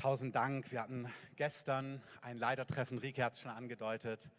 Tausend 0.00 0.34
Dank. 0.34 0.72
Wir 0.72 0.80
hatten 0.80 1.12
gestern 1.36 2.02
ein 2.22 2.38
Leitertreffen, 2.38 2.96
Rike 2.96 3.22
hat 3.22 3.34
es 3.34 3.42
schon 3.42 3.50
angedeutet. 3.50 4.30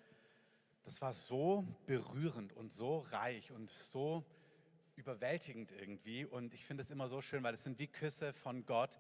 Das 0.85 1.03
war 1.03 1.13
so 1.13 1.67
berührend 1.85 2.51
und 2.53 2.73
so 2.73 3.01
reich 3.11 3.51
und 3.51 3.69
so 3.69 4.25
überwältigend 4.95 5.71
irgendwie. 5.71 6.25
Und 6.25 6.55
ich 6.55 6.65
finde 6.65 6.81
es 6.81 6.89
immer 6.89 7.07
so 7.07 7.21
schön, 7.21 7.43
weil 7.43 7.53
es 7.53 7.63
sind 7.63 7.77
wie 7.77 7.85
Küsse 7.85 8.33
von 8.33 8.65
Gott. 8.65 8.97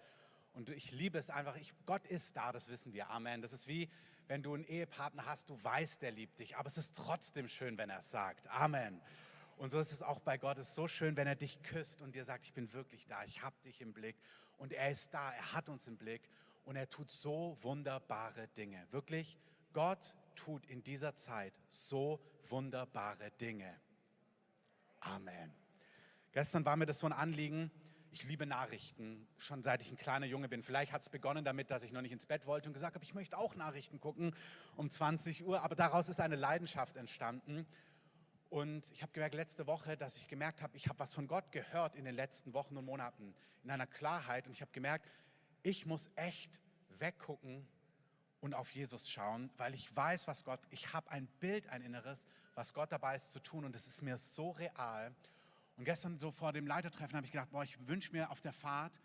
Und 0.53 0.69
ich 0.69 0.91
liebe 0.91 1.17
es 1.17 1.31
einfach. 1.31 1.55
Ich, 1.55 1.73
Gott 1.87 2.05
ist 2.05 2.37
da, 2.37 2.51
das 2.51 2.69
wissen 2.69 2.93
wir. 2.93 3.09
Amen. 3.09 3.41
Das 3.41 3.53
ist 3.53 3.67
wie, 3.67 3.89
wenn 4.27 4.43
du 4.43 4.53
einen 4.53 4.65
Ehepartner 4.65 5.25
hast, 5.25 5.49
du 5.49 5.63
weißt, 5.63 6.03
der 6.03 6.11
liebt 6.11 6.37
dich. 6.37 6.57
Aber 6.57 6.67
es 6.67 6.77
ist 6.77 6.95
trotzdem 6.95 7.47
schön, 7.47 7.79
wenn 7.79 7.89
er 7.89 7.99
es 7.99 8.11
sagt. 8.11 8.47
Amen. 8.51 9.01
Und 9.57 9.71
so 9.71 9.79
ist 9.79 9.91
es 9.91 10.03
auch 10.03 10.19
bei 10.19 10.37
Gott. 10.37 10.59
Es 10.59 10.67
ist 10.67 10.75
so 10.75 10.87
schön, 10.87 11.15
wenn 11.15 11.25
er 11.25 11.35
dich 11.35 11.63
küsst 11.63 12.01
und 12.01 12.13
dir 12.13 12.23
sagt, 12.23 12.45
ich 12.45 12.53
bin 12.53 12.71
wirklich 12.71 13.07
da, 13.07 13.23
ich 13.23 13.41
habe 13.41 13.55
dich 13.65 13.81
im 13.81 13.93
Blick. 13.93 14.15
Und 14.59 14.73
er 14.73 14.91
ist 14.91 15.11
da, 15.11 15.31
er 15.31 15.53
hat 15.53 15.67
uns 15.67 15.87
im 15.87 15.97
Blick 15.97 16.21
und 16.65 16.75
er 16.75 16.89
tut 16.89 17.11
so 17.11 17.57
wunderbare 17.61 18.47
Dinge. 18.49 18.85
Wirklich, 18.91 19.37
Gott 19.73 20.15
tut 20.35 20.65
in 20.65 20.83
dieser 20.83 21.15
Zeit 21.15 21.53
so 21.69 22.19
wunderbare 22.49 23.31
Dinge. 23.31 23.79
Amen. 24.99 25.53
Gestern 26.31 26.65
war 26.65 26.77
mir 26.77 26.85
das 26.85 26.99
so 26.99 27.07
ein 27.07 27.13
Anliegen. 27.13 27.71
Ich 28.13 28.23
liebe 28.25 28.45
Nachrichten, 28.45 29.27
schon 29.37 29.63
seit 29.63 29.81
ich 29.81 29.89
ein 29.89 29.97
kleiner 29.97 30.25
Junge 30.25 30.49
bin. 30.49 30.63
Vielleicht 30.63 30.91
hat 30.91 31.01
es 31.01 31.09
begonnen 31.09 31.45
damit, 31.45 31.71
dass 31.71 31.83
ich 31.83 31.91
noch 31.91 32.01
nicht 32.01 32.11
ins 32.11 32.25
Bett 32.25 32.45
wollte 32.45 32.69
und 32.69 32.73
gesagt 32.73 32.95
habe, 32.95 33.05
ich 33.05 33.13
möchte 33.13 33.37
auch 33.37 33.55
Nachrichten 33.55 33.99
gucken 33.99 34.35
um 34.75 34.89
20 34.89 35.45
Uhr. 35.45 35.63
Aber 35.63 35.75
daraus 35.75 36.09
ist 36.09 36.19
eine 36.19 36.35
Leidenschaft 36.35 36.97
entstanden. 36.97 37.65
Und 38.49 38.91
ich 38.91 39.01
habe 39.01 39.13
gemerkt 39.13 39.33
letzte 39.33 39.65
Woche, 39.65 39.95
dass 39.95 40.17
ich 40.17 40.27
gemerkt 40.27 40.61
habe, 40.61 40.75
ich 40.75 40.89
habe 40.89 40.99
was 40.99 41.13
von 41.13 41.25
Gott 41.25 41.53
gehört 41.53 41.95
in 41.95 42.03
den 42.03 42.15
letzten 42.15 42.53
Wochen 42.53 42.75
und 42.75 42.83
Monaten 42.83 43.33
in 43.63 43.71
einer 43.71 43.87
Klarheit. 43.87 44.45
Und 44.45 44.51
ich 44.51 44.61
habe 44.61 44.71
gemerkt, 44.73 45.09
ich 45.63 45.85
muss 45.85 46.09
echt 46.15 46.59
weggucken 46.99 47.67
und 48.39 48.53
auf 48.53 48.71
Jesus 48.71 49.09
schauen, 49.09 49.51
weil 49.57 49.73
ich 49.75 49.95
weiß, 49.95 50.27
was 50.27 50.43
Gott, 50.43 50.59
ich 50.69 50.93
habe 50.93 51.09
ein 51.11 51.27
Bild, 51.39 51.67
ein 51.67 51.81
Inneres, 51.81 52.27
was 52.55 52.73
Gott 52.73 52.91
dabei 52.91 53.15
ist 53.15 53.31
zu 53.31 53.39
tun 53.39 53.65
und 53.65 53.75
es 53.75 53.87
ist 53.87 54.01
mir 54.01 54.17
so 54.17 54.51
real. 54.51 55.15
Und 55.77 55.85
gestern 55.85 56.19
so 56.19 56.31
vor 56.31 56.51
dem 56.51 56.67
Leitertreffen 56.67 57.15
habe 57.15 57.25
ich 57.25 57.31
gedacht, 57.31 57.51
boah, 57.51 57.63
ich 57.63 57.87
wünsche 57.87 58.11
mir 58.11 58.31
auf 58.31 58.41
der 58.41 58.53
Fahrt, 58.53 58.99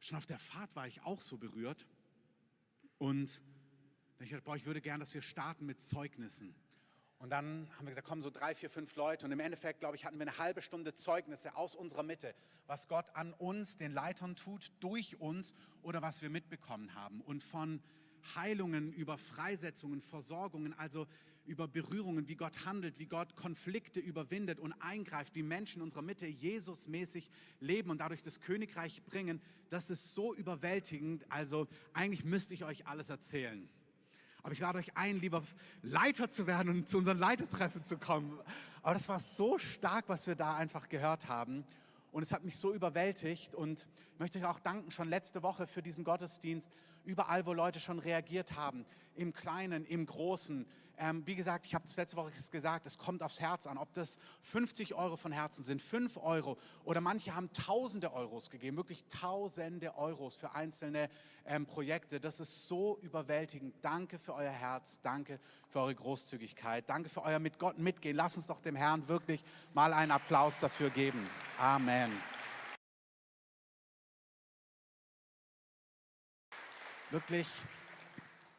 schon 0.00 0.18
auf 0.18 0.26
der 0.26 0.38
Fahrt 0.38 0.74
war 0.76 0.86
ich 0.86 1.02
auch 1.02 1.20
so 1.20 1.38
berührt 1.38 1.86
und 2.98 3.40
ich 4.18 4.30
dachte, 4.30 4.42
boah, 4.42 4.56
ich 4.56 4.66
würde 4.66 4.80
gern, 4.80 5.00
dass 5.00 5.14
wir 5.14 5.22
starten 5.22 5.66
mit 5.66 5.80
Zeugnissen. 5.80 6.54
Und 7.18 7.30
dann 7.30 7.68
haben 7.76 7.86
wir 7.86 7.90
gesagt, 7.90 8.06
kommen 8.06 8.22
so 8.22 8.30
drei, 8.30 8.54
vier, 8.54 8.68
fünf 8.68 8.96
Leute. 8.96 9.24
Und 9.24 9.32
im 9.32 9.40
Endeffekt, 9.40 9.80
glaube 9.80 9.96
ich, 9.96 10.04
hatten 10.04 10.18
wir 10.18 10.26
eine 10.26 10.38
halbe 10.38 10.60
Stunde 10.60 10.94
Zeugnisse 10.94 11.56
aus 11.56 11.74
unserer 11.74 12.02
Mitte, 12.02 12.34
was 12.66 12.88
Gott 12.88 13.06
an 13.14 13.32
uns, 13.32 13.76
den 13.76 13.92
Leitern 13.92 14.36
tut, 14.36 14.72
durch 14.80 15.20
uns 15.20 15.54
oder 15.82 16.02
was 16.02 16.22
wir 16.22 16.30
mitbekommen 16.30 16.94
haben. 16.94 17.20
Und 17.22 17.42
von 17.42 17.80
Heilungen 18.34 18.92
über 18.92 19.18
Freisetzungen, 19.18 20.00
Versorgungen, 20.00 20.72
also 20.74 21.06
über 21.44 21.68
Berührungen, 21.68 22.28
wie 22.28 22.36
Gott 22.36 22.64
handelt, 22.64 22.98
wie 22.98 23.06
Gott 23.06 23.36
Konflikte 23.36 24.00
überwindet 24.00 24.58
und 24.58 24.72
eingreift, 24.80 25.34
wie 25.34 25.42
Menschen 25.42 25.78
in 25.78 25.82
unserer 25.82 26.02
Mitte 26.02 26.26
Jesusmäßig 26.26 27.28
leben 27.60 27.90
und 27.90 27.98
dadurch 27.98 28.22
das 28.22 28.40
Königreich 28.40 29.02
bringen. 29.04 29.40
Das 29.68 29.90
ist 29.90 30.14
so 30.14 30.34
überwältigend. 30.34 31.30
Also 31.30 31.68
eigentlich 31.92 32.24
müsste 32.24 32.54
ich 32.54 32.64
euch 32.64 32.86
alles 32.86 33.10
erzählen. 33.10 33.68
Aber 34.44 34.52
ich 34.52 34.60
lade 34.60 34.78
euch 34.78 34.94
ein, 34.94 35.20
lieber 35.20 35.42
Leiter 35.80 36.28
zu 36.28 36.46
werden 36.46 36.68
und 36.68 36.86
zu 36.86 36.98
unseren 36.98 37.18
Leitertreffen 37.18 37.82
zu 37.82 37.96
kommen. 37.96 38.38
Aber 38.82 38.92
das 38.92 39.08
war 39.08 39.18
so 39.18 39.56
stark, 39.58 40.04
was 40.08 40.26
wir 40.26 40.34
da 40.34 40.54
einfach 40.54 40.90
gehört 40.90 41.28
haben. 41.28 41.64
Und 42.12 42.22
es 42.22 42.30
hat 42.30 42.44
mich 42.44 42.58
so 42.58 42.74
überwältigt 42.74 43.54
und 43.54 43.86
ich 44.14 44.20
möchte 44.20 44.38
euch 44.38 44.44
auch 44.44 44.60
danken, 44.60 44.92
schon 44.92 45.08
letzte 45.08 45.42
Woche 45.42 45.66
für 45.66 45.82
diesen 45.82 46.04
Gottesdienst, 46.04 46.70
überall, 47.04 47.46
wo 47.46 47.52
Leute 47.52 47.80
schon 47.80 47.98
reagiert 47.98 48.54
haben, 48.54 48.86
im 49.16 49.32
Kleinen, 49.32 49.84
im 49.84 50.06
Großen. 50.06 50.66
Ähm, 50.98 51.26
wie 51.26 51.34
gesagt, 51.34 51.66
ich 51.66 51.74
habe 51.74 51.84
das 51.84 51.96
letzte 51.96 52.16
Woche 52.16 52.30
gesagt, 52.52 52.86
es 52.86 52.96
kommt 52.96 53.24
aufs 53.24 53.40
Herz 53.40 53.66
an, 53.66 53.76
ob 53.76 53.92
das 53.94 54.18
50 54.42 54.94
Euro 54.94 55.16
von 55.16 55.32
Herzen 55.32 55.64
sind, 55.64 55.82
5 55.82 56.16
Euro 56.18 56.56
oder 56.84 57.00
manche 57.00 57.34
haben 57.34 57.52
tausende 57.52 58.12
Euros 58.12 58.50
gegeben, 58.50 58.76
wirklich 58.76 59.04
tausende 59.08 59.96
Euros 59.96 60.36
für 60.36 60.54
einzelne 60.54 61.08
ähm, 61.44 61.66
Projekte. 61.66 62.20
Das 62.20 62.38
ist 62.38 62.68
so 62.68 62.96
überwältigend. 63.02 63.74
Danke 63.82 64.20
für 64.20 64.34
euer 64.34 64.52
Herz, 64.52 65.00
danke 65.02 65.40
für 65.68 65.80
eure 65.80 65.96
Großzügigkeit, 65.96 66.88
danke 66.88 67.08
für 67.08 67.22
euer 67.22 67.40
mit 67.40 67.58
Gott 67.58 67.78
mitgehen. 67.78 68.14
Lass 68.14 68.36
uns 68.36 68.46
doch 68.46 68.60
dem 68.60 68.76
Herrn 68.76 69.08
wirklich 69.08 69.42
mal 69.72 69.92
einen 69.92 70.12
Applaus 70.12 70.60
dafür 70.60 70.90
geben. 70.90 71.28
Amen. 71.58 72.12
Wirklich, 77.14 77.46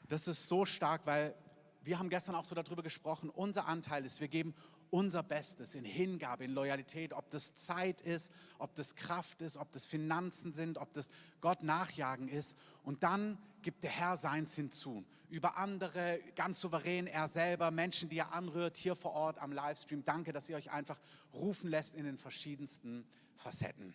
das 0.07 0.29
ist 0.29 0.47
so 0.47 0.63
stark, 0.63 1.05
weil 1.05 1.35
wir 1.83 1.99
haben 1.99 2.07
gestern 2.07 2.35
auch 2.35 2.45
so 2.45 2.55
darüber 2.55 2.83
gesprochen, 2.83 3.29
unser 3.29 3.65
Anteil 3.65 4.05
ist, 4.05 4.21
wir 4.21 4.29
geben 4.29 4.55
unser 4.91 5.23
Bestes 5.23 5.75
in 5.75 5.83
Hingabe, 5.83 6.45
in 6.45 6.51
Loyalität, 6.51 7.11
ob 7.11 7.29
das 7.31 7.53
Zeit 7.53 7.99
ist, 7.99 8.31
ob 8.57 8.73
das 8.75 8.95
Kraft 8.95 9.41
ist, 9.41 9.57
ob 9.57 9.73
das 9.73 9.85
Finanzen 9.85 10.53
sind, 10.53 10.77
ob 10.77 10.93
das 10.93 11.09
Gott 11.41 11.63
nachjagen 11.63 12.29
ist. 12.29 12.55
Und 12.83 13.03
dann 13.03 13.37
gibt 13.61 13.83
der 13.83 13.91
Herr 13.91 14.15
seins 14.15 14.55
hinzu. 14.55 15.03
Über 15.27 15.57
andere, 15.57 16.21
ganz 16.37 16.61
souverän, 16.61 17.07
er 17.07 17.27
selber, 17.27 17.71
Menschen, 17.71 18.07
die 18.07 18.19
er 18.19 18.31
anrührt, 18.31 18.77
hier 18.77 18.95
vor 18.95 19.11
Ort 19.11 19.37
am 19.39 19.51
Livestream. 19.51 20.05
Danke, 20.05 20.31
dass 20.31 20.47
ihr 20.47 20.55
euch 20.55 20.71
einfach 20.71 20.97
rufen 21.33 21.69
lässt 21.69 21.93
in 21.93 22.05
den 22.05 22.17
verschiedensten 22.17 23.05
Facetten. 23.35 23.93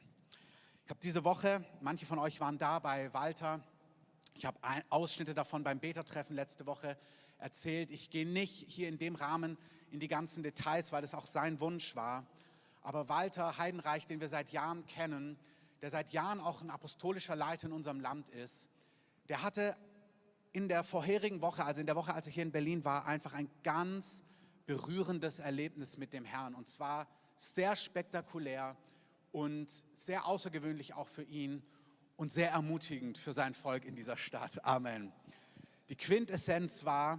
Ich 0.85 0.91
habe 0.91 1.01
diese 1.01 1.25
Woche, 1.25 1.65
manche 1.81 2.05
von 2.05 2.19
euch 2.19 2.41
waren 2.41 2.59
da 2.59 2.79
bei 2.79 3.11
Walter, 3.15 3.65
ich 4.41 4.47
habe 4.47 4.59
Ausschnitte 4.89 5.35
davon 5.35 5.65
beim 5.65 5.81
Beta-Treffen 5.81 6.35
letzte 6.35 6.65
Woche 6.65 6.97
erzählt. 7.37 7.91
Ich 7.91 8.09
gehe 8.09 8.27
nicht 8.27 8.65
hier 8.71 8.89
in 8.89 8.97
dem 8.97 9.15
Rahmen 9.15 9.59
in 9.91 10.01
die 10.01 10.09
ganzen 10.09 10.43
Details, 10.43 10.93
weil 10.93 11.05
es 11.05 11.13
auch 11.13 11.27
sein 11.27 11.61
Wunsch 11.61 11.95
war. 11.95 12.27
Aber 12.81 13.11
Walter 13.11 13.59
Heidenreich, 13.59 14.07
den 14.07 14.19
wir 14.19 14.31
seit 14.31 14.51
Jahren 14.53 14.87
kennen, 14.87 15.39
der 15.83 15.91
seit 15.91 16.15
Jahren 16.15 16.41
auch 16.41 16.63
ein 16.63 16.71
apostolischer 16.71 17.37
Leiter 17.37 17.67
in 17.67 17.75
unserem 17.75 18.01
Land 18.01 18.31
ist, 18.31 18.71
der 19.29 19.43
hatte 19.43 19.77
in 20.53 20.69
der 20.69 20.85
vorherigen 20.85 21.43
Woche, 21.43 21.67
also 21.67 21.83
in 21.83 21.87
der 21.87 21.97
Woche, 21.97 22.15
als 22.15 22.27
ich 22.27 22.33
hier 22.33 22.45
in 22.45 22.51
Berlin 22.51 22.83
war, 22.83 23.05
einfach 23.05 23.35
ein 23.35 23.51
ganz 23.63 24.25
berührendes 24.65 25.39
Erlebnis 25.39 25.99
mit 25.99 26.15
dem 26.15 26.25
Herrn. 26.25 26.55
Und 26.55 26.67
zwar 26.67 27.07
sehr 27.37 27.77
spektakulär 27.77 28.75
und 29.33 29.71
sehr 29.97 30.25
außergewöhnlich 30.25 30.95
auch 30.95 31.09
für 31.09 31.25
ihn 31.25 31.63
und 32.21 32.31
sehr 32.31 32.51
ermutigend 32.51 33.17
für 33.17 33.33
sein 33.33 33.55
Volk 33.55 33.87
in 33.87 33.97
dieser 33.97 34.19
Stadt. 34.19 34.63
Amen. 34.63 35.11
Die 35.89 35.97
Quintessenz 35.97 36.85
war, 36.85 37.19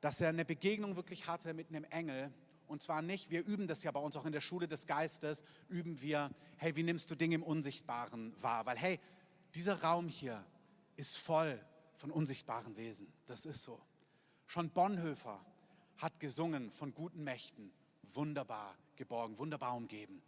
dass 0.00 0.20
er 0.20 0.30
eine 0.30 0.44
Begegnung 0.44 0.96
wirklich 0.96 1.28
hatte 1.28 1.54
mit 1.54 1.68
einem 1.68 1.84
Engel. 1.84 2.32
Und 2.66 2.82
zwar 2.82 3.02
nicht, 3.02 3.30
wir 3.30 3.46
üben 3.46 3.68
das 3.68 3.84
ja 3.84 3.92
bei 3.92 4.00
uns 4.00 4.16
auch 4.16 4.26
in 4.26 4.32
der 4.32 4.40
Schule 4.40 4.66
des 4.66 4.88
Geistes, 4.88 5.44
üben 5.68 6.02
wir, 6.02 6.32
hey, 6.56 6.74
wie 6.74 6.82
nimmst 6.82 7.08
du 7.12 7.14
Dinge 7.14 7.36
im 7.36 7.44
Unsichtbaren 7.44 8.34
wahr? 8.42 8.66
Weil, 8.66 8.78
hey, 8.78 8.98
dieser 9.54 9.80
Raum 9.80 10.08
hier 10.08 10.44
ist 10.96 11.16
voll 11.16 11.64
von 11.96 12.10
unsichtbaren 12.10 12.76
Wesen. 12.76 13.12
Das 13.26 13.46
ist 13.46 13.62
so. 13.62 13.80
Schon 14.48 14.70
Bonhoeffer 14.70 15.40
hat 15.98 16.18
gesungen 16.18 16.72
von 16.72 16.94
guten 16.94 17.22
Mächten, 17.22 17.70
wunderbar 18.02 18.74
geborgen, 18.96 19.38
wunderbar 19.38 19.76
umgeben. 19.76 20.20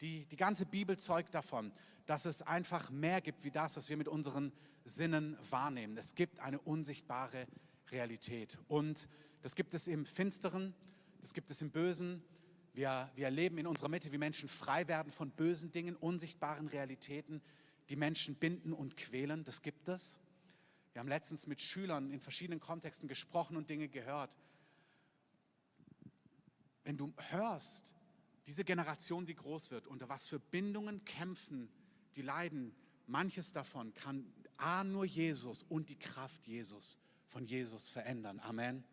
Die, 0.00 0.26
die 0.26 0.36
ganze 0.36 0.66
Bibel 0.66 0.96
zeugt 0.96 1.34
davon, 1.34 1.72
dass 2.06 2.24
es 2.24 2.42
einfach 2.42 2.90
mehr 2.90 3.20
gibt 3.20 3.44
wie 3.44 3.50
das, 3.50 3.76
was 3.76 3.88
wir 3.88 3.96
mit 3.96 4.08
unseren 4.08 4.52
Sinnen 4.84 5.36
wahrnehmen. 5.50 5.96
Es 5.96 6.14
gibt 6.14 6.40
eine 6.40 6.58
unsichtbare 6.60 7.46
Realität. 7.90 8.58
Und 8.68 9.08
das 9.42 9.54
gibt 9.54 9.74
es 9.74 9.88
im 9.88 10.06
Finsteren, 10.06 10.74
das 11.20 11.34
gibt 11.34 11.50
es 11.50 11.60
im 11.60 11.70
Bösen. 11.70 12.22
Wir, 12.72 13.10
wir 13.14 13.24
erleben 13.24 13.58
in 13.58 13.66
unserer 13.66 13.88
Mitte, 13.88 14.12
wie 14.12 14.18
Menschen 14.18 14.48
frei 14.48 14.86
werden 14.88 15.12
von 15.12 15.30
bösen 15.30 15.72
Dingen, 15.72 15.96
unsichtbaren 15.96 16.68
Realitäten, 16.68 17.42
die 17.88 17.96
Menschen 17.96 18.36
binden 18.36 18.72
und 18.72 18.96
quälen. 18.96 19.44
Das 19.44 19.62
gibt 19.62 19.88
es. 19.88 20.18
Wir 20.92 21.00
haben 21.00 21.08
letztens 21.08 21.46
mit 21.46 21.60
Schülern 21.60 22.10
in 22.10 22.20
verschiedenen 22.20 22.60
Kontexten 22.60 23.08
gesprochen 23.08 23.56
und 23.56 23.68
Dinge 23.68 23.88
gehört. 23.88 24.36
Wenn 26.84 26.96
du 26.96 27.12
hörst, 27.30 27.94
diese 28.48 28.64
Generation, 28.64 29.26
die 29.26 29.34
groß 29.34 29.70
wird, 29.70 29.86
unter 29.86 30.08
was 30.08 30.26
für 30.26 30.40
Bindungen 30.40 31.04
kämpfen, 31.04 31.68
die 32.16 32.22
leiden, 32.22 32.74
manches 33.06 33.52
davon 33.52 33.92
kann 33.92 34.32
A 34.56 34.82
nur 34.84 35.04
Jesus 35.04 35.64
und 35.64 35.90
die 35.90 35.98
Kraft 35.98 36.46
Jesus 36.46 36.98
von 37.26 37.44
Jesus 37.44 37.90
verändern. 37.90 38.40
Amen. 38.40 38.84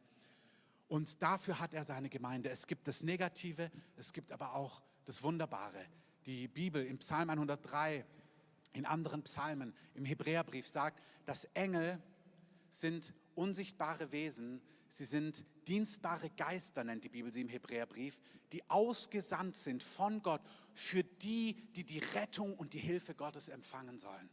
Und 0.90 1.22
dafür 1.22 1.60
hat 1.62 1.74
er 1.74 1.86
seine 1.86 2.10
Gemeinde. 2.10 2.50
Es 2.50 2.68
gibt 2.68 2.86
das 2.90 3.02
Negative, 3.02 3.72
es 3.96 4.12
gibt 4.12 4.34
aber 4.34 4.56
auch 4.56 4.84
das 5.06 5.24
Wunderbare. 5.24 5.86
Die 6.26 6.50
Bibel 6.50 6.86
im 6.86 6.98
Psalm 6.98 7.30
103, 7.30 8.06
in 8.74 8.86
anderen 8.86 9.24
Psalmen, 9.24 9.74
im 9.94 10.04
Hebräerbrief 10.04 10.68
sagt, 10.68 11.02
dass 11.26 11.46
Engel 11.54 12.04
sind 12.70 13.14
unsichtbare 13.36 14.12
Wesen, 14.12 14.62
sie 14.90 15.06
sind 15.06 15.46
dienstbare 15.68 16.30
Geister, 16.32 16.84
nennt 16.84 17.04
die 17.04 17.10
Bibel 17.10 17.32
sie 17.32 17.42
im 17.42 17.50
Hebräerbrief, 17.50 18.20
die 18.52 18.68
ausgesandt 18.70 19.58
sind 19.58 19.84
von 19.84 20.22
Gott 20.22 20.42
für 20.74 21.04
die, 21.04 21.56
die 21.76 21.84
die 21.84 22.00
Rettung 22.00 22.56
und 22.56 22.74
die 22.74 22.80
Hilfe 22.80 23.16
Gottes 23.16 23.50
empfangen 23.50 23.98
sollen. 23.98 24.30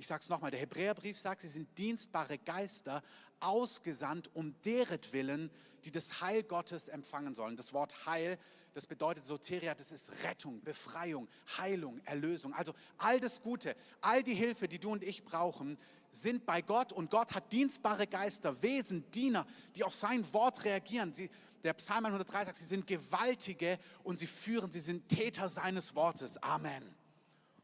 Ich 0.00 0.06
sage 0.06 0.22
es 0.22 0.30
nochmal, 0.30 0.50
der 0.50 0.60
Hebräerbrief 0.60 1.18
sagt, 1.18 1.42
sie 1.42 1.48
sind 1.48 1.76
dienstbare 1.76 2.38
Geister, 2.38 3.02
ausgesandt 3.38 4.34
um 4.34 4.58
deretwillen, 4.62 5.50
die 5.84 5.90
das 5.90 6.22
Heil 6.22 6.42
Gottes 6.42 6.88
empfangen 6.88 7.34
sollen. 7.34 7.54
Das 7.54 7.74
Wort 7.74 8.06
Heil, 8.06 8.38
das 8.72 8.86
bedeutet 8.86 9.26
Soteria, 9.26 9.74
das 9.74 9.92
ist 9.92 10.24
Rettung, 10.24 10.62
Befreiung, 10.62 11.28
Heilung, 11.58 12.00
Erlösung. 12.06 12.54
Also 12.54 12.72
all 12.96 13.20
das 13.20 13.42
Gute, 13.42 13.76
all 14.00 14.22
die 14.22 14.32
Hilfe, 14.32 14.68
die 14.68 14.78
du 14.78 14.90
und 14.90 15.04
ich 15.04 15.22
brauchen, 15.22 15.76
sind 16.12 16.46
bei 16.46 16.62
Gott 16.62 16.94
und 16.94 17.10
Gott 17.10 17.34
hat 17.34 17.52
dienstbare 17.52 18.06
Geister, 18.06 18.62
Wesen, 18.62 19.10
Diener, 19.10 19.46
die 19.74 19.84
auf 19.84 19.94
sein 19.94 20.32
Wort 20.32 20.64
reagieren. 20.64 21.12
Sie, 21.12 21.28
der 21.62 21.74
Psalm 21.74 22.06
103 22.06 22.46
sagt, 22.46 22.56
sie 22.56 22.64
sind 22.64 22.86
gewaltige 22.86 23.78
und 24.02 24.18
sie 24.18 24.26
führen, 24.26 24.70
sie 24.70 24.80
sind 24.80 25.10
Täter 25.10 25.50
seines 25.50 25.94
Wortes. 25.94 26.42
Amen. 26.42 26.96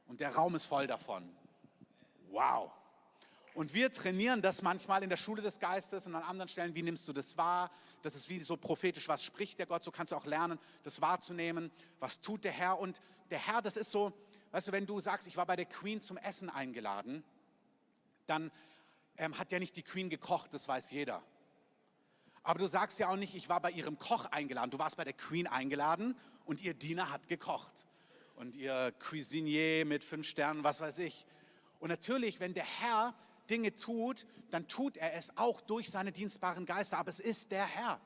Und 0.06 0.20
der 0.20 0.34
Raum 0.34 0.54
ist 0.54 0.66
voll 0.66 0.86
davon. 0.86 1.34
Wow. 2.30 2.72
Und 3.56 3.72
wir 3.72 3.90
trainieren 3.90 4.42
das 4.42 4.60
manchmal 4.60 5.02
in 5.02 5.08
der 5.08 5.16
Schule 5.16 5.40
des 5.40 5.58
Geistes 5.58 6.06
und 6.06 6.14
an 6.14 6.22
anderen 6.22 6.48
Stellen, 6.48 6.74
wie 6.74 6.82
nimmst 6.82 7.08
du 7.08 7.14
das 7.14 7.38
wahr? 7.38 7.70
Das 8.02 8.14
ist 8.14 8.28
wie 8.28 8.42
so 8.42 8.58
prophetisch, 8.58 9.08
was 9.08 9.24
spricht 9.24 9.58
der 9.58 9.64
Gott? 9.64 9.82
So 9.82 9.90
kannst 9.90 10.12
du 10.12 10.16
auch 10.16 10.26
lernen, 10.26 10.58
das 10.82 11.00
wahrzunehmen. 11.00 11.72
Was 11.98 12.20
tut 12.20 12.44
der 12.44 12.52
Herr? 12.52 12.78
Und 12.78 13.00
der 13.30 13.38
Herr, 13.38 13.62
das 13.62 13.78
ist 13.78 13.90
so, 13.90 14.12
weißt 14.50 14.68
du, 14.68 14.72
wenn 14.72 14.84
du 14.84 15.00
sagst, 15.00 15.26
ich 15.26 15.38
war 15.38 15.46
bei 15.46 15.56
der 15.56 15.64
Queen 15.64 16.02
zum 16.02 16.18
Essen 16.18 16.50
eingeladen, 16.50 17.24
dann 18.26 18.50
ähm, 19.16 19.38
hat 19.38 19.50
ja 19.52 19.58
nicht 19.58 19.74
die 19.74 19.82
Queen 19.82 20.10
gekocht, 20.10 20.52
das 20.52 20.68
weiß 20.68 20.90
jeder. 20.90 21.22
Aber 22.42 22.58
du 22.58 22.66
sagst 22.66 22.98
ja 22.98 23.08
auch 23.08 23.16
nicht, 23.16 23.34
ich 23.34 23.48
war 23.48 23.60
bei 23.60 23.70
ihrem 23.70 23.98
Koch 23.98 24.26
eingeladen. 24.26 24.70
Du 24.70 24.78
warst 24.78 24.98
bei 24.98 25.04
der 25.04 25.14
Queen 25.14 25.46
eingeladen 25.46 26.14
und 26.44 26.60
ihr 26.60 26.74
Diener 26.74 27.10
hat 27.10 27.26
gekocht. 27.26 27.86
Und 28.34 28.54
ihr 28.54 28.92
Cuisinier 29.00 29.86
mit 29.86 30.04
fünf 30.04 30.28
Sternen, 30.28 30.62
was 30.62 30.82
weiß 30.82 30.98
ich. 30.98 31.26
Und 31.80 31.88
natürlich, 31.88 32.40
wenn 32.40 32.54
der 32.54 32.64
Herr 32.64 33.14
Dinge 33.50 33.74
tut, 33.74 34.26
dann 34.50 34.66
tut 34.68 34.96
er 34.96 35.14
es 35.14 35.36
auch 35.36 35.60
durch 35.60 35.90
seine 35.90 36.12
dienstbaren 36.12 36.66
Geister. 36.66 36.98
Aber 36.98 37.10
es 37.10 37.20
ist 37.20 37.50
der 37.52 37.66
Herr. 37.66 38.00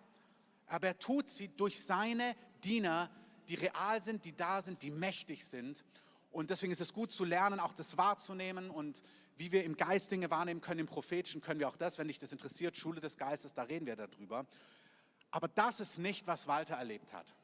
Aber 0.67 0.89
er 0.89 0.99
tut 0.99 1.29
sie 1.29 1.49
durch 1.49 1.83
seine 1.83 2.37
Diener, 2.63 3.11
die 3.49 3.55
real 3.55 4.01
sind, 4.03 4.25
die 4.25 4.37
da 4.37 4.63
sind, 4.63 4.83
die 4.83 4.91
mächtig 4.91 5.45
sind. 5.45 5.85
Und 6.31 6.51
deswegen 6.51 6.73
ist 6.73 6.81
es 6.81 6.93
gut 6.93 7.11
zu 7.11 7.25
lernen, 7.25 7.59
auch 7.59 7.75
das 7.75 7.97
wahrzunehmen 7.97 8.71
und 8.71 9.03
wie 9.37 9.51
wir 9.51 9.65
im 9.65 9.77
Geist 9.77 10.11
Dinge 10.11 10.31
wahrnehmen 10.31 10.61
können, 10.61 10.81
im 10.81 10.87
Prophetischen 10.87 11.41
können 11.41 11.59
wir 11.59 11.69
auch 11.69 11.77
das, 11.77 11.99
wenn 11.99 12.09
dich 12.09 12.19
das 12.19 12.31
interessiert, 12.31 12.77
Schule 12.77 13.01
des 13.01 13.17
Geistes, 13.17 13.55
da 13.55 13.63
reden 13.63 13.87
wir 13.87 13.97
darüber. 13.97 14.47
Aber 15.31 15.49
das 15.49 15.81
ist 15.81 15.99
nicht, 15.99 16.27
was 16.27 16.47
Walter 16.47 16.75
erlebt 16.77 17.13
hat, 17.13 17.35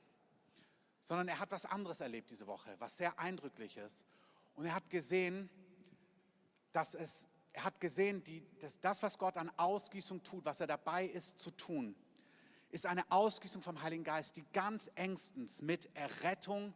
sondern 1.01 1.27
er 1.27 1.41
hat 1.41 1.51
was 1.51 1.65
anderes 1.65 2.01
erlebt 2.01 2.31
diese 2.31 2.47
Woche, 2.47 2.75
was 2.79 2.97
sehr 2.97 3.19
eindrücklich 3.19 3.77
ist. 3.77 4.05
Und 4.55 4.67
er 4.67 4.75
hat 4.75 4.89
gesehen, 4.91 5.49
dass 6.77 6.95
es, 6.95 7.27
er 7.55 7.65
hat 7.65 7.81
gesehen, 7.81 8.23
die, 8.23 8.47
dass 8.61 8.79
das, 8.81 9.03
was 9.03 9.17
Gott 9.17 9.39
an 9.39 9.51
Ausgießung 9.57 10.23
tut, 10.23 10.45
was 10.45 10.61
er 10.61 10.67
dabei 10.67 11.07
ist 11.07 11.39
zu 11.39 11.51
tun, 11.51 11.95
ist 12.71 12.85
eine 12.85 13.11
Ausgießung 13.11 13.63
vom 13.63 13.83
Heiligen 13.83 14.05
Geist, 14.05 14.37
die 14.37 14.45
ganz 14.53 14.91
engstens 14.95 15.63
mit 15.63 15.89
Errettung 15.97 16.75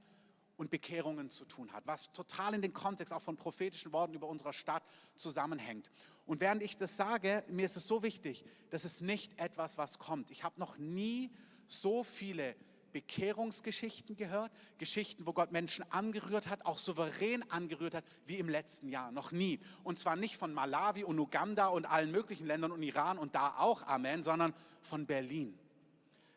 und 0.56 0.70
Bekehrungen 0.70 1.28
zu 1.28 1.44
tun 1.44 1.70
hat, 1.72 1.86
was 1.86 2.12
total 2.12 2.54
in 2.54 2.62
den 2.62 2.72
Kontext 2.72 3.12
auch 3.12 3.20
von 3.20 3.36
prophetischen 3.36 3.92
Worten 3.92 4.14
über 4.14 4.26
unserer 4.26 4.54
Stadt 4.54 4.82
zusammenhängt. 5.16 5.90
Und 6.24 6.40
während 6.40 6.62
ich 6.62 6.78
das 6.78 6.96
sage, 6.96 7.44
mir 7.48 7.66
ist 7.66 7.76
es 7.76 7.86
so 7.86 8.02
wichtig, 8.02 8.42
das 8.70 8.86
ist 8.86 9.02
nicht 9.02 9.38
etwas, 9.38 9.76
was 9.76 9.98
kommt. 9.98 10.30
Ich 10.30 10.44
habe 10.44 10.58
noch 10.58 10.78
nie 10.78 11.30
so 11.66 12.04
viele 12.04 12.56
Bekehrungsgeschichten 12.92 14.16
gehört, 14.16 14.50
Geschichten, 14.78 15.26
wo 15.26 15.32
Gott 15.32 15.52
Menschen 15.52 15.84
angerührt 15.90 16.48
hat, 16.48 16.66
auch 16.66 16.78
souverän 16.78 17.48
angerührt 17.50 17.94
hat, 17.94 18.04
wie 18.26 18.36
im 18.36 18.48
letzten 18.48 18.88
Jahr. 18.88 19.12
Noch 19.12 19.32
nie. 19.32 19.60
Und 19.84 19.98
zwar 19.98 20.16
nicht 20.16 20.36
von 20.36 20.52
Malawi 20.52 21.04
und 21.04 21.18
Uganda 21.18 21.68
und 21.68 21.86
allen 21.86 22.10
möglichen 22.10 22.46
Ländern 22.46 22.72
und 22.72 22.82
Iran 22.82 23.18
und 23.18 23.34
da 23.34 23.54
auch 23.58 23.86
Amen, 23.86 24.22
sondern 24.22 24.54
von 24.82 25.06
Berlin. 25.06 25.58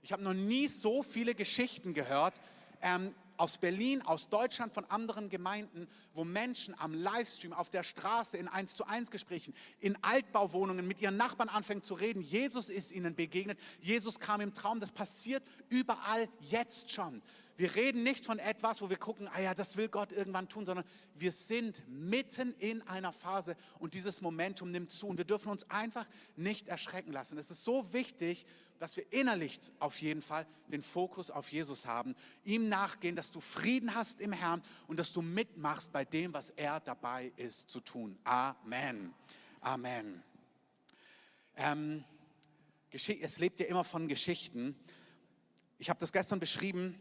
Ich 0.02 0.12
habe 0.12 0.24
noch 0.24 0.34
nie 0.34 0.68
so 0.68 1.02
viele 1.02 1.34
Geschichten 1.34 1.94
gehört, 1.94 2.42
ähm, 2.82 3.16
aus 3.38 3.58
Berlin, 3.58 4.02
aus 4.02 4.30
Deutschland, 4.30 4.74
von 4.74 4.86
anderen 4.86 5.30
Gemeinden, 5.30 5.88
wo 6.14 6.24
Menschen 6.24 6.78
am 6.80 6.94
Livestream, 6.94 7.54
auf 7.54 7.70
der 7.70 7.84
Straße, 7.84 8.38
in 8.38 8.48
1 8.48 8.76
zu 8.76 8.86
1 8.86 9.12
Gesprächen, 9.12 9.54
in 9.80 9.98
Altbauwohnungen 10.04 10.88
mit 10.88 11.02
ihren 11.02 11.18
Nachbarn 11.18 11.50
anfangen 11.50 11.84
zu 11.84 11.94
reden. 11.94 12.22
Jesus 12.22 12.70
ist 12.70 12.92
ihnen 12.92 13.16
begegnet. 13.16 13.60
Jesus 13.82 14.20
kam 14.20 14.42
im 14.42 14.54
Traum. 14.54 14.80
Das 14.80 14.92
passiert 14.92 15.44
überall 15.70 16.28
jetzt 16.40 16.92
schon. 16.92 17.22
Wir 17.56 17.76
reden 17.76 18.02
nicht 18.02 18.26
von 18.26 18.40
etwas, 18.40 18.82
wo 18.82 18.90
wir 18.90 18.98
gucken, 18.98 19.28
ah 19.32 19.40
ja, 19.40 19.54
das 19.54 19.78
will 19.78 19.88
Gott 19.88 20.12
irgendwann 20.12 20.50
tun, 20.50 20.66
sondern 20.66 20.86
wir 21.14 21.32
sind 21.32 21.84
mitten 21.88 22.56
in 22.58 22.82
einer 22.84 23.14
Phase 23.14 23.56
und 23.78 23.94
dieses 23.94 24.22
Momentum 24.22 24.72
nimmt 24.72 24.92
zu 24.92 25.08
und 25.08 25.18
wir 25.18 25.26
dürfen 25.26 25.52
uns 25.52 25.70
einfach 25.70 26.08
nicht 26.36 26.68
erschrecken 26.68 27.12
lassen. 27.12 27.38
Es 27.38 27.52
ist 27.52 27.64
so 27.64 27.94
wichtig, 27.94 28.48
dass 28.80 28.98
wir 28.98 29.12
innerlich 29.14 29.60
auf 29.80 30.02
jeden 30.02 30.24
Fall 30.24 30.48
den 30.68 30.82
Fokus 30.82 31.30
auf 31.30 31.52
Jesus 31.52 31.86
haben, 31.86 32.16
ihm 32.44 32.70
nachgehen, 32.70 33.16
dass 33.16 33.30
du 33.30 33.40
Frieden 33.40 33.94
hast 33.94 34.20
im 34.20 34.32
Herrn 34.32 34.64
und 34.88 34.98
dass 34.98 35.14
du 35.14 35.22
mitmachst 35.22 35.92
bei 35.92 36.06
dem, 36.06 36.34
was 36.34 36.50
er 36.50 36.80
dabei 36.80 37.32
ist 37.36 37.70
zu 37.70 37.80
tun. 37.82 38.18
Amen. 38.24 39.14
Amen. 39.62 40.24
Ähm, 41.56 42.04
es 42.90 43.38
lebt 43.38 43.60
ja 43.60 43.68
immer 43.68 43.84
von 43.84 44.08
Geschichten. 44.08 44.76
Ich 45.78 45.90
habe 45.90 46.00
das 46.00 46.12
gestern 46.12 46.40
beschrieben 46.40 47.00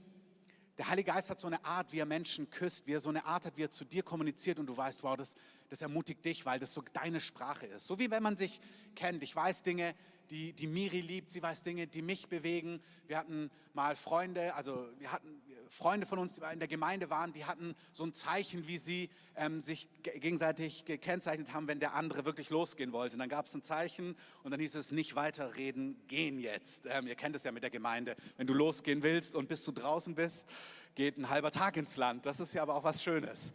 der 0.79 0.89
Heilige 0.89 1.13
Geist 1.13 1.29
hat 1.29 1.39
so 1.39 1.47
eine 1.47 1.65
Art, 1.65 1.93
wie 1.93 1.99
er 1.99 2.07
Menschen 2.07 2.49
küsst, 2.49 2.87
wie 2.87 2.95
er 2.95 3.01
so 3.01 3.11
eine 3.11 3.25
Art 3.27 3.45
hat, 3.45 3.57
wie 3.57 3.65
er 3.65 3.71
zu 3.71 3.85
dir 3.85 4.03
kommuniziert 4.03 4.59
und 4.59 4.67
du 4.67 4.77
weißt, 4.77 5.03
wow, 5.03 5.17
das, 5.17 5.35
das 5.69 5.83
ermutigt 5.83 6.25
dich, 6.25 6.47
weil 6.47 6.59
das 6.59 6.73
so 6.73 6.83
deine 6.93 7.21
Sprache 7.21 7.67
ist. 7.67 7.87
So 7.87 7.99
wie 7.99 8.11
wenn 8.11 8.23
man 8.23 8.37
sich 8.37 8.61
kennt. 8.95 9.23
Ich 9.23 9.37
weiß 9.37 9.63
Dinge, 9.63 9.95
die, 10.31 10.55
die 10.55 10.67
Miri 10.67 11.01
liebt, 11.01 11.29
sie 11.29 11.43
weiß 11.43 11.63
Dinge, 11.63 11.87
die 11.87 12.01
mich 12.01 12.29
bewegen. 12.29 12.81
Wir 13.07 13.19
hatten 13.19 13.51
mal 13.75 13.97
Freunde, 13.97 14.55
also 14.55 14.89
wir 14.99 15.13
hatten 15.13 15.43
Freunde 15.73 16.07
von 16.07 16.19
uns, 16.19 16.35
die 16.35 16.43
in 16.53 16.59
der 16.59 16.69
Gemeinde 16.69 17.09
waren, 17.09 17.33
die 17.33 17.47
hatten 17.47 17.75
so 17.95 18.05
ein 18.05 18.13
Zeichen, 18.13 18.69
wie 18.69 18.77
sie 18.77 19.09
ähm, 19.37 19.63
sich 19.63 19.89
gegenseitig 20.03 20.85
gekennzeichnet 20.85 21.55
haben, 21.55 21.67
wenn 21.67 21.81
der 21.81 21.95
andere 21.95 22.27
wirklich 22.27 22.51
losgehen 22.51 22.93
wollte. 22.93 23.15
Und 23.15 23.21
dann 23.21 23.31
gab 23.31 23.47
es 23.47 23.55
ein 23.55 23.63
Zeichen 23.63 24.15
und 24.43 24.51
dann 24.51 24.61
hieß 24.61 24.75
es, 24.75 24.93
nicht 24.93 25.17
weiterreden, 25.17 25.97
gehen 26.09 26.39
jetzt. 26.39 26.87
Ähm, 26.91 27.07
ihr 27.07 27.15
kennt 27.15 27.37
es 27.37 27.45
ja 27.45 27.53
mit 27.53 27.63
der 27.63 27.71
Gemeinde. 27.71 28.17
Wenn 28.37 28.47
du 28.47 28.53
losgehen 28.53 29.03
willst 29.03 29.35
und 29.35 29.49
bis 29.49 29.65
du 29.65 29.73
draußen 29.73 30.15
bist, 30.15 30.47
geht 30.95 31.17
ein 31.17 31.31
halber 31.31 31.51
Tag 31.51 31.79
ins 31.79 31.97
Land. 31.97 32.27
Das 32.27 32.39
ist 32.39 32.53
ja 32.53 32.61
aber 32.61 32.75
auch 32.75 32.85
was 32.85 33.03
Schönes. 33.03 33.55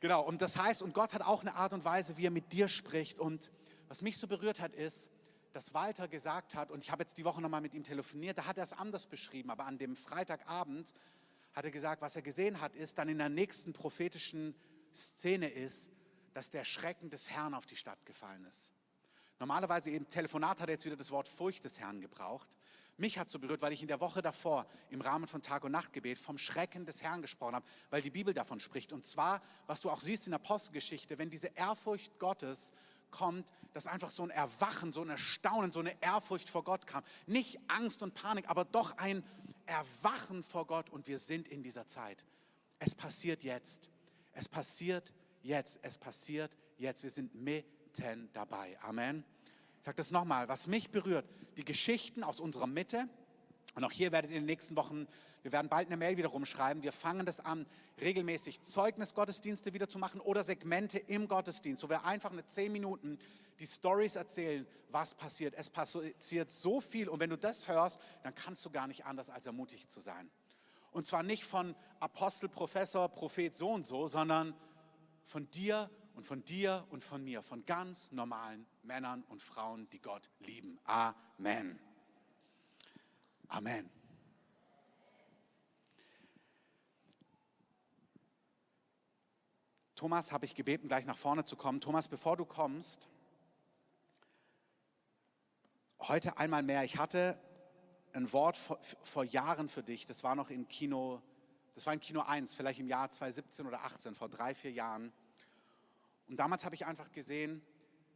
Genau, 0.00 0.20
und 0.20 0.42
das 0.42 0.58
heißt, 0.58 0.82
und 0.82 0.92
Gott 0.92 1.14
hat 1.14 1.22
auch 1.22 1.40
eine 1.40 1.54
Art 1.54 1.72
und 1.72 1.82
Weise, 1.86 2.18
wie 2.18 2.26
er 2.26 2.30
mit 2.30 2.52
dir 2.52 2.68
spricht. 2.68 3.18
Und 3.18 3.50
was 3.88 4.02
mich 4.02 4.18
so 4.18 4.26
berührt 4.26 4.60
hat, 4.60 4.74
ist, 4.74 5.10
dass 5.54 5.72
Walter 5.72 6.08
gesagt 6.08 6.54
hat, 6.54 6.70
und 6.70 6.84
ich 6.84 6.90
habe 6.90 7.02
jetzt 7.02 7.16
die 7.16 7.24
Woche 7.24 7.40
nochmal 7.40 7.62
mit 7.62 7.72
ihm 7.72 7.84
telefoniert, 7.84 8.36
da 8.36 8.44
hat 8.46 8.58
er 8.58 8.64
es 8.64 8.72
anders 8.74 9.06
beschrieben, 9.06 9.50
aber 9.50 9.64
an 9.64 9.78
dem 9.78 9.96
Freitagabend 9.96 10.92
hat 11.52 11.64
er 11.64 11.70
gesagt, 11.70 12.02
was 12.02 12.16
er 12.16 12.22
gesehen 12.22 12.60
hat, 12.60 12.74
ist 12.74 12.98
dann 12.98 13.08
in 13.08 13.18
der 13.18 13.28
nächsten 13.28 13.72
prophetischen 13.72 14.54
Szene 14.94 15.48
ist, 15.48 15.90
dass 16.34 16.50
der 16.50 16.64
Schrecken 16.64 17.10
des 17.10 17.30
Herrn 17.30 17.54
auf 17.54 17.66
die 17.66 17.76
Stadt 17.76 18.04
gefallen 18.06 18.44
ist. 18.46 18.72
Normalerweise 19.38 19.90
im 19.90 20.08
Telefonat 20.08 20.60
hat 20.60 20.68
er 20.68 20.74
jetzt 20.74 20.84
wieder 20.84 20.96
das 20.96 21.10
Wort 21.10 21.28
Furcht 21.28 21.64
des 21.64 21.80
Herrn 21.80 22.00
gebraucht. 22.00 22.48
Mich 22.96 23.18
hat 23.18 23.30
so 23.30 23.38
berührt, 23.38 23.62
weil 23.62 23.72
ich 23.72 23.82
in 23.82 23.88
der 23.88 24.00
Woche 24.00 24.22
davor 24.22 24.66
im 24.90 25.00
Rahmen 25.00 25.26
von 25.26 25.42
Tag- 25.42 25.64
und 25.64 25.72
Nachtgebet 25.72 26.18
vom 26.18 26.38
Schrecken 26.38 26.84
des 26.84 27.02
Herrn 27.02 27.22
gesprochen 27.22 27.56
habe, 27.56 27.66
weil 27.90 28.02
die 28.02 28.10
Bibel 28.10 28.34
davon 28.34 28.60
spricht. 28.60 28.92
Und 28.92 29.04
zwar, 29.04 29.42
was 29.66 29.80
du 29.80 29.90
auch 29.90 30.00
siehst 30.00 30.26
in 30.26 30.30
der 30.30 30.40
Apostelgeschichte, 30.40 31.18
wenn 31.18 31.30
diese 31.30 31.48
Ehrfurcht 31.48 32.18
Gottes 32.18 32.72
kommt, 33.10 33.50
dass 33.72 33.86
einfach 33.86 34.10
so 34.10 34.22
ein 34.22 34.30
Erwachen, 34.30 34.92
so 34.92 35.02
ein 35.02 35.08
Erstaunen, 35.08 35.72
so 35.72 35.80
eine 35.80 36.00
Ehrfurcht 36.02 36.48
vor 36.48 36.64
Gott 36.64 36.86
kam. 36.86 37.02
Nicht 37.26 37.58
Angst 37.68 38.02
und 38.02 38.14
Panik, 38.14 38.48
aber 38.48 38.64
doch 38.64 38.96
ein 38.98 39.24
Erwachen 39.66 40.42
vor 40.42 40.66
Gott 40.66 40.90
und 40.90 41.06
wir 41.08 41.18
sind 41.18 41.48
in 41.48 41.62
dieser 41.62 41.86
Zeit. 41.86 42.24
Es 42.78 42.94
passiert 42.94 43.42
jetzt. 43.42 43.90
Es 44.32 44.48
passiert 44.48 45.12
jetzt. 45.42 45.78
Es 45.82 45.98
passiert 45.98 46.56
jetzt. 46.78 47.02
Wir 47.02 47.10
sind 47.10 47.34
mitten 47.34 48.28
dabei. 48.32 48.78
Amen. 48.82 49.24
Ich 49.78 49.84
sage 49.84 49.96
das 49.96 50.10
nochmal, 50.10 50.48
was 50.48 50.66
mich 50.66 50.90
berührt, 50.90 51.28
die 51.56 51.64
Geschichten 51.64 52.22
aus 52.22 52.40
unserer 52.40 52.66
Mitte, 52.66 53.08
und 53.74 53.84
auch 53.84 53.90
hier 53.90 54.12
werdet 54.12 54.30
ihr 54.30 54.36
in 54.36 54.42
den 54.42 54.46
nächsten 54.46 54.76
Wochen, 54.76 55.06
wir 55.42 55.52
werden 55.52 55.68
bald 55.68 55.88
eine 55.88 55.96
Mail 55.96 56.16
wieder 56.16 56.28
rumschreiben. 56.28 56.82
Wir 56.82 56.92
fangen 56.92 57.26
das 57.26 57.40
an, 57.40 57.66
regelmäßig 58.00 58.62
Zeugnisgottesdienste 58.62 59.72
wieder 59.72 59.88
zu 59.88 59.98
machen 59.98 60.20
oder 60.20 60.44
Segmente 60.44 60.98
im 60.98 61.26
Gottesdienst, 61.26 61.82
wo 61.82 61.88
wir 61.88 62.04
einfach 62.04 62.32
eine 62.32 62.46
zehn 62.46 62.70
Minuten 62.70 63.18
die 63.58 63.66
Stories 63.66 64.16
erzählen, 64.16 64.66
was 64.90 65.14
passiert. 65.14 65.54
Es 65.54 65.70
passiert 65.70 66.50
so 66.50 66.80
viel 66.80 67.08
und 67.08 67.20
wenn 67.20 67.30
du 67.30 67.38
das 67.38 67.68
hörst, 67.68 68.00
dann 68.22 68.34
kannst 68.34 68.64
du 68.64 68.70
gar 68.70 68.86
nicht 68.86 69.04
anders 69.04 69.30
als 69.30 69.46
ermutigt 69.46 69.90
zu 69.90 70.00
sein. 70.00 70.30
Und 70.90 71.06
zwar 71.06 71.22
nicht 71.22 71.44
von 71.44 71.74
Apostel, 72.00 72.48
Professor, 72.48 73.08
Prophet 73.08 73.54
so 73.54 73.70
und 73.70 73.86
so, 73.86 74.06
sondern 74.06 74.54
von 75.24 75.48
dir 75.50 75.90
und 76.14 76.26
von 76.26 76.44
dir 76.44 76.86
und 76.90 77.02
von 77.02 77.24
mir, 77.24 77.42
von 77.42 77.64
ganz 77.64 78.12
normalen 78.12 78.66
Männern 78.82 79.22
und 79.28 79.42
Frauen, 79.42 79.88
die 79.90 80.00
Gott 80.00 80.30
lieben. 80.40 80.78
Amen. 80.84 81.78
Amen. 83.48 83.90
Thomas 89.94 90.32
habe 90.32 90.44
ich 90.46 90.54
gebeten, 90.54 90.88
gleich 90.88 91.06
nach 91.06 91.16
vorne 91.16 91.44
zu 91.44 91.56
kommen. 91.56 91.80
Thomas, 91.80 92.08
bevor 92.08 92.36
du 92.36 92.44
kommst, 92.44 93.08
heute 96.08 96.36
einmal 96.38 96.62
mehr. 96.62 96.84
Ich 96.84 96.98
hatte 96.98 97.38
ein 98.12 98.32
Wort 98.32 98.56
vor, 98.56 98.78
vor, 99.02 99.24
Jahren 99.24 99.68
für 99.68 99.82
dich. 99.82 100.06
Das 100.06 100.22
war 100.22 100.34
noch 100.34 100.50
im 100.50 100.68
Kino, 100.68 101.22
das 101.74 101.86
war 101.86 101.94
in 101.94 102.00
Kino 102.00 102.20
1, 102.20 102.54
vielleicht 102.54 102.80
im 102.80 102.88
Jahr 102.88 103.10
2017 103.10 103.66
oder 103.66 103.84
18, 103.84 104.14
vor 104.14 104.28
drei, 104.28 104.54
vier 104.54 104.72
Jahren. 104.72 105.12
Und 106.28 106.36
damals 106.36 106.64
habe 106.64 106.74
ich 106.74 106.86
einfach 106.86 107.10
gesehen, 107.10 107.62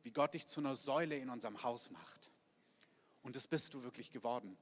wie 0.03 0.11
Gott 0.11 0.35
dich 0.35 0.47
zu 0.47 0.61
einer 0.61 0.77
Säule 0.77 1.17
in 1.17 1.31
unserem 1.31 1.63
Haus 1.63 1.91
macht. 1.91 2.31
Und 3.23 3.37
das 3.37 3.47
bist 3.47 3.75
du 3.75 3.83
wirklich 3.83 4.11
geworden 4.11 4.57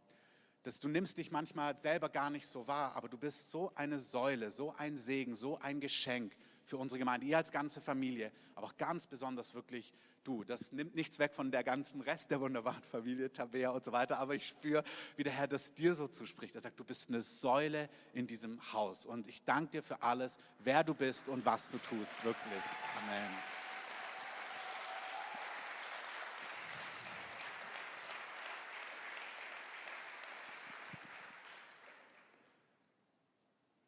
dass 0.64 0.81
du 0.81 0.88
nimmst 0.88 1.19
dich 1.19 1.31
manchmal 1.31 1.78
selber 1.78 2.09
gar 2.09 2.31
nicht 2.31 2.47
so 2.47 2.66
wahr, 2.66 2.97
aber 2.97 3.09
du 3.09 3.19
bist 3.19 3.50
so 3.50 3.71
eine 3.75 3.99
Säule, 3.99 4.50
so 4.50 4.75
ein 4.76 4.97
Segen, 4.97 5.37
so 5.37 5.59
ein 5.59 5.78
Geschenk 5.78 6.35
für 6.64 6.76
unsere 6.78 6.99
Gemeinde, 6.99 7.26
ihr 7.26 7.37
als 7.37 7.52
ganze 7.52 7.80
Familie, 7.80 8.33
aber 8.54 8.66
auch 8.66 8.76
ganz 8.76 9.06
besonders 9.06 9.54
wirklich 9.54 9.94
du. 10.25 10.44
Das 10.44 10.73
nimmt 10.73 10.94
nichts 10.94 11.18
weg 11.18 11.33
von 11.35 11.50
der 11.50 11.62
ganzen 11.62 12.00
Rest 12.00 12.30
der 12.30 12.40
wunderbaren 12.40 12.83
Familie, 12.83 13.30
Tabea 13.30 13.71
und 13.71 13.85
so 13.85 13.92
weiter, 13.92 14.18
aber 14.18 14.35
ich 14.35 14.47
spüre, 14.47 14.83
wie 15.16 15.23
der 15.23 15.33
Herr 15.33 15.47
das 15.47 15.75
dir 15.75 15.94
so 15.94 16.09
zuspricht. 16.09 16.54
Er 16.54 16.61
sagt, 16.61 16.78
du 16.78 16.85
bist 16.85 17.09
eine 17.09 17.23
Säule 17.23 17.88
in 18.12 18.26
diesem 18.26 18.73
Haus 18.73 19.06
und 19.06 19.28
ich 19.28 19.44
danke 19.44 19.73
dir 19.73 19.83
für 19.83 20.02
alles, 20.02 20.38
wer 20.59 20.83
du 20.83 20.94
bist 20.94 21.28
und 21.28 21.44
was 21.44 21.71
du 21.71 21.78
tust, 21.78 22.23
wirklich. 22.25 22.62
Amen. 23.02 23.30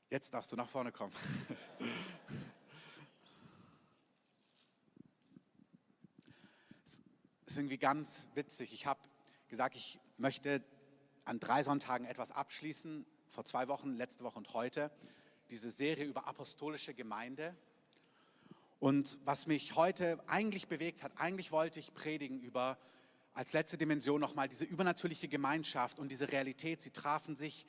Jetzt 0.09 0.33
darfst 0.33 0.53
du 0.53 0.57
nach 0.57 0.69
vorne 0.69 0.93
kommen. 0.93 1.13
ist 7.57 7.61
irgendwie 7.61 7.79
ganz 7.79 8.29
witzig. 8.35 8.75
Ich 8.75 8.85
habe 8.85 9.01
gesagt, 9.49 9.77
ich 9.77 9.99
möchte 10.19 10.63
an 11.25 11.41
drei 11.41 11.63
Sonntagen 11.63 12.05
etwas 12.05 12.31
abschließen, 12.31 13.07
vor 13.29 13.47
zwei 13.47 13.67
Wochen, 13.69 13.95
letzte 13.95 14.25
Woche 14.25 14.37
und 14.37 14.53
heute, 14.53 14.91
diese 15.49 15.71
Serie 15.71 16.05
über 16.05 16.29
apostolische 16.29 16.93
Gemeinde. 16.93 17.57
Und 18.79 19.19
was 19.25 19.47
mich 19.47 19.75
heute 19.75 20.23
eigentlich 20.27 20.69
bewegt 20.69 21.03
hat, 21.03 21.13
eigentlich 21.17 21.51
wollte 21.51 21.81
ich 21.81 21.95
predigen 21.95 22.41
über 22.41 22.77
als 23.33 23.55
letzte 23.55 23.79
Dimension 23.79 24.21
nochmal 24.21 24.49
diese 24.49 24.67
übernatürliche 24.67 25.29
Gemeinschaft 25.29 25.99
und 25.99 26.13
diese 26.13 26.31
Realität. 26.31 26.83
Sie 26.83 26.91
trafen 26.91 27.37
sich 27.37 27.65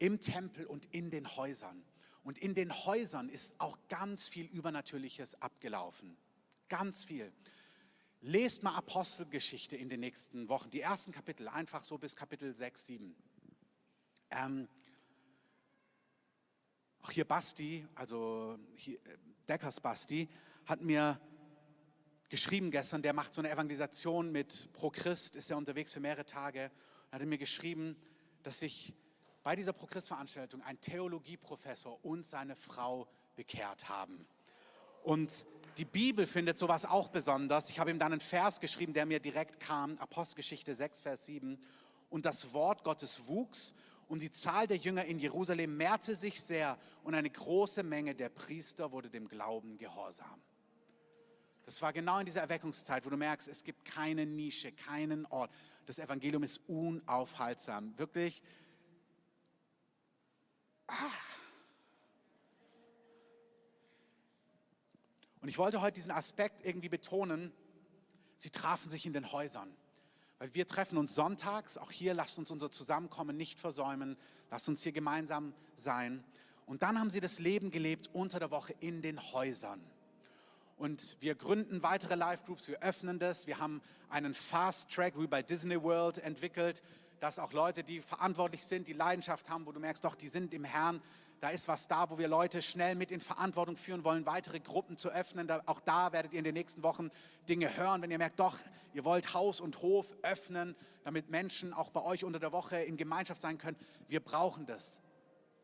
im 0.00 0.18
Tempel 0.18 0.66
und 0.66 0.86
in 0.86 1.10
den 1.10 1.36
Häusern. 1.36 1.84
Und 2.24 2.38
in 2.38 2.54
den 2.54 2.72
Häusern 2.72 3.28
ist 3.28 3.54
auch 3.58 3.78
ganz 3.88 4.26
viel 4.26 4.46
Übernatürliches 4.46 5.40
abgelaufen. 5.40 6.16
Ganz 6.68 7.04
viel. 7.04 7.32
Lest 8.26 8.62
mal 8.62 8.74
Apostelgeschichte 8.74 9.76
in 9.76 9.90
den 9.90 10.00
nächsten 10.00 10.48
Wochen, 10.48 10.70
die 10.70 10.80
ersten 10.80 11.12
Kapitel, 11.12 11.46
einfach 11.46 11.84
so 11.84 11.98
bis 11.98 12.16
Kapitel 12.16 12.54
6, 12.54 12.86
7. 12.86 13.14
Ähm, 14.30 14.66
auch 17.02 17.10
hier 17.10 17.26
Basti, 17.26 17.86
also 17.94 18.58
hier, 18.76 18.96
äh, 19.04 19.18
Deckers 19.46 19.78
Basti, 19.78 20.26
hat 20.64 20.80
mir 20.80 21.20
geschrieben 22.30 22.70
gestern, 22.70 23.02
der 23.02 23.12
macht 23.12 23.34
so 23.34 23.42
eine 23.42 23.50
Evangelisation 23.50 24.32
mit 24.32 24.72
Pro 24.72 24.88
Christ, 24.88 25.36
ist 25.36 25.50
ja 25.50 25.56
unterwegs 25.56 25.92
für 25.92 26.00
mehrere 26.00 26.24
Tage, 26.24 26.70
hat 27.12 27.20
er 27.20 27.26
mir 27.26 27.36
geschrieben, 27.36 27.94
dass 28.42 28.60
sich 28.60 28.94
bei 29.42 29.54
dieser 29.54 29.74
Prochrist-Veranstaltung 29.74 30.62
ein 30.62 30.80
Theologieprofessor 30.80 32.02
und 32.02 32.24
seine 32.24 32.56
Frau 32.56 33.06
bekehrt 33.36 33.90
haben. 33.90 34.26
Und 35.02 35.44
die 35.76 35.84
Bibel 35.84 36.26
findet 36.26 36.58
sowas 36.58 36.84
auch 36.84 37.08
besonders. 37.08 37.70
Ich 37.70 37.78
habe 37.78 37.90
ihm 37.90 37.98
dann 37.98 38.12
einen 38.12 38.20
Vers 38.20 38.60
geschrieben, 38.60 38.92
der 38.92 39.06
mir 39.06 39.20
direkt 39.20 39.60
kam, 39.60 39.98
Apostelgeschichte 39.98 40.74
6, 40.74 41.00
Vers 41.00 41.26
7. 41.26 41.58
Und 42.10 42.24
das 42.24 42.52
Wort 42.52 42.84
Gottes 42.84 43.26
wuchs 43.26 43.74
und 44.08 44.22
die 44.22 44.30
Zahl 44.30 44.66
der 44.66 44.76
Jünger 44.76 45.04
in 45.04 45.18
Jerusalem 45.18 45.76
mehrte 45.76 46.14
sich 46.14 46.40
sehr 46.40 46.78
und 47.02 47.14
eine 47.14 47.30
große 47.30 47.82
Menge 47.82 48.14
der 48.14 48.28
Priester 48.28 48.92
wurde 48.92 49.10
dem 49.10 49.28
Glauben 49.28 49.78
gehorsam. 49.78 50.40
Das 51.64 51.80
war 51.80 51.92
genau 51.92 52.18
in 52.18 52.26
dieser 52.26 52.42
Erweckungszeit, 52.42 53.06
wo 53.06 53.10
du 53.10 53.16
merkst, 53.16 53.48
es 53.48 53.64
gibt 53.64 53.84
keine 53.86 54.26
Nische, 54.26 54.70
keinen 54.70 55.24
Ort. 55.26 55.50
Das 55.86 55.98
Evangelium 55.98 56.42
ist 56.42 56.60
unaufhaltsam. 56.68 57.98
Wirklich, 57.98 58.42
Ah. 60.86 61.10
Und 65.44 65.50
ich 65.50 65.58
wollte 65.58 65.82
heute 65.82 65.96
diesen 65.96 66.10
Aspekt 66.10 66.64
irgendwie 66.64 66.88
betonen. 66.88 67.52
Sie 68.38 68.48
trafen 68.48 68.88
sich 68.88 69.04
in 69.04 69.12
den 69.12 69.30
Häusern. 69.30 69.68
Weil 70.38 70.54
wir 70.54 70.66
treffen 70.66 70.96
uns 70.96 71.14
sonntags, 71.14 71.76
auch 71.76 71.90
hier 71.90 72.14
lasst 72.14 72.38
uns 72.38 72.50
unser 72.50 72.70
Zusammenkommen 72.70 73.36
nicht 73.36 73.60
versäumen, 73.60 74.16
lasst 74.50 74.70
uns 74.70 74.82
hier 74.82 74.92
gemeinsam 74.92 75.52
sein. 75.76 76.24
Und 76.64 76.80
dann 76.80 76.98
haben 76.98 77.10
sie 77.10 77.20
das 77.20 77.40
Leben 77.40 77.70
gelebt 77.70 78.08
unter 78.14 78.38
der 78.38 78.50
Woche 78.50 78.74
in 78.80 79.02
den 79.02 79.20
Häusern. 79.34 79.84
Und 80.78 81.18
wir 81.20 81.34
gründen 81.34 81.82
weitere 81.82 82.14
Live-Groups, 82.14 82.66
wir 82.68 82.82
öffnen 82.82 83.18
das. 83.18 83.46
Wir 83.46 83.58
haben 83.58 83.82
einen 84.08 84.32
Fast 84.32 84.92
Track 84.92 85.12
wie 85.20 85.26
bei 85.26 85.42
Disney 85.42 85.82
World 85.82 86.20
entwickelt 86.20 86.82
dass 87.24 87.38
auch 87.38 87.54
Leute, 87.54 87.82
die 87.82 88.02
verantwortlich 88.02 88.62
sind, 88.64 88.86
die 88.86 88.92
Leidenschaft 88.92 89.48
haben, 89.48 89.64
wo 89.64 89.72
du 89.72 89.80
merkst, 89.80 90.04
doch, 90.04 90.14
die 90.14 90.28
sind 90.28 90.52
im 90.52 90.62
Herrn, 90.62 91.00
da 91.44 91.50
ist 91.50 91.68
was 91.68 91.88
da, 91.88 92.08
wo 92.08 92.16
wir 92.16 92.26
Leute 92.26 92.62
schnell 92.62 92.94
mit 92.94 93.12
in 93.12 93.20
Verantwortung 93.20 93.76
führen 93.76 94.02
wollen, 94.02 94.24
weitere 94.24 94.60
Gruppen 94.60 94.96
zu 94.96 95.10
öffnen. 95.10 95.46
Da, 95.46 95.60
auch 95.66 95.80
da 95.80 96.10
werdet 96.10 96.32
ihr 96.32 96.38
in 96.38 96.44
den 96.44 96.54
nächsten 96.54 96.82
Wochen 96.82 97.10
Dinge 97.50 97.76
hören, 97.76 98.00
wenn 98.00 98.10
ihr 98.10 98.16
merkt, 98.16 98.40
doch, 98.40 98.56
ihr 98.94 99.04
wollt 99.04 99.34
Haus 99.34 99.60
und 99.60 99.82
Hof 99.82 100.16
öffnen, 100.22 100.74
damit 101.02 101.28
Menschen 101.28 101.74
auch 101.74 101.90
bei 101.90 102.00
euch 102.00 102.24
unter 102.24 102.38
der 102.38 102.50
Woche 102.52 102.78
in 102.78 102.96
Gemeinschaft 102.96 103.42
sein 103.42 103.58
können. 103.58 103.76
Wir 104.08 104.20
brauchen 104.20 104.64
das 104.64 105.00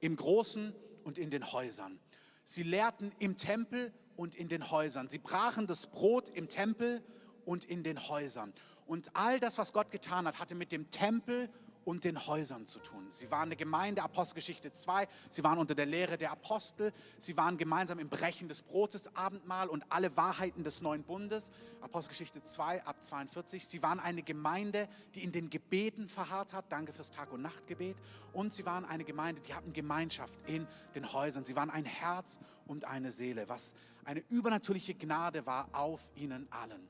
im 0.01 0.17
Großen 0.17 0.75
und 1.03 1.17
in 1.17 1.31
den 1.31 1.51
Häusern. 1.51 1.99
Sie 2.45 2.63
lehrten 2.63 3.11
im 3.19 3.39
Tempel 3.39 3.95
und 4.17 4.35
in 4.35 4.49
den 4.49 4.71
Häusern. 4.71 5.09
Sie 5.09 5.17
brachen 5.17 5.67
das 5.67 5.87
Brot 5.87 6.29
im 6.29 6.49
Tempel 6.49 7.03
und 7.47 7.65
in 7.65 7.83
den 7.85 8.07
Häusern. 8.07 8.53
Und 8.85 9.17
all 9.17 9.41
das, 9.41 9.57
was 9.57 9.73
Gott 9.73 9.91
getan 9.91 10.27
hat, 10.27 10.41
hatte 10.41 10.55
mit 10.55 10.73
dem 10.73 10.91
Tempel 10.91 11.49
und 11.85 12.05
den 12.05 12.27
Häusern 12.27 12.67
zu 12.67 12.79
tun. 12.79 13.07
Sie 13.11 13.31
waren 13.31 13.49
eine 13.49 13.57
Gemeinde, 13.57 14.03
Apostelgeschichte 14.03 14.73
2, 14.73 15.09
sie 15.31 15.45
waren 15.45 15.59
unter 15.59 15.75
der 15.75 15.87
Lehre 15.87 16.19
der 16.19 16.31
Apostel, 16.31 16.93
sie 17.19 17.37
waren 17.37 17.57
gemeinsam 17.59 17.99
im 17.99 18.09
Brechen 18.09 18.49
des 18.49 18.63
Brotes, 18.63 19.15
Abendmahl 19.17 19.69
und 19.69 19.85
alle 19.89 20.17
Wahrheiten 20.17 20.65
des 20.65 20.83
neuen 20.83 21.03
Bundes, 21.03 21.51
Apostelgeschichte 21.81 22.43
2 22.43 22.85
ab 22.85 23.03
42. 23.03 23.67
Sie 23.67 23.83
waren 23.83 24.01
eine 24.01 24.23
Gemeinde, 24.23 24.89
die 25.15 25.23
in 25.23 25.33
den 25.33 25.51
Gebeten 25.51 26.09
verharrt 26.09 26.53
hat, 26.53 26.67
danke 26.71 26.93
fürs 26.93 27.11
Tag- 27.11 27.33
und 27.33 27.43
Nachtgebet. 27.43 27.97
Und 28.33 28.53
sie 28.53 28.67
waren 28.67 28.85
eine 28.85 29.05
Gemeinde, 29.05 29.41
die 29.41 29.55
hatten 29.55 29.73
Gemeinschaft 29.73 30.39
in 30.47 30.67
den 30.95 31.13
Häusern. 31.13 31.45
Sie 31.45 31.57
waren 31.57 31.71
ein 31.71 31.85
Herz 31.85 32.39
und 32.67 32.85
eine 32.85 33.11
Seele, 33.11 33.49
was 33.49 33.75
eine 34.05 34.21
übernatürliche 34.29 34.95
Gnade 34.95 35.47
war 35.47 35.69
auf 35.73 36.11
ihnen 36.15 36.47
allen. 36.51 36.89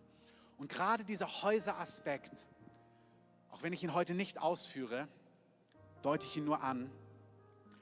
Und 0.58 0.68
gerade 0.68 1.04
dieser 1.04 1.42
Häuseraspekt, 1.42 2.46
auch 3.60 3.64
wenn 3.64 3.74
ich 3.74 3.84
ihn 3.84 3.92
heute 3.92 4.14
nicht 4.14 4.40
ausführe, 4.40 5.06
deute 6.00 6.26
ich 6.26 6.34
ihn 6.38 6.46
nur 6.46 6.62
an. 6.62 6.90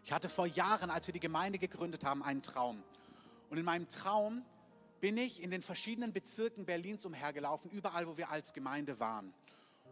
Ich 0.03 0.11
hatte 0.11 0.29
vor 0.29 0.47
Jahren, 0.47 0.91
als 0.91 1.07
wir 1.07 1.13
die 1.13 1.21
Gemeinde 1.21 1.61
gegründet 1.61 2.05
haben, 2.05 2.25
einen 2.25 2.43
Traum. 2.43 2.83
Und 3.49 3.59
in 3.59 3.65
meinem 3.65 3.87
Traum 3.87 4.45
bin 5.01 5.17
ich 5.17 5.41
in 5.41 5.53
den 5.53 5.63
verschiedenen 5.63 6.13
Bezirken 6.13 6.65
Berlins 6.65 7.07
umhergelaufen, 7.07 7.71
überall, 7.71 8.09
wo 8.09 8.17
wir 8.17 8.29
als 8.29 8.53
Gemeinde 8.53 8.99
waren. 8.99 9.33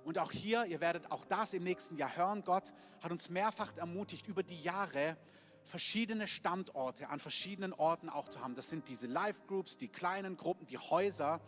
Und 0.04 0.18
auch 0.18 0.32
hier, 0.32 0.64
ihr 0.64 0.80
werdet 0.80 1.12
auch 1.12 1.24
das 1.24 1.54
im 1.54 1.62
nächsten 1.62 1.96
Jahr 1.96 2.16
hören, 2.16 2.42
Gott 2.42 2.72
hat 3.00 3.12
uns 3.12 3.30
mehrfach 3.30 3.76
ermutigt, 3.76 4.26
über 4.26 4.42
die 4.42 4.60
Jahre 4.60 5.16
verschiedene 5.62 6.26
Standorte 6.26 7.10
an 7.10 7.20
verschiedenen 7.20 7.72
Orten 7.72 8.08
auch 8.08 8.28
zu 8.28 8.40
haben. 8.40 8.56
Das 8.56 8.70
sind 8.70 8.88
diese 8.88 9.06
Live-Groups, 9.06 9.76
die 9.76 9.86
kleinen 9.86 10.36
Gruppen, 10.36 10.66
die 10.66 10.78
Häuser, 10.78 11.40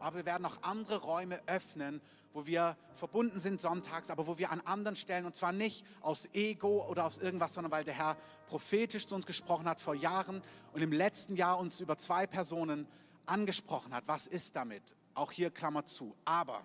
aber 0.00 0.18
wir 0.18 0.26
werden 0.26 0.44
auch 0.46 0.62
andere 0.62 0.96
Räume 1.02 1.40
öffnen, 1.46 2.00
wo 2.32 2.46
wir 2.46 2.76
verbunden 2.94 3.38
sind 3.38 3.60
sonntags, 3.60 4.10
aber 4.10 4.26
wo 4.26 4.38
wir 4.38 4.50
an 4.50 4.60
anderen 4.60 4.96
Stellen, 4.96 5.26
und 5.26 5.34
zwar 5.34 5.52
nicht 5.52 5.84
aus 6.00 6.28
Ego 6.32 6.86
oder 6.88 7.04
aus 7.04 7.18
irgendwas, 7.18 7.54
sondern 7.54 7.72
weil 7.72 7.84
der 7.84 7.94
Herr 7.94 8.16
prophetisch 8.46 9.06
zu 9.06 9.14
uns 9.14 9.26
gesprochen 9.26 9.68
hat 9.68 9.80
vor 9.80 9.94
Jahren 9.94 10.42
und 10.72 10.82
im 10.82 10.92
letzten 10.92 11.36
Jahr 11.36 11.58
uns 11.58 11.80
über 11.80 11.98
zwei 11.98 12.26
Personen 12.26 12.86
angesprochen 13.26 13.94
hat. 13.94 14.04
Was 14.06 14.26
ist 14.26 14.56
damit? 14.56 14.94
Auch 15.14 15.32
hier 15.32 15.50
Klammer 15.50 15.84
zu. 15.84 16.14
Aber 16.24 16.64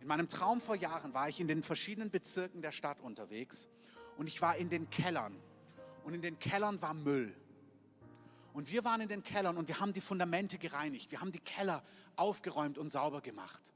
in 0.00 0.08
meinem 0.08 0.28
Traum 0.28 0.60
vor 0.60 0.74
Jahren 0.74 1.14
war 1.14 1.28
ich 1.28 1.40
in 1.40 1.48
den 1.48 1.62
verschiedenen 1.62 2.10
Bezirken 2.10 2.62
der 2.62 2.72
Stadt 2.72 3.00
unterwegs 3.00 3.68
und 4.16 4.26
ich 4.26 4.40
war 4.42 4.56
in 4.56 4.68
den 4.68 4.90
Kellern. 4.90 5.36
Und 6.04 6.14
in 6.14 6.22
den 6.22 6.38
Kellern 6.38 6.82
war 6.82 6.94
Müll. 6.94 7.34
Und 8.52 8.70
wir 8.70 8.84
waren 8.84 9.00
in 9.00 9.08
den 9.08 9.22
Kellern 9.22 9.56
und 9.56 9.68
wir 9.68 9.80
haben 9.80 9.92
die 9.92 10.00
Fundamente 10.00 10.58
gereinigt. 10.58 11.10
Wir 11.10 11.20
haben 11.20 11.32
die 11.32 11.40
Keller 11.40 11.82
aufgeräumt 12.16 12.78
und 12.78 12.92
sauber 12.92 13.20
gemacht. 13.20 13.72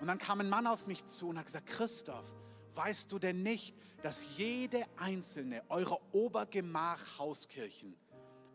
Und 0.00 0.06
dann 0.06 0.18
kam 0.18 0.40
ein 0.40 0.48
Mann 0.48 0.66
auf 0.66 0.86
mich 0.86 1.06
zu 1.06 1.28
und 1.28 1.38
hat 1.38 1.46
gesagt, 1.46 1.66
Christoph, 1.66 2.32
weißt 2.74 3.12
du 3.12 3.18
denn 3.18 3.42
nicht, 3.42 3.74
dass 4.02 4.36
jede 4.36 4.84
einzelne 4.96 5.62
eurer 5.68 6.00
Obergemach-Hauskirchen 6.12 7.94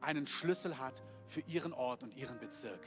einen 0.02 0.28
Schlüssel 0.28 0.78
hat 0.78 1.04
für 1.28 1.42
ihren 1.42 1.74
Ort 1.74 2.04
und 2.04 2.16
ihren 2.16 2.40
Bezirk. 2.40 2.82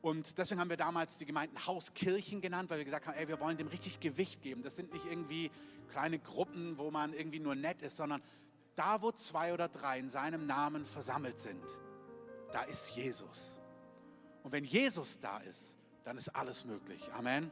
Und 0.00 0.38
deswegen 0.38 0.60
haben 0.60 0.70
wir 0.70 0.76
damals 0.76 1.18
die 1.18 1.26
Gemeinden 1.26 1.66
Hauskirchen 1.66 2.40
genannt, 2.40 2.70
weil 2.70 2.78
wir 2.78 2.84
gesagt 2.84 3.06
haben, 3.06 3.14
ey, 3.14 3.26
wir 3.26 3.40
wollen 3.40 3.56
dem 3.56 3.66
richtig 3.66 3.98
Gewicht 3.98 4.40
geben. 4.40 4.62
Das 4.62 4.76
sind 4.76 4.92
nicht 4.92 5.04
irgendwie 5.04 5.50
kleine 5.88 6.20
Gruppen, 6.20 6.78
wo 6.78 6.92
man 6.92 7.12
irgendwie 7.12 7.40
nur 7.40 7.56
nett 7.56 7.82
ist, 7.82 7.96
sondern 7.96 8.22
da, 8.76 9.00
wo 9.02 9.10
zwei 9.12 9.52
oder 9.52 9.68
drei 9.68 9.98
in 9.98 10.08
seinem 10.08 10.46
Namen 10.46 10.84
versammelt 10.84 11.38
sind, 11.38 11.64
da 12.52 12.62
ist 12.62 12.90
Jesus. 12.94 13.58
Und 14.42 14.52
wenn 14.52 14.64
Jesus 14.64 15.18
da 15.18 15.38
ist, 15.38 15.76
dann 16.04 16.16
ist 16.16 16.28
alles 16.28 16.64
möglich. 16.64 17.10
Amen. 17.12 17.50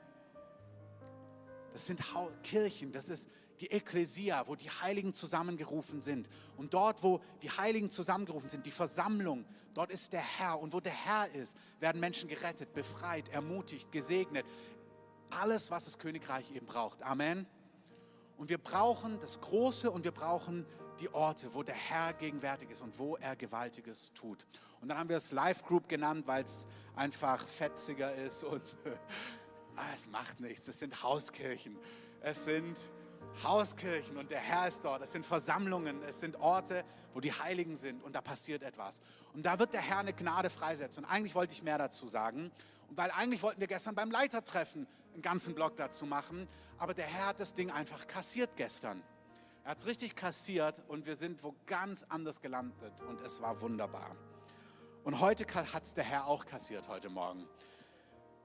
Das 1.73 1.87
sind 1.87 2.01
Kirchen, 2.45 2.93
das 2.93 3.11
ist 3.11 3.29
die 3.61 3.71
Ekklesia, 3.71 4.47
wo 4.47 4.55
die 4.55 4.71
Heiligen 4.71 5.15
zusammengerufen 5.15 6.01
sind. 6.01 6.29
Und 6.57 6.75
dort, 6.75 7.03
wo 7.03 7.21
die 7.43 7.51
Heiligen 7.51 7.91
zusammengerufen 7.91 8.49
sind, 8.49 8.67
die 8.67 8.71
Versammlung, 8.71 9.45
dort 9.75 9.91
ist 9.91 10.13
der 10.13 10.21
Herr. 10.21 10.61
Und 10.61 10.73
wo 10.73 10.81
der 10.81 10.93
Herr 10.93 11.33
ist, 11.33 11.57
werden 11.81 12.01
Menschen 12.01 12.29
gerettet, 12.29 12.73
befreit, 12.73 13.29
ermutigt, 13.31 13.91
gesegnet. 13.91 14.47
Alles, 15.31 15.71
was 15.71 15.87
das 15.87 15.99
Königreich 15.99 16.53
eben 16.53 16.67
braucht. 16.67 17.03
Amen. 17.03 17.47
Und 18.37 18.51
wir 18.51 18.59
brauchen 18.59 19.19
das 19.21 19.41
Große 19.41 19.91
und 19.91 20.05
wir 20.05 20.13
brauchen 20.13 20.67
die 21.01 21.13
Orte, 21.13 21.53
wo 21.55 21.63
der 21.63 21.75
Herr 21.75 22.13
gegenwärtig 22.13 22.71
ist 22.71 22.83
und 22.83 22.99
wo 22.99 23.17
er 23.17 23.37
Gewaltiges 23.37 24.13
tut. 24.13 24.47
Und 24.81 24.89
dann 24.89 24.99
haben 24.99 25.09
wir 25.09 25.17
es 25.17 25.33
Live 25.33 25.63
Group 25.63 25.89
genannt, 25.89 26.27
weil 26.27 26.45
es 26.45 26.67
einfach 26.95 27.47
fetziger 27.47 28.15
ist 28.15 28.45
und 28.45 28.77
ah, 29.77 29.83
es 29.95 30.07
macht 30.09 30.41
nichts. 30.41 30.69
Es 30.69 30.79
sind 30.79 31.03
Hauskirchen. 31.03 31.79
Es 32.21 32.45
sind 32.45 32.79
Hauskirchen 33.43 34.17
und 34.17 34.31
der 34.31 34.39
Herr 34.41 34.69
ist 34.69 34.85
dort. 34.85 35.03
Es 35.03 35.13
sind 35.13 35.27
Versammlungen, 35.27 36.03
es 36.05 36.21
sind 36.21 36.37
Orte, 36.37 36.85
wo 37.13 37.21
die 37.21 37.33
Heiligen 37.33 37.77
sind 37.77 38.03
und 38.03 38.15
da 38.15 38.21
passiert 38.21 38.63
etwas. 38.63 39.01
Und 39.33 39.45
da 39.45 39.59
wird 39.59 39.73
der 39.73 39.81
Herr 39.81 39.99
eine 39.99 40.13
Gnade 40.13 40.51
freisetzen. 40.51 41.05
Und 41.05 41.11
eigentlich 41.11 41.35
wollte 41.35 41.53
ich 41.53 41.63
mehr 41.63 41.79
dazu 41.79 42.07
sagen. 42.07 42.51
Und 42.89 42.97
weil 42.97 43.11
eigentlich 43.11 43.43
wollten 43.43 43.61
wir 43.61 43.67
gestern 43.67 43.95
beim 43.95 44.11
Leitertreffen 44.11 44.87
einen 45.13 45.23
ganzen 45.23 45.55
Blog 45.55 45.77
dazu 45.77 46.07
machen, 46.07 46.49
aber 46.79 46.95
der 46.95 47.07
Herr 47.07 47.29
hat 47.29 47.41
das 47.41 47.55
Ding 47.55 47.71
einfach 47.71 48.07
kassiert 48.07 48.51
gestern. 48.57 49.03
Er 49.65 49.71
hat 49.71 49.79
es 49.79 49.87
richtig 49.87 50.15
kassiert 50.15 50.83
und 50.89 51.07
wir 51.07 51.17
sind 51.17 51.43
wo 51.43 51.55
ganz 51.65 52.05
anders 52.11 52.43
gelandet 52.43 53.01
und 53.01 53.23
es 53.23 53.41
war 53.41 53.63
wunderbar. 53.63 54.15
Und 55.05 55.21
heute 55.21 55.47
hat 55.55 55.85
es 55.85 55.95
der 55.95 56.05
Herr 56.05 56.27
auch 56.27 56.45
kassiert, 56.45 56.87
heute 56.89 57.09
Morgen. 57.09 57.49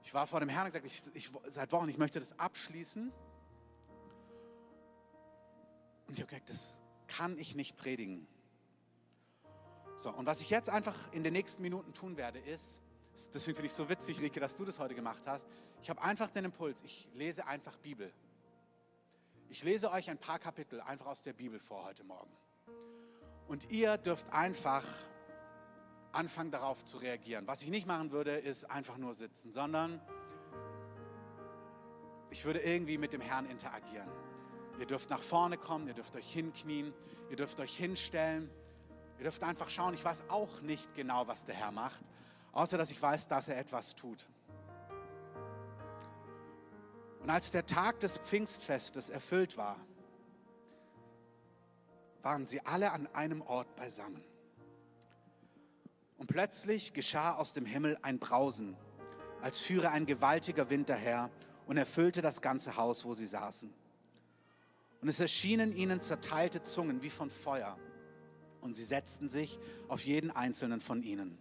Ich 0.02 0.14
war 0.14 0.26
vor 0.26 0.40
dem 0.40 0.48
Herrn 0.48 0.64
und 0.64 0.72
gesagt, 0.72 0.86
ich, 0.86 1.14
ich, 1.14 1.30
seit 1.48 1.72
Wochen, 1.72 1.90
ich 1.90 1.98
möchte 1.98 2.20
das 2.20 2.38
abschließen. 2.38 3.12
Und 6.06 6.14
ich 6.14 6.20
habe 6.20 6.30
gesagt, 6.30 6.48
das 6.48 6.78
kann 7.06 7.36
ich 7.36 7.54
nicht 7.54 7.76
predigen. 7.76 8.26
So, 9.98 10.08
und 10.10 10.24
was 10.24 10.40
ich 10.40 10.48
jetzt 10.48 10.70
einfach 10.70 11.12
in 11.12 11.22
den 11.22 11.34
nächsten 11.34 11.60
Minuten 11.60 11.92
tun 11.92 12.16
werde, 12.16 12.38
ist, 12.38 12.80
deswegen 13.34 13.56
finde 13.56 13.66
ich 13.66 13.72
es 13.72 13.76
so 13.76 13.90
witzig, 13.90 14.20
Rike, 14.20 14.40
dass 14.40 14.56
du 14.56 14.64
das 14.64 14.78
heute 14.78 14.94
gemacht 14.94 15.26
hast. 15.26 15.46
Ich 15.82 15.90
habe 15.90 16.00
einfach 16.00 16.30
den 16.30 16.46
Impuls, 16.46 16.82
ich 16.82 17.06
lese 17.12 17.46
einfach 17.46 17.76
Bibel. 17.76 18.10
Ich 19.52 19.64
lese 19.64 19.90
euch 19.90 20.08
ein 20.08 20.16
paar 20.16 20.38
Kapitel 20.38 20.80
einfach 20.80 21.06
aus 21.06 21.22
der 21.22 21.32
Bibel 21.32 21.58
vor 21.58 21.84
heute 21.84 22.04
Morgen. 22.04 22.30
Und 23.48 23.68
ihr 23.72 23.98
dürft 23.98 24.32
einfach 24.32 24.84
anfangen 26.12 26.52
darauf 26.52 26.84
zu 26.84 26.98
reagieren. 26.98 27.48
Was 27.48 27.62
ich 27.62 27.68
nicht 27.68 27.84
machen 27.84 28.12
würde, 28.12 28.30
ist 28.30 28.70
einfach 28.70 28.96
nur 28.96 29.12
sitzen, 29.12 29.50
sondern 29.50 30.00
ich 32.30 32.44
würde 32.44 32.60
irgendwie 32.60 32.96
mit 32.96 33.12
dem 33.12 33.20
Herrn 33.20 33.50
interagieren. 33.50 34.08
Ihr 34.78 34.86
dürft 34.86 35.10
nach 35.10 35.20
vorne 35.20 35.58
kommen, 35.58 35.88
ihr 35.88 35.94
dürft 35.94 36.14
euch 36.14 36.32
hinknien, 36.32 36.94
ihr 37.28 37.36
dürft 37.36 37.58
euch 37.58 37.76
hinstellen. 37.76 38.48
Ihr 39.18 39.24
dürft 39.24 39.42
einfach 39.42 39.68
schauen, 39.68 39.94
ich 39.94 40.04
weiß 40.04 40.30
auch 40.30 40.60
nicht 40.60 40.94
genau, 40.94 41.26
was 41.26 41.44
der 41.44 41.56
Herr 41.56 41.72
macht, 41.72 42.04
außer 42.52 42.78
dass 42.78 42.92
ich 42.92 43.02
weiß, 43.02 43.26
dass 43.26 43.48
er 43.48 43.58
etwas 43.58 43.96
tut. 43.96 44.28
Und 47.22 47.30
als 47.30 47.50
der 47.50 47.66
Tag 47.66 48.00
des 48.00 48.18
Pfingstfestes 48.18 49.08
erfüllt 49.08 49.56
war, 49.56 49.76
waren 52.22 52.46
sie 52.46 52.60
alle 52.66 52.92
an 52.92 53.06
einem 53.14 53.42
Ort 53.42 53.74
beisammen. 53.76 54.24
Und 56.18 56.26
plötzlich 56.26 56.92
geschah 56.92 57.34
aus 57.34 57.52
dem 57.52 57.64
Himmel 57.64 57.98
ein 58.02 58.18
Brausen, 58.18 58.76
als 59.40 59.58
führe 59.58 59.90
ein 59.90 60.06
gewaltiger 60.06 60.68
Wind 60.68 60.88
daher 60.88 61.30
und 61.66 61.76
erfüllte 61.76 62.20
das 62.20 62.42
ganze 62.42 62.76
Haus, 62.76 63.04
wo 63.04 63.14
sie 63.14 63.26
saßen. 63.26 63.72
Und 65.00 65.08
es 65.08 65.18
erschienen 65.18 65.74
ihnen 65.74 66.02
zerteilte 66.02 66.62
Zungen 66.62 67.02
wie 67.02 67.10
von 67.10 67.30
Feuer, 67.30 67.78
und 68.60 68.74
sie 68.74 68.84
setzten 68.84 69.30
sich 69.30 69.58
auf 69.88 70.04
jeden 70.04 70.30
einzelnen 70.30 70.80
von 70.80 71.02
ihnen. 71.02 71.38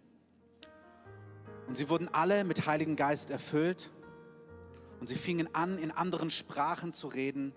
Und 1.68 1.76
sie 1.76 1.90
wurden 1.90 2.08
alle 2.08 2.46
mit 2.46 2.66
Heiligen 2.66 2.96
Geist 2.96 3.30
erfüllt 3.30 3.92
und 5.00 5.08
sie 5.08 5.16
fingen 5.16 5.54
an, 5.54 5.78
in 5.78 5.92
anderen 5.92 6.30
Sprachen 6.30 6.94
zu 6.94 7.08
reden, 7.08 7.54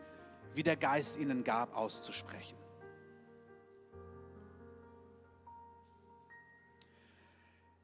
wie 0.55 0.63
der 0.63 0.77
Geist 0.77 1.17
ihnen 1.17 1.45
gab, 1.45 1.77
auszusprechen. 1.77 2.57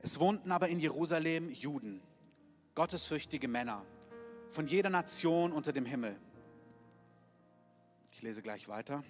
Es 0.00 0.20
wohnten 0.20 0.52
aber 0.52 0.68
in 0.68 0.78
Jerusalem 0.78 1.50
Juden, 1.50 2.00
gottesfürchtige 2.74 3.48
Männer, 3.48 3.84
von 4.50 4.66
jeder 4.66 4.90
Nation 4.90 5.52
unter 5.52 5.72
dem 5.72 5.84
Himmel. 5.84 6.16
Ich 8.12 8.22
lese 8.22 8.42
gleich 8.42 8.68
weiter. 8.68 9.04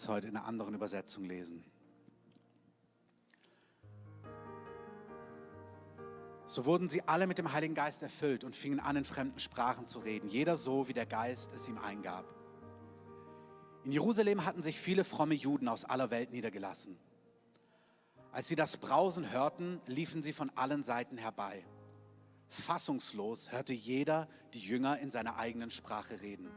Es 0.00 0.08
heute 0.08 0.28
in 0.28 0.36
einer 0.36 0.46
anderen 0.46 0.74
Übersetzung 0.74 1.24
lesen. 1.24 1.64
So 6.46 6.64
wurden 6.64 6.88
sie 6.88 7.02
alle 7.02 7.26
mit 7.26 7.38
dem 7.38 7.52
Heiligen 7.52 7.74
Geist 7.74 8.02
erfüllt 8.02 8.42
und 8.42 8.56
fingen 8.56 8.80
an, 8.80 8.96
in 8.96 9.04
fremden 9.04 9.38
Sprachen 9.38 9.86
zu 9.86 10.00
reden, 10.00 10.28
jeder 10.28 10.56
so, 10.56 10.88
wie 10.88 10.92
der 10.92 11.06
Geist 11.06 11.52
es 11.52 11.68
ihm 11.68 11.78
eingab. 11.78 12.24
In 13.84 13.92
Jerusalem 13.92 14.44
hatten 14.44 14.62
sich 14.62 14.80
viele 14.80 15.04
fromme 15.04 15.34
Juden 15.34 15.68
aus 15.68 15.84
aller 15.84 16.10
Welt 16.10 16.32
niedergelassen. 16.32 16.98
Als 18.32 18.48
sie 18.48 18.56
das 18.56 18.78
Brausen 18.78 19.30
hörten, 19.30 19.80
liefen 19.86 20.22
sie 20.22 20.32
von 20.32 20.50
allen 20.56 20.82
Seiten 20.82 21.18
herbei. 21.18 21.64
Fassungslos 22.48 23.52
hörte 23.52 23.74
jeder 23.74 24.28
die 24.52 24.60
Jünger 24.60 24.98
in 24.98 25.10
seiner 25.10 25.36
eigenen 25.36 25.70
Sprache 25.70 26.20
reden. 26.20 26.50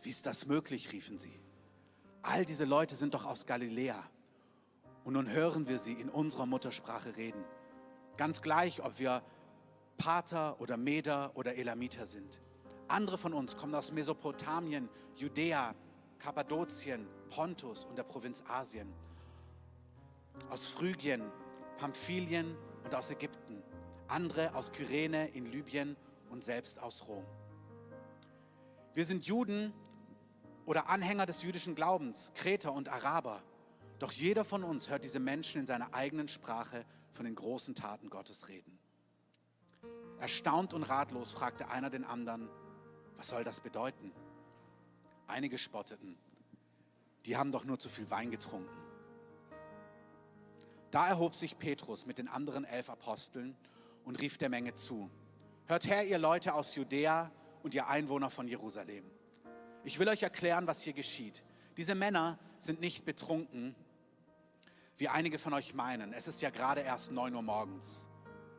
Wie 0.00 0.10
ist 0.10 0.24
das 0.24 0.46
möglich, 0.46 0.92
riefen 0.92 1.18
sie. 1.18 1.40
All 2.26 2.46
diese 2.46 2.64
Leute 2.64 2.96
sind 2.96 3.12
doch 3.12 3.26
aus 3.26 3.44
Galiläa. 3.44 4.02
Und 5.04 5.12
nun 5.12 5.30
hören 5.30 5.68
wir 5.68 5.78
sie 5.78 5.92
in 5.92 6.08
unserer 6.08 6.46
Muttersprache 6.46 7.16
reden. 7.16 7.44
Ganz 8.16 8.40
gleich, 8.40 8.82
ob 8.82 8.98
wir 8.98 9.22
Pater 9.98 10.58
oder 10.58 10.78
Meder 10.78 11.32
oder 11.34 11.54
Elamiter 11.56 12.06
sind. 12.06 12.40
Andere 12.88 13.18
von 13.18 13.34
uns 13.34 13.58
kommen 13.58 13.74
aus 13.74 13.92
Mesopotamien, 13.92 14.88
Judäa, 15.16 15.74
Kappadokien, 16.18 17.06
Pontus 17.28 17.84
und 17.84 17.98
der 17.98 18.04
Provinz 18.04 18.42
Asien. 18.48 18.90
Aus 20.48 20.66
Phrygien, 20.66 21.22
Pamphylien 21.76 22.56
und 22.84 22.94
aus 22.94 23.10
Ägypten. 23.10 23.62
Andere 24.08 24.54
aus 24.54 24.72
Kyrene 24.72 25.28
in 25.28 25.44
Libyen 25.44 25.94
und 26.30 26.42
selbst 26.42 26.80
aus 26.80 27.06
Rom. 27.06 27.26
Wir 28.94 29.04
sind 29.04 29.26
Juden 29.26 29.74
oder 30.66 30.88
Anhänger 30.88 31.26
des 31.26 31.42
jüdischen 31.42 31.74
Glaubens, 31.74 32.32
Kreter 32.34 32.72
und 32.72 32.88
Araber. 32.88 33.42
Doch 33.98 34.12
jeder 34.12 34.44
von 34.44 34.64
uns 34.64 34.88
hört 34.88 35.04
diese 35.04 35.20
Menschen 35.20 35.60
in 35.60 35.66
seiner 35.66 35.94
eigenen 35.94 36.28
Sprache 36.28 36.84
von 37.12 37.24
den 37.24 37.34
großen 37.34 37.74
Taten 37.74 38.10
Gottes 38.10 38.48
reden. 38.48 38.78
Erstaunt 40.20 40.74
und 40.74 40.82
ratlos 40.84 41.32
fragte 41.32 41.68
einer 41.68 41.90
den 41.90 42.04
anderen, 42.04 42.48
was 43.16 43.28
soll 43.28 43.44
das 43.44 43.60
bedeuten? 43.60 44.12
Einige 45.26 45.58
spotteten, 45.58 46.18
die 47.26 47.36
haben 47.36 47.52
doch 47.52 47.64
nur 47.64 47.78
zu 47.78 47.88
viel 47.88 48.10
Wein 48.10 48.30
getrunken. 48.30 48.76
Da 50.90 51.08
erhob 51.08 51.34
sich 51.34 51.58
Petrus 51.58 52.06
mit 52.06 52.18
den 52.18 52.28
anderen 52.28 52.64
elf 52.64 52.88
Aposteln 52.88 53.56
und 54.04 54.20
rief 54.20 54.38
der 54.38 54.48
Menge 54.48 54.74
zu, 54.74 55.10
hört 55.66 55.88
her, 55.88 56.06
ihr 56.06 56.18
Leute 56.18 56.54
aus 56.54 56.74
Judäa 56.74 57.30
und 57.62 57.74
ihr 57.74 57.88
Einwohner 57.88 58.30
von 58.30 58.46
Jerusalem. 58.46 59.04
Ich 59.84 59.98
will 59.98 60.08
euch 60.08 60.22
erklären, 60.22 60.66
was 60.66 60.82
hier 60.82 60.92
geschieht. 60.92 61.42
Diese 61.76 61.94
Männer 61.94 62.38
sind 62.58 62.80
nicht 62.80 63.04
betrunken, 63.04 63.74
wie 64.96 65.08
einige 65.08 65.38
von 65.38 65.52
euch 65.52 65.74
meinen. 65.74 66.12
Es 66.12 66.28
ist 66.28 66.40
ja 66.40 66.50
gerade 66.50 66.80
erst 66.80 67.12
9 67.12 67.34
Uhr 67.34 67.42
morgens. 67.42 68.08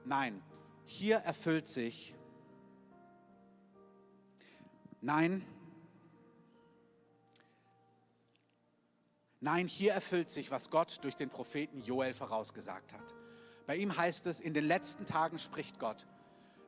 Nein, 0.03 0.41
hier 0.85 1.17
erfüllt 1.17 1.67
sich 1.67 2.15
Nein, 5.05 5.45
nein, 9.39 9.67
hier 9.67 9.93
erfüllt 9.93 10.31
sich, 10.31 10.49
was 10.49 10.71
Gott 10.71 10.97
durch 11.03 11.13
den 11.13 11.29
Propheten 11.29 11.83
Joel 11.83 12.11
vorausgesagt 12.11 12.91
hat. 12.91 13.13
Bei 13.67 13.75
ihm 13.75 13.95
heißt 13.95 14.25
es, 14.25 14.39
in 14.39 14.55
den 14.55 14.65
letzten 14.65 15.05
Tagen 15.05 15.37
spricht 15.37 15.77
Gott, 15.77 16.07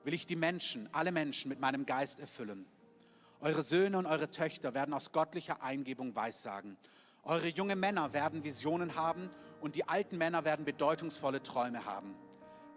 will 0.04 0.14
ich 0.14 0.28
die 0.28 0.36
Menschen, 0.36 0.88
alle 0.94 1.12
Menschen 1.12 1.50
mit 1.50 1.60
meinem 1.60 1.88
Geist 1.88 2.20
erfüllen. 2.20 2.68
Eure 3.40 3.62
Söhne 3.62 4.00
und 4.00 4.08
eure 4.08 4.32
Töchter 4.32 4.74
werden 4.74 4.94
aus 4.94 5.12
göttlicher 5.12 5.62
Eingebung 5.62 6.16
weissagen. 6.16 6.76
Eure 7.24 7.48
jungen 7.48 7.80
Männer 7.80 8.14
werden 8.14 8.44
Visionen 8.44 8.96
haben 8.96 9.30
und 9.62 9.76
die 9.76 9.88
alten 9.88 10.18
Männer 10.18 10.44
werden 10.44 10.66
bedeutungsvolle 10.66 11.44
Träume 11.44 11.86
haben. 11.86 12.16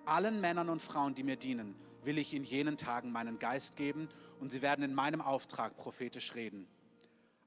Allen 0.05 0.40
Männern 0.40 0.68
und 0.68 0.83
Frauen, 0.83 1.14
die 1.14 1.23
mir 1.23 1.37
dienen, 1.37 1.77
will 2.03 2.18
ich 2.18 2.35
in 2.35 2.44
jenen 2.44 2.77
Tagen 2.77 3.11
meinen 3.11 3.38
Geist 3.38 3.77
geben 3.77 4.09
und 4.38 4.51
sie 4.51 4.61
werden 4.61 4.85
in 4.85 4.94
meinem 4.94 5.23
Auftrag 5.23 5.77
prophetisch 5.77 6.35
reden. 6.35 6.66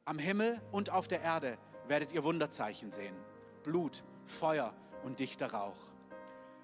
Am 0.06 0.18
Himmel 0.18 0.60
und 0.72 0.90
auf 0.90 1.08
der 1.08 1.22
Erde 1.22 1.58
werdet 1.88 2.12
ihr 2.14 2.24
Wunderzeichen 2.24 2.92
sehen. 2.92 3.16
Blut, 3.64 4.04
Feuer 4.26 4.74
und 5.04 5.20
dichter 5.20 5.52
Rauch. 5.54 5.78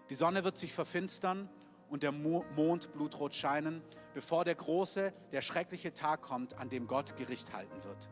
Die 0.10 0.16
Sonne 0.16 0.44
wird 0.44 0.58
sich 0.58 0.74
verfinstern 0.74 1.48
und 1.90 2.02
der 2.02 2.12
Mond 2.12 2.92
blutrot 2.94 3.36
scheinen, 3.36 3.84
bevor 4.13 4.45
der 4.45 4.56
große, 4.56 5.13
der 5.32 5.41
schreckliche 5.41 5.93
Tag 5.93 6.22
kommt, 6.22 6.58
an 6.58 6.69
dem 6.69 6.88
Gott 6.88 7.15
Gericht 7.17 7.54
halten 7.54 7.84
wird. 7.84 8.10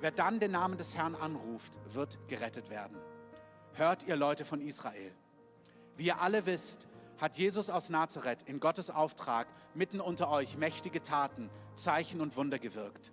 Wer 0.00 0.10
dann 0.10 0.40
den 0.40 0.50
Namen 0.52 0.76
des 0.76 0.96
Herrn 0.96 1.14
anruft, 1.14 1.78
wird 1.86 2.18
gerettet 2.28 2.70
werden. 2.70 2.98
Hört 3.72 4.04
ihr 4.04 4.16
Leute 4.16 4.44
von 4.44 4.60
Israel. 4.60 5.12
Wie 5.96 6.06
ihr 6.06 6.20
alle 6.20 6.46
wisst, 6.46 6.88
hat 7.18 7.38
Jesus 7.38 7.70
aus 7.70 7.88
Nazareth 7.88 8.42
in 8.42 8.60
Gottes 8.60 8.90
Auftrag 8.90 9.48
mitten 9.74 10.00
unter 10.00 10.30
euch 10.30 10.56
mächtige 10.56 11.02
Taten, 11.02 11.50
Zeichen 11.74 12.20
und 12.20 12.36
Wunder 12.36 12.58
gewirkt. 12.58 13.12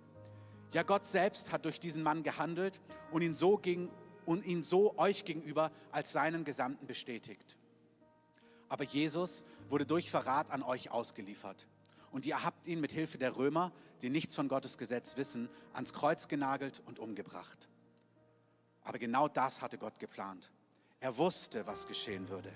Ja, 0.72 0.82
Gott 0.82 1.06
selbst 1.06 1.52
hat 1.52 1.64
durch 1.64 1.80
diesen 1.80 2.02
Mann 2.02 2.22
gehandelt 2.22 2.80
und 3.12 3.22
ihn 3.22 3.34
so, 3.34 3.56
gegen, 3.56 3.90
und 4.26 4.44
ihn 4.44 4.62
so 4.62 4.98
euch 4.98 5.24
gegenüber 5.24 5.70
als 5.92 6.12
seinen 6.12 6.44
Gesandten 6.44 6.86
bestätigt. 6.86 7.56
Aber 8.74 8.82
Jesus 8.82 9.44
wurde 9.68 9.86
durch 9.86 10.10
Verrat 10.10 10.50
an 10.50 10.64
euch 10.64 10.90
ausgeliefert. 10.90 11.68
Und 12.10 12.26
ihr 12.26 12.42
habt 12.42 12.66
ihn 12.66 12.80
mit 12.80 12.90
Hilfe 12.90 13.18
der 13.18 13.36
Römer, 13.36 13.70
die 14.02 14.10
nichts 14.10 14.34
von 14.34 14.48
Gottes 14.48 14.78
Gesetz 14.78 15.16
wissen, 15.16 15.48
ans 15.74 15.92
Kreuz 15.92 16.26
genagelt 16.26 16.82
und 16.84 16.98
umgebracht. 16.98 17.68
Aber 18.82 18.98
genau 18.98 19.28
das 19.28 19.62
hatte 19.62 19.78
Gott 19.78 20.00
geplant. 20.00 20.50
Er 20.98 21.16
wusste, 21.18 21.68
was 21.68 21.86
geschehen 21.86 22.28
würde. 22.30 22.52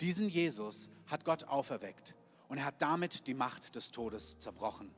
Diesen 0.00 0.30
Jesus 0.30 0.88
hat 1.08 1.26
Gott 1.26 1.44
auferweckt 1.44 2.14
und 2.48 2.56
er 2.56 2.64
hat 2.64 2.80
damit 2.80 3.26
die 3.26 3.34
Macht 3.34 3.76
des 3.76 3.90
Todes 3.90 4.38
zerbrochen. 4.38 4.90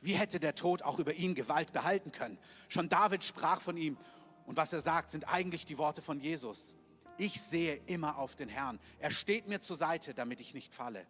Wie 0.00 0.14
hätte 0.14 0.40
der 0.40 0.56
Tod 0.56 0.82
auch 0.82 0.98
über 0.98 1.12
ihn 1.14 1.36
Gewalt 1.36 1.72
behalten 1.72 2.10
können? 2.10 2.40
Schon 2.68 2.88
David 2.88 3.22
sprach 3.22 3.60
von 3.60 3.76
ihm 3.76 3.96
und 4.44 4.56
was 4.56 4.72
er 4.72 4.80
sagt, 4.80 5.12
sind 5.12 5.32
eigentlich 5.32 5.64
die 5.64 5.78
Worte 5.78 6.02
von 6.02 6.18
Jesus. 6.18 6.74
Ich 7.18 7.42
sehe 7.42 7.80
immer 7.86 8.16
auf 8.16 8.36
den 8.36 8.48
Herrn. 8.48 8.78
Er 9.00 9.10
steht 9.10 9.48
mir 9.48 9.60
zur 9.60 9.76
Seite, 9.76 10.14
damit 10.14 10.40
ich 10.40 10.54
nicht 10.54 10.72
falle. 10.72 11.04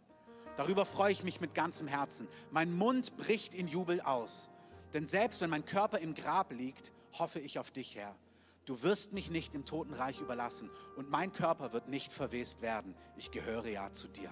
Darüber 0.56 0.86
freue 0.86 1.12
ich 1.12 1.22
mich 1.22 1.40
mit 1.40 1.54
ganzem 1.54 1.86
Herzen. 1.86 2.26
Mein 2.50 2.76
Mund 2.76 3.16
bricht 3.16 3.54
in 3.54 3.68
Jubel 3.68 4.00
aus. 4.00 4.48
Denn 4.94 5.06
selbst 5.06 5.40
wenn 5.42 5.50
mein 5.50 5.66
Körper 5.66 5.98
im 5.98 6.14
Grab 6.14 6.50
liegt, 6.50 6.92
hoffe 7.12 7.40
ich 7.40 7.58
auf 7.58 7.70
dich, 7.70 7.94
Herr. 7.94 8.16
Du 8.64 8.82
wirst 8.82 9.12
mich 9.12 9.30
nicht 9.30 9.54
im 9.54 9.66
Totenreich 9.66 10.20
überlassen 10.20 10.70
und 10.96 11.10
mein 11.10 11.32
Körper 11.32 11.72
wird 11.72 11.88
nicht 11.88 12.12
verwest 12.12 12.62
werden. 12.62 12.94
Ich 13.16 13.30
gehöre 13.30 13.68
ja 13.68 13.92
zu 13.92 14.08
dir. 14.08 14.30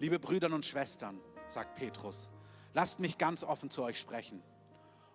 Liebe 0.00 0.18
Brüder 0.18 0.52
und 0.52 0.64
Schwestern, 0.64 1.20
sagt 1.46 1.76
Petrus, 1.76 2.30
lasst 2.74 3.00
mich 3.00 3.16
ganz 3.16 3.44
offen 3.44 3.70
zu 3.70 3.82
euch 3.82 3.98
sprechen. 3.98 4.42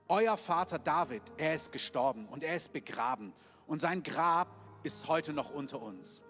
Euer 0.07 0.37
Vater 0.37 0.79
David, 0.79 1.21
er 1.37 1.53
ist 1.53 1.71
gestorben 1.71 2.27
und 2.27 2.43
er 2.43 2.55
ist 2.55 2.73
begraben 2.73 3.33
und 3.67 3.81
sein 3.81 4.03
Grab 4.03 4.47
ist 4.83 5.07
heute 5.07 5.33
noch 5.33 5.49
unter 5.49 5.81
uns. 5.81 6.23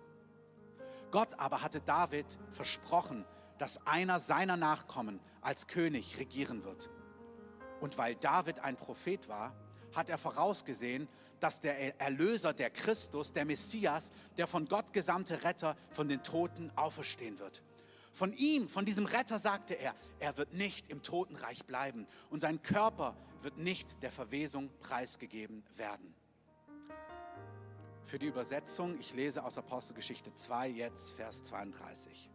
Gott 1.11 1.39
aber 1.39 1.61
hatte 1.61 1.81
David 1.81 2.37
versprochen, 2.51 3.25
dass 3.57 3.85
einer 3.85 4.19
seiner 4.19 4.57
Nachkommen 4.57 5.19
als 5.41 5.67
König 5.67 6.17
regieren 6.19 6.63
wird. 6.63 6.89
Und 7.81 7.97
weil 7.97 8.15
David 8.15 8.59
ein 8.59 8.75
Prophet 8.75 9.27
war, 9.27 9.55
hat 9.93 10.09
er 10.09 10.17
vorausgesehen, 10.17 11.07
dass 11.39 11.61
der 11.61 11.99
Erlöser, 11.99 12.53
der 12.53 12.69
Christus, 12.69 13.33
der 13.33 13.45
Messias, 13.45 14.11
der 14.37 14.47
von 14.47 14.67
Gott 14.67 14.93
gesandte 14.93 15.43
Retter 15.43 15.75
von 15.89 16.07
den 16.07 16.21
Toten 16.21 16.71
auferstehen 16.75 17.39
wird. 17.39 17.63
Von 18.11 18.33
ihm, 18.33 18.67
von 18.67 18.85
diesem 18.85 19.05
Retter 19.05 19.39
sagte 19.39 19.75
er, 19.75 19.95
er 20.19 20.37
wird 20.37 20.53
nicht 20.53 20.89
im 20.89 21.01
Totenreich 21.01 21.65
bleiben 21.65 22.05
und 22.29 22.41
sein 22.41 22.61
Körper 22.61 23.15
wird 23.41 23.57
nicht 23.57 24.01
der 24.03 24.11
Verwesung 24.11 24.69
preisgegeben 24.79 25.63
werden. 25.75 26.13
Für 28.09 28.17
die 28.17 28.25
Übersetzung, 28.25 28.99
ich 28.99 29.13
lese 29.13 29.43
aus 29.43 29.59
Apostelgeschichte 29.59 30.33
2 30.33 30.69
jetzt 30.69 31.11
Vers 31.11 31.43
32. 31.43 32.27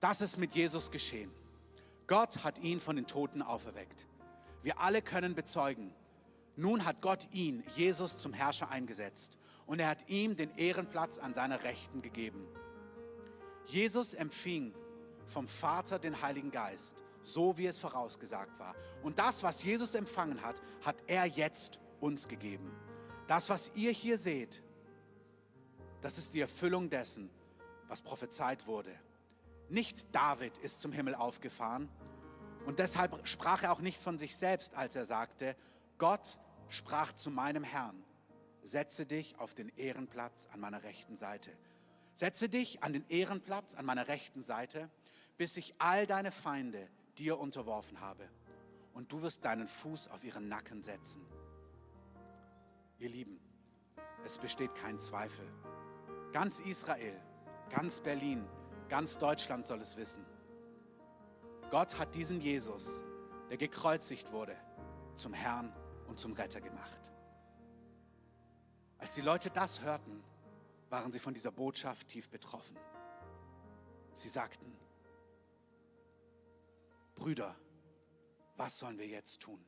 Das 0.00 0.22
ist 0.22 0.38
mit 0.38 0.52
Jesus 0.52 0.90
geschehen. 0.90 1.30
Gott 2.06 2.42
hat 2.42 2.58
ihn 2.60 2.80
von 2.80 2.96
den 2.96 3.06
Toten 3.06 3.42
auferweckt. 3.42 4.06
Wir 4.62 4.80
alle 4.80 5.02
können 5.02 5.34
bezeugen, 5.34 5.92
nun 6.56 6.86
hat 6.86 7.02
Gott 7.02 7.28
ihn, 7.30 7.62
Jesus, 7.74 8.16
zum 8.16 8.32
Herrscher 8.32 8.70
eingesetzt 8.70 9.36
und 9.66 9.80
er 9.80 9.88
hat 9.88 10.08
ihm 10.08 10.34
den 10.34 10.50
Ehrenplatz 10.56 11.18
an 11.18 11.34
seiner 11.34 11.62
Rechten 11.62 12.00
gegeben. 12.00 12.48
Jesus 13.66 14.14
empfing 14.14 14.72
vom 15.26 15.46
Vater 15.46 15.98
den 15.98 16.22
Heiligen 16.22 16.50
Geist, 16.50 17.02
so 17.20 17.58
wie 17.58 17.66
es 17.66 17.78
vorausgesagt 17.78 18.58
war. 18.58 18.74
Und 19.02 19.18
das, 19.18 19.42
was 19.42 19.62
Jesus 19.62 19.94
empfangen 19.94 20.40
hat, 20.40 20.62
hat 20.80 20.96
er 21.06 21.26
jetzt 21.26 21.78
uns 22.00 22.28
gegeben. 22.28 22.72
Das, 23.26 23.50
was 23.50 23.72
ihr 23.74 23.90
hier 23.90 24.18
seht, 24.18 24.62
das 26.00 26.18
ist 26.18 26.34
die 26.34 26.40
Erfüllung 26.40 26.90
dessen, 26.90 27.30
was 27.88 28.02
prophezeit 28.02 28.66
wurde. 28.66 28.92
Nicht 29.68 30.14
David 30.14 30.58
ist 30.58 30.80
zum 30.80 30.92
Himmel 30.92 31.14
aufgefahren, 31.14 31.88
und 32.66 32.80
deshalb 32.80 33.26
sprach 33.28 33.62
er 33.62 33.72
auch 33.72 33.80
nicht 33.80 33.98
von 34.00 34.18
sich 34.18 34.36
selbst, 34.36 34.74
als 34.74 34.96
er 34.96 35.04
sagte, 35.04 35.56
Gott 35.98 36.38
sprach 36.68 37.12
zu 37.12 37.30
meinem 37.30 37.62
Herrn, 37.62 38.04
setze 38.64 39.06
dich 39.06 39.38
auf 39.38 39.54
den 39.54 39.68
Ehrenplatz 39.76 40.48
an 40.52 40.58
meiner 40.58 40.82
rechten 40.82 41.16
Seite. 41.16 41.56
Setze 42.12 42.48
dich 42.48 42.82
an 42.82 42.92
den 42.92 43.08
Ehrenplatz 43.08 43.76
an 43.76 43.86
meiner 43.86 44.08
rechten 44.08 44.42
Seite, 44.42 44.90
bis 45.36 45.56
ich 45.56 45.74
all 45.78 46.08
deine 46.08 46.32
Feinde 46.32 46.88
dir 47.18 47.38
unterworfen 47.38 48.00
habe. 48.00 48.28
Und 48.94 49.12
du 49.12 49.22
wirst 49.22 49.44
deinen 49.44 49.68
Fuß 49.68 50.08
auf 50.08 50.24
ihren 50.24 50.48
Nacken 50.48 50.82
setzen. 50.82 51.24
Ihr 52.98 53.10
Lieben, 53.10 53.38
es 54.24 54.38
besteht 54.38 54.74
kein 54.74 54.98
Zweifel. 54.98 55.46
Ganz 56.32 56.60
Israel, 56.60 57.20
ganz 57.68 58.00
Berlin, 58.00 58.48
ganz 58.88 59.18
Deutschland 59.18 59.66
soll 59.66 59.80
es 59.82 59.96
wissen. 59.96 60.24
Gott 61.70 61.98
hat 61.98 62.14
diesen 62.14 62.40
Jesus, 62.40 63.04
der 63.50 63.58
gekreuzigt 63.58 64.32
wurde, 64.32 64.56
zum 65.14 65.34
Herrn 65.34 65.74
und 66.06 66.18
zum 66.18 66.32
Retter 66.32 66.60
gemacht. 66.60 67.10
Als 68.98 69.14
die 69.14 69.20
Leute 69.20 69.50
das 69.50 69.82
hörten, 69.82 70.24
waren 70.88 71.12
sie 71.12 71.18
von 71.18 71.34
dieser 71.34 71.52
Botschaft 71.52 72.08
tief 72.08 72.30
betroffen. 72.30 72.78
Sie 74.14 74.28
sagten, 74.28 74.72
Brüder, 77.14 77.54
was 78.56 78.78
sollen 78.78 78.98
wir 78.98 79.06
jetzt 79.06 79.42
tun? 79.42 79.62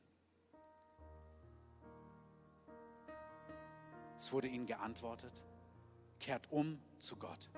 Es 4.19 4.33
wurde 4.33 4.49
ihnen 4.49 4.65
geantwortet, 4.65 5.31
kehrt 6.19 6.51
um 6.51 6.77
zu 6.97 7.15
Gott. 7.15 7.49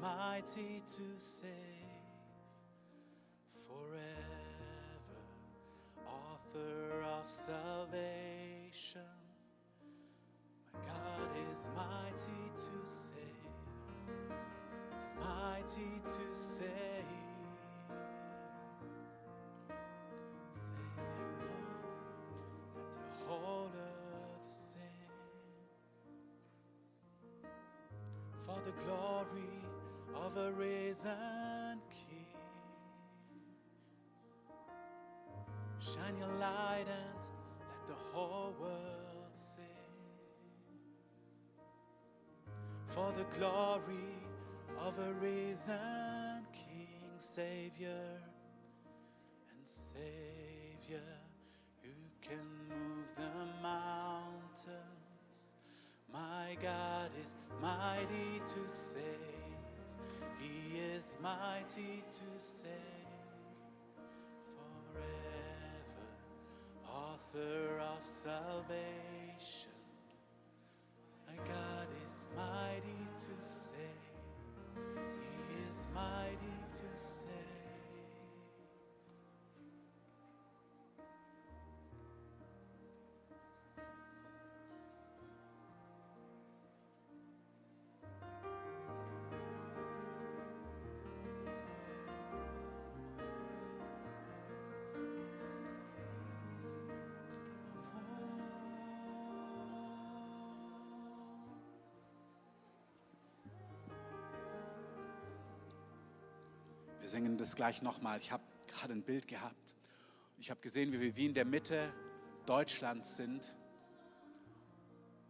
Mighty 0.00 0.82
to 0.86 1.02
save 1.18 1.50
forever, 3.66 5.20
author 6.06 7.02
of 7.02 7.28
salvation. 7.28 9.02
My 10.72 10.80
God 10.86 11.30
is 11.50 11.68
mighty 11.76 12.50
to 12.54 12.90
save, 12.90 13.52
is 14.98 15.12
mighty 15.20 16.00
to 16.04 16.38
save. 16.38 16.72
For 28.46 28.60
the 28.64 28.70
glory 28.84 29.65
of 30.26 30.36
a 30.38 30.50
risen 30.52 31.80
King. 31.88 32.26
Shine 35.78 36.18
your 36.18 36.36
light 36.40 36.86
and 36.88 37.20
let 37.60 37.86
the 37.86 37.94
whole 38.12 38.52
world 38.60 39.30
sing. 39.30 39.62
For 42.88 43.12
the 43.16 43.38
glory 43.38 44.16
of 44.80 44.98
a 44.98 45.12
risen 45.12 46.44
King, 46.52 47.18
Savior 47.18 48.20
and 49.48 49.62
Savior, 49.62 51.06
who 51.82 51.90
can 52.20 52.42
move 52.68 53.14
the 53.14 53.62
mountains. 53.62 55.50
My 56.12 56.56
God 56.60 57.10
is 57.22 57.36
mighty 57.62 58.40
to 58.44 58.68
save. 58.72 59.35
He 60.38 60.78
is 60.78 61.16
mighty 61.22 62.02
to 62.08 62.28
save 62.36 62.70
forever. 64.92 66.06
Author 66.88 67.80
of 67.80 68.04
salvation. 68.04 69.70
My 71.28 71.36
God 71.36 71.88
is 72.06 72.24
mighty 72.36 73.06
to 73.18 73.46
save. 73.46 73.76
He 74.94 75.68
is 75.68 75.88
mighty 75.94 76.55
Wir 107.06 107.10
singen 107.10 107.38
das 107.38 107.54
gleich 107.54 107.82
nochmal. 107.82 108.18
Ich 108.18 108.32
habe 108.32 108.42
gerade 108.66 108.92
ein 108.92 109.02
Bild 109.04 109.28
gehabt. 109.28 109.76
Ich 110.38 110.50
habe 110.50 110.60
gesehen, 110.60 110.90
wie 110.90 111.00
wir 111.00 111.16
wie 111.16 111.26
in 111.26 111.34
der 111.34 111.44
Mitte 111.44 111.94
Deutschlands 112.46 113.14
sind. 113.14 113.54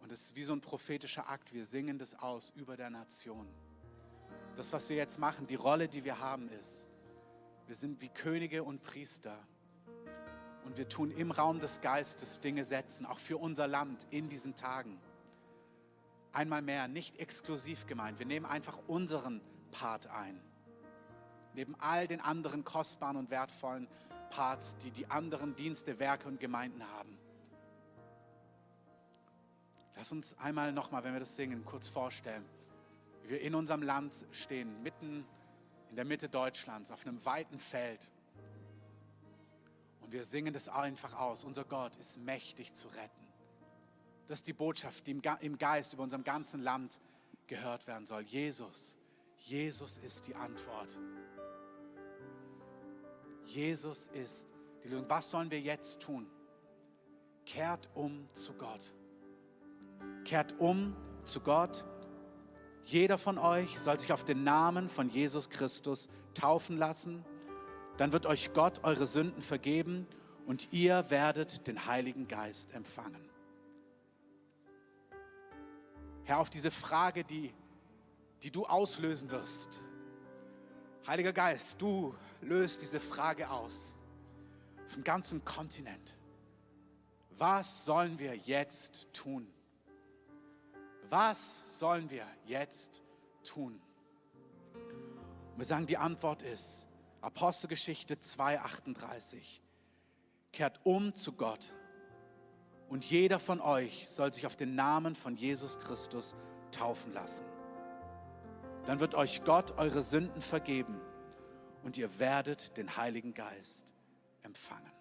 Und 0.01 0.11
es 0.11 0.23
ist 0.23 0.37
wie 0.37 0.43
so 0.43 0.55
ein 0.55 0.63
prophetischer 0.63 1.29
Akt. 1.29 1.53
Wir 1.53 1.67
singen 1.67 1.99
das 1.99 2.19
aus 2.19 2.51
über 2.57 2.79
der 2.79 2.89
Nation. 2.89 3.47
Das, 4.55 4.73
was 4.73 4.89
wir 4.89 4.97
jetzt 4.97 5.19
machen, 5.19 5.47
die 5.47 5.55
Rolle, 5.55 5.87
die 5.87 6.03
wir 6.03 6.19
haben, 6.19 6.49
ist, 6.49 6.87
wir 7.67 7.75
sind 7.75 8.01
wie 8.01 8.09
Könige 8.09 8.65
und 8.65 8.83
Priester. 8.83 9.39
Und 10.65 10.79
wir 10.79 10.89
tun 10.89 11.11
im 11.11 11.31
Raum 11.31 11.61
des 11.61 11.83
Geistes 11.83 12.41
Dinge 12.41 12.65
setzen, 12.65 13.05
auch 13.05 13.19
für 13.19 13.37
unser 13.37 13.69
Land 13.69 14.07
in 14.09 14.31
diesen 14.31 14.55
Tagen. 14.55 14.99
Einmal 16.33 16.63
mehr, 16.63 16.89
nicht 16.89 17.19
exklusiv 17.19 17.87
gemeint. 17.87 18.19
Wir 18.19 18.25
nehmen 18.25 18.47
einfach 18.47 18.79
unseren 18.87 19.43
Part 19.73 20.07
ein 20.07 20.41
neben 21.57 21.75
all 21.81 22.07
den 22.07 22.21
anderen 22.21 22.65
kostbaren 22.65 23.17
und 23.17 23.31
wertvollen 23.31 23.89
Parts, 24.31 24.77
die 24.79 24.91
die 24.91 25.11
anderen 25.11 25.57
Dienste, 25.57 25.99
Werke 25.99 26.29
und 26.29 26.39
Gemeinden 26.39 26.87
haben. 26.93 27.19
Lass 29.97 30.13
uns 30.13 30.37
einmal 30.39 30.73
nochmal, 30.73 31.03
wenn 31.05 31.15
wir 31.15 31.21
das 31.21 31.35
singen, 31.37 31.65
kurz 31.65 31.89
vorstellen, 31.89 32.45
wie 33.23 33.31
wir 33.31 33.41
in 33.41 33.55
unserem 33.55 33.83
Land 33.83 34.27
stehen, 34.31 34.83
mitten 34.83 35.25
in 35.89 35.97
der 35.97 36.05
Mitte 36.05 36.29
Deutschlands, 36.29 36.91
auf 36.91 37.07
einem 37.07 37.25
weiten 37.25 37.59
Feld. 37.59 38.11
Und 40.03 40.13
wir 40.13 40.25
singen 40.25 40.53
das 40.53 40.69
einfach 40.69 41.19
aus. 41.19 41.45
Unser 41.45 41.65
Gott 41.65 41.97
ist 41.97 42.19
mächtig 42.19 42.75
zu 42.75 42.89
retten. 42.89 43.27
Das 44.27 44.41
ist 44.41 44.47
die 44.47 44.53
Botschaft, 44.53 45.07
die 45.07 45.19
im 45.41 45.59
Geist 45.59 45.95
über 45.95 46.03
unserem 46.03 46.25
ganzen 46.25 46.63
Land 46.63 47.01
gehört 47.47 47.87
werden 47.87 48.07
soll. 48.07 48.23
Jesus, 48.23 48.99
Jesus 49.39 49.99
ist 49.99 50.27
die 50.27 50.35
Antwort. 50.35 50.99
Jesus 53.47 54.09
ist 54.09 54.49
die 54.85 54.89
Lösung. 54.89 55.09
Was 55.09 55.31
sollen 55.31 55.51
wir 55.51 55.61
jetzt 55.61 56.03
tun? 56.03 56.27
Kehrt 57.45 57.89
um 57.95 58.29
zu 58.33 58.53
Gott. 58.55 58.93
Kehrt 60.25 60.55
um 60.59 60.97
zu 61.25 61.41
Gott. 61.41 61.85
Jeder 62.85 63.19
von 63.19 63.39
euch 63.39 63.79
soll 63.79 63.99
sich 63.99 64.13
auf 64.13 64.25
den 64.25 64.45
Namen 64.45 64.89
von 64.89 65.09
Jesus 65.09 65.49
Christus 65.49 66.09
taufen 66.35 66.77
lassen. 66.77 67.25
Dann 67.97 68.13
wird 68.13 68.27
euch 68.27 68.53
Gott 68.53 68.85
eure 68.85 69.07
Sünden 69.07 69.43
vergeben 69.43 70.07
und 70.47 70.73
ihr 70.73 71.11
werdet 71.11 71.67
den 71.67 71.87
Heiligen 71.87 72.29
Geist 72.29 72.75
empfangen. 72.75 73.29
Herr, 76.25 76.39
auf 76.39 76.51
diese 76.51 76.73
Frage, 76.73 77.25
die, 77.25 77.55
die 78.43 78.51
du 78.51 78.67
auslösen 78.67 79.31
wirst. 79.31 79.81
Heiliger 81.07 81.33
Geist, 81.33 81.81
du 81.81 82.17
löst 82.41 82.83
diese 82.83 82.99
Frage 82.99 83.49
aus. 83.49 83.95
Vom 84.89 85.05
ganzen 85.05 85.45
Kontinent. 85.45 86.17
Was 87.31 87.85
sollen 87.85 88.19
wir 88.19 88.35
jetzt 88.35 89.07
tun? 89.13 89.47
Was 91.09 91.79
sollen 91.79 92.11
wir 92.11 92.27
jetzt 92.47 93.03
tun? 93.45 93.81
Wir 95.57 95.65
sagen, 95.65 95.87
die 95.87 95.97
Antwort 95.97 96.43
ist 96.43 96.89
Apostelgeschichte 97.21 98.17
2.38. 98.17 99.61
Kehrt 100.53 100.81
um 100.85 101.15
zu 101.15 101.33
Gott 101.33 101.73
und 102.89 103.05
jeder 103.05 103.39
von 103.39 103.61
euch 103.61 104.09
soll 104.09 104.33
sich 104.33 104.47
auf 104.47 104.57
den 104.57 104.75
Namen 104.75 105.15
von 105.15 105.37
Jesus 105.37 105.79
Christus 105.79 106.35
taufen 106.71 107.13
lassen. 107.13 107.45
Dann 108.87 109.01
wird 109.01 109.15
euch 109.17 109.45
Gott 109.45 109.77
eure 109.79 110.03
Sünden 110.03 110.41
vergeben 110.41 111.01
und 111.83 111.99
ihr 111.99 112.19
werdet 112.19 112.77
den 112.77 112.97
Heiligen 112.97 113.35
Geist 113.35 113.93
empfangen. 114.43 114.93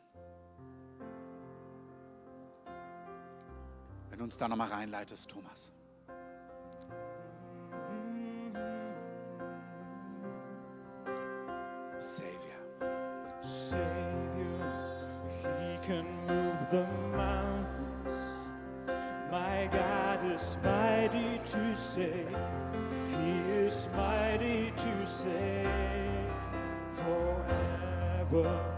Wenn 4.09 4.19
du 4.19 4.23
uns 4.23 4.37
da 4.37 4.47
nochmal 4.47 4.69
reinleitest, 4.69 5.29
Thomas. 5.29 5.71
Savior. 11.99 12.44
book 28.43 28.74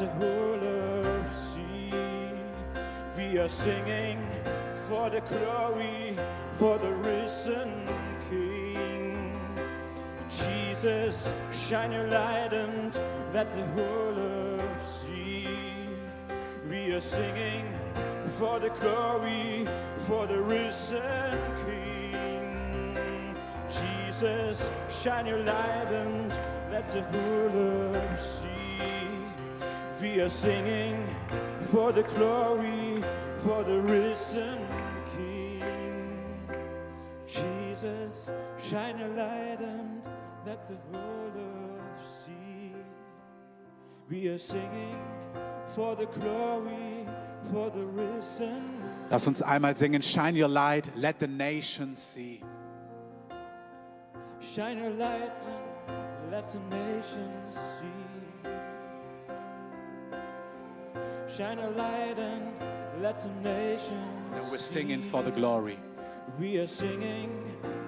the 0.00 0.06
whole 0.06 0.64
earth 0.64 1.38
see. 1.38 1.92
We 3.18 3.38
are 3.38 3.50
singing 3.50 4.26
for 4.88 5.10
the 5.10 5.20
glory, 5.20 6.16
for 6.52 6.78
the 6.78 6.90
risen 6.90 7.86
King. 8.30 9.38
Jesus, 10.30 11.34
shine 11.52 11.92
your 11.92 12.06
light 12.06 12.54
and 12.54 12.98
let 13.34 13.52
the 13.52 13.66
whole 13.74 14.18
earth 14.18 14.82
see. 14.82 15.46
We 16.70 16.94
are 16.94 17.02
singing 17.02 17.66
for 18.38 18.58
the 18.58 18.70
glory, 18.80 19.66
for 19.98 20.26
the 20.26 20.40
risen 20.40 21.38
King. 21.66 22.96
Jesus, 23.68 24.72
shine 24.88 25.26
your 25.26 25.44
light 25.44 25.92
and 25.92 26.32
let 26.72 26.88
the 26.88 27.02
whole 27.02 27.54
earth 27.54 28.26
see. 28.26 28.49
We 30.00 30.18
are 30.22 30.30
singing 30.30 31.06
for 31.60 31.92
the 31.92 32.02
glory, 32.02 33.04
for 33.44 33.62
the 33.64 33.80
risen 33.82 34.58
King. 35.14 36.48
Jesus, 37.26 38.30
shine 38.58 38.98
your 38.98 39.08
light 39.08 39.58
and 39.60 40.00
let 40.46 40.66
the 40.66 40.76
whole 40.90 41.30
earth 41.36 42.24
see. 42.24 42.72
We 44.08 44.28
are 44.28 44.38
singing 44.38 44.96
for 45.66 45.94
the 45.94 46.06
glory, 46.06 47.06
for 47.52 47.68
the 47.70 47.84
risen. 47.84 48.82
Lass 49.10 49.26
uns 49.26 49.42
einmal 49.42 49.74
singen, 49.74 50.00
Shine 50.00 50.34
Your 50.34 50.48
Light, 50.48 50.90
let 50.96 51.18
the 51.18 51.28
nations 51.28 52.00
see. 52.00 52.42
Shine 54.40 54.78
your 54.78 54.92
light 54.92 55.32
and 55.88 56.32
let 56.32 56.46
the 56.46 56.58
nations 56.70 57.54
see. 57.54 58.09
Shine 61.36 61.60
a 61.60 61.70
light 61.70 62.18
and 62.18 62.50
let 63.00 63.18
the 63.18 63.28
nations 63.44 63.92
And 64.34 64.50
we're 64.50 64.58
singing 64.58 65.00
for 65.00 65.22
the 65.22 65.30
glory. 65.30 65.78
We 66.40 66.58
are 66.58 66.66
singing 66.66 67.30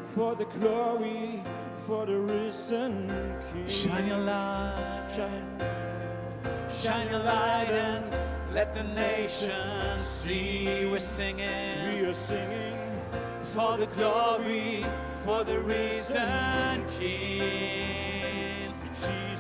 for 0.04 0.36
the 0.36 0.44
glory, 0.44 1.42
for 1.76 2.06
the 2.06 2.18
risen 2.18 3.08
King. 3.52 3.66
Shine 3.66 4.06
your 4.06 4.18
light, 4.18 5.08
Shine, 5.12 5.58
shine 6.70 7.08
your 7.10 7.18
light 7.18 7.68
and 7.68 8.54
let 8.54 8.74
the 8.74 8.84
nations 8.84 10.02
see. 10.02 10.86
We're 10.88 11.00
singing 11.00 12.00
we 12.00 12.06
are 12.06 12.14
singing 12.14 12.78
for 13.42 13.76
the 13.76 13.86
glory, 13.86 14.86
for 15.16 15.42
the 15.42 15.58
risen 15.58 16.86
King. 16.96 18.01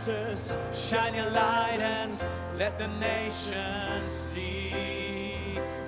Jesus. 0.04 0.52
Shine 0.72 1.14
your 1.14 1.30
light 1.30 1.78
and 1.80 2.18
let 2.58 2.76
the 2.76 2.88
nations 2.88 4.10
see. 4.10 4.74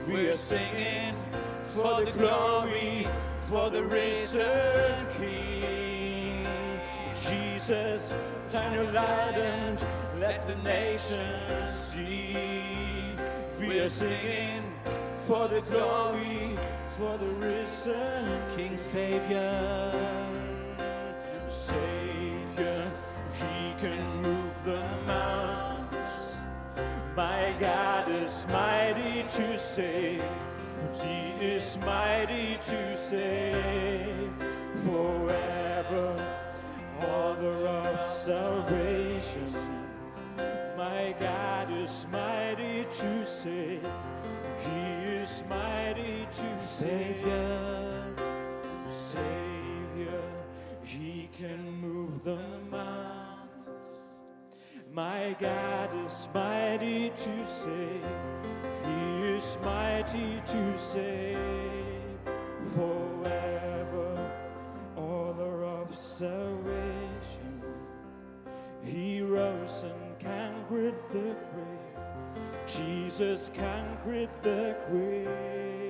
We 0.07 0.29
are 0.29 0.37
singing 0.37 1.17
for 1.65 2.05
the 2.05 2.13
glory, 2.13 3.09
for 3.41 3.71
the 3.71 3.83
risen 3.83 5.07
King. 5.19 6.47
Jesus, 7.17 8.15
shine 8.53 8.75
your 8.75 8.93
light 8.93 9.35
and 9.35 9.85
let 10.21 10.47
the 10.47 10.57
nations 10.59 11.75
see. 11.75 13.17
We 13.59 13.81
are 13.81 13.89
singing 13.89 14.63
for 15.19 15.49
the 15.49 15.63
glory, 15.63 16.57
for 16.91 17.19
the 17.19 17.33
risen 17.47 18.25
King 18.57 18.77
Savior. 18.77 19.91
Savior, 21.47 22.04
He 23.39 23.75
can 23.81 24.23
move 24.23 24.55
the 24.65 24.83
mountains. 25.07 26.39
My 27.17 27.55
God 27.59 28.09
is 28.09 28.47
mighty 28.49 29.23
to 29.23 29.59
save. 29.59 30.23
He 31.03 31.45
is 31.45 31.79
mighty 31.79 32.59
to 32.63 32.97
save 32.97 34.31
forever. 34.77 36.17
Author 37.01 37.67
of 37.67 38.11
salvation. 38.11 39.53
My 40.77 41.15
God 41.19 41.71
is 41.71 42.07
mighty 42.13 42.85
to 42.91 43.25
save. 43.25 43.87
He 44.61 44.81
is 45.23 45.45
mighty 45.49 46.27
to 46.33 46.61
save. 46.61 47.25
Savior, 48.87 50.23
He 50.83 51.29
can 51.33 51.81
move 51.81 52.23
the 52.25 52.39
mountains. 52.71 52.94
My 54.95 55.35
God 55.41 55.91
is 56.07 56.29
mighty 56.33 57.11
to 57.11 57.45
save. 57.45 58.05
He 58.87 59.23
is 59.35 59.59
mighty 59.61 60.41
to 60.47 60.79
save 60.79 61.37
forever. 62.73 64.31
Author 64.97 65.65
of 65.65 65.99
salvation. 65.99 67.61
He 68.85 69.21
rose 69.21 69.83
and 69.83 70.21
conquered 70.21 70.95
the 71.11 71.35
grave. 71.51 72.65
Jesus 72.69 73.51
conquered 73.53 74.31
the 74.45 74.77
grave. 74.89 75.84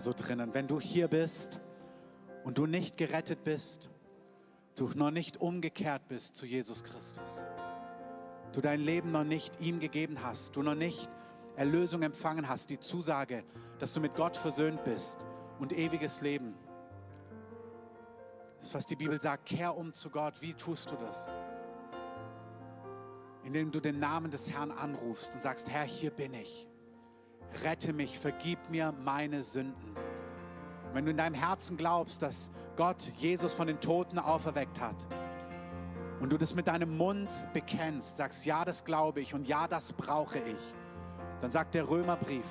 Genauso 0.00 0.14
drinnen. 0.14 0.54
Wenn 0.54 0.66
du 0.66 0.80
hier 0.80 1.08
bist 1.08 1.60
und 2.44 2.56
du 2.56 2.64
nicht 2.64 2.96
gerettet 2.96 3.44
bist, 3.44 3.90
du 4.76 4.88
noch 4.94 5.10
nicht 5.10 5.36
umgekehrt 5.36 6.08
bist 6.08 6.36
zu 6.36 6.46
Jesus 6.46 6.84
Christus, 6.84 7.44
du 8.52 8.62
dein 8.62 8.80
Leben 8.80 9.12
noch 9.12 9.24
nicht 9.24 9.60
ihm 9.60 9.78
gegeben 9.78 10.22
hast, 10.22 10.56
du 10.56 10.62
noch 10.62 10.74
nicht 10.74 11.10
Erlösung 11.56 12.00
empfangen 12.00 12.48
hast, 12.48 12.70
die 12.70 12.80
Zusage, 12.80 13.44
dass 13.78 13.92
du 13.92 14.00
mit 14.00 14.14
Gott 14.14 14.38
versöhnt 14.38 14.82
bist 14.84 15.18
und 15.58 15.74
ewiges 15.74 16.22
Leben. 16.22 16.54
Das 18.58 18.68
ist, 18.68 18.74
was 18.74 18.86
die 18.86 18.96
Bibel 18.96 19.20
sagt, 19.20 19.44
kehr 19.44 19.76
um 19.76 19.92
zu 19.92 20.08
Gott. 20.08 20.40
Wie 20.40 20.54
tust 20.54 20.90
du 20.90 20.96
das? 20.96 21.28
Indem 23.44 23.70
du 23.70 23.80
den 23.80 23.98
Namen 23.98 24.30
des 24.30 24.48
Herrn 24.50 24.70
anrufst 24.70 25.34
und 25.34 25.42
sagst, 25.42 25.68
Herr, 25.68 25.84
hier 25.84 26.10
bin 26.10 26.32
ich 26.32 26.69
rette 27.64 27.92
mich, 27.92 28.18
vergib 28.18 28.58
mir 28.70 28.92
meine 29.04 29.42
Sünden. 29.42 29.94
Wenn 30.92 31.04
du 31.04 31.10
in 31.10 31.16
deinem 31.16 31.34
Herzen 31.34 31.76
glaubst, 31.76 32.22
dass 32.22 32.50
Gott 32.76 33.12
Jesus 33.16 33.54
von 33.54 33.66
den 33.66 33.80
Toten 33.80 34.18
auferweckt 34.18 34.80
hat 34.80 34.96
und 36.20 36.32
du 36.32 36.38
das 36.38 36.54
mit 36.54 36.66
deinem 36.66 36.96
Mund 36.96 37.30
bekennst, 37.52 38.16
sagst, 38.16 38.44
ja, 38.44 38.64
das 38.64 38.84
glaube 38.84 39.20
ich 39.20 39.34
und 39.34 39.46
ja, 39.46 39.68
das 39.68 39.92
brauche 39.92 40.38
ich, 40.38 40.74
dann 41.40 41.50
sagt 41.50 41.74
der 41.74 41.88
Römerbrief, 41.88 42.46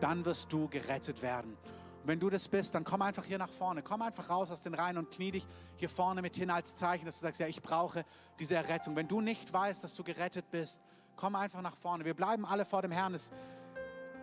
dann 0.00 0.24
wirst 0.24 0.52
du 0.52 0.68
gerettet 0.68 1.22
werden. 1.22 1.56
Und 2.02 2.08
wenn 2.08 2.18
du 2.18 2.30
das 2.30 2.48
bist, 2.48 2.74
dann 2.74 2.84
komm 2.84 3.02
einfach 3.02 3.24
hier 3.24 3.38
nach 3.38 3.50
vorne, 3.50 3.82
komm 3.82 4.02
einfach 4.02 4.28
raus 4.28 4.50
aus 4.50 4.62
den 4.62 4.74
Reihen 4.74 4.98
und 4.98 5.10
knie 5.10 5.30
dich 5.30 5.46
hier 5.76 5.88
vorne 5.88 6.22
mit 6.22 6.36
hin 6.36 6.50
als 6.50 6.74
Zeichen, 6.74 7.04
dass 7.06 7.20
du 7.20 7.22
sagst, 7.22 7.40
ja, 7.40 7.46
ich 7.46 7.62
brauche 7.62 8.04
diese 8.38 8.56
Errettung. 8.56 8.96
Wenn 8.96 9.08
du 9.08 9.20
nicht 9.20 9.52
weißt, 9.52 9.84
dass 9.84 9.94
du 9.94 10.02
gerettet 10.02 10.50
bist, 10.50 10.80
komm 11.16 11.36
einfach 11.36 11.62
nach 11.62 11.76
vorne. 11.76 12.04
Wir 12.04 12.14
bleiben 12.14 12.44
alle 12.44 12.64
vor 12.64 12.82
dem 12.82 12.90
Herrn. 12.90 13.14
Es 13.14 13.30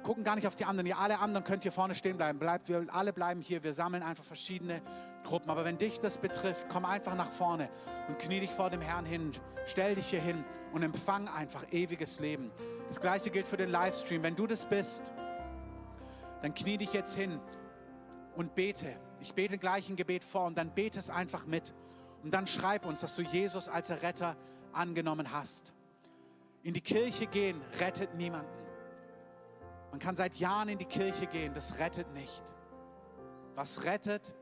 gucken 0.04 0.24
gar 0.24 0.36
nicht 0.36 0.48
auf 0.48 0.56
die 0.56 0.66
anderen. 0.66 0.88
Ihr 0.88 0.98
alle 0.98 1.20
anderen 1.20 1.44
könnt 1.44 1.64
hier 1.64 1.72
vorne 1.72 1.96
stehen 1.96 2.18
bleiben. 2.18 2.40
Bleibt, 2.40 2.70
wir 2.70 2.86
alle 2.92 3.14
bleiben 3.14 3.42
hier. 3.42 3.64
Wir 3.64 3.74
sammeln 3.74 4.04
einfach 4.04 4.24
verschiedene 4.24 4.82
Gruppen. 5.24 5.50
Aber 5.50 5.66
wenn 5.66 5.78
dich 5.78 6.00
das 6.00 6.18
betrifft, 6.18 6.68
komm 6.70 6.86
einfach 6.86 7.16
nach 7.16 7.32
vorne 7.32 7.70
und 8.08 8.20
knie 8.20 8.40
dich 8.40 8.52
vor 8.52 8.70
dem 8.70 8.82
Herrn 8.82 9.06
hin. 9.06 9.32
Stell 9.68 9.96
dich 9.96 10.08
hier 10.08 10.22
hin 10.22 10.44
und 10.74 10.84
empfang 10.84 11.28
einfach 11.28 11.66
ewiges 11.72 12.20
Leben. 12.20 12.52
Das 12.88 13.02
gleiche 13.02 13.30
gilt 13.30 13.48
für 13.48 13.58
den 13.58 13.70
Livestream. 13.70 14.24
Wenn 14.24 14.36
du 14.36 14.48
das 14.48 14.66
bist, 14.66 15.12
dann 16.42 16.54
knie 16.54 16.78
dich 16.78 16.94
jetzt 16.94 17.16
hin 17.16 17.40
und 18.36 18.56
bete. 18.56 18.96
Ich 19.20 19.34
bete 19.34 19.58
gleich 19.58 19.90
ein 19.90 19.96
Gebet 19.96 20.24
vor 20.24 20.46
und 20.46 20.58
dann 20.58 20.74
bete 20.74 20.98
es 20.98 21.10
einfach 21.10 21.46
mit. 21.46 21.74
Und 22.24 22.34
dann 22.34 22.48
schreib 22.48 22.86
uns, 22.86 23.02
dass 23.02 23.16
du 23.16 23.22
Jesus 23.22 23.70
als 23.70 23.92
Retter 23.92 24.36
angenommen 24.72 25.32
hast. 25.32 25.74
In 26.64 26.74
die 26.74 26.82
Kirche 26.82 27.28
gehen 27.28 27.62
rettet 27.80 28.16
niemanden. 28.16 28.69
Man 29.92 30.00
kann 30.00 30.16
seit 30.16 30.36
Jahren 30.36 30.70
in 30.70 30.78
die 30.78 30.86
Kirche 30.86 31.28
gehen, 31.28 31.54
das 31.54 31.80
rettet 31.80 32.12
nicht. 32.14 32.44
Was 33.56 33.84
rettet, 33.84 34.34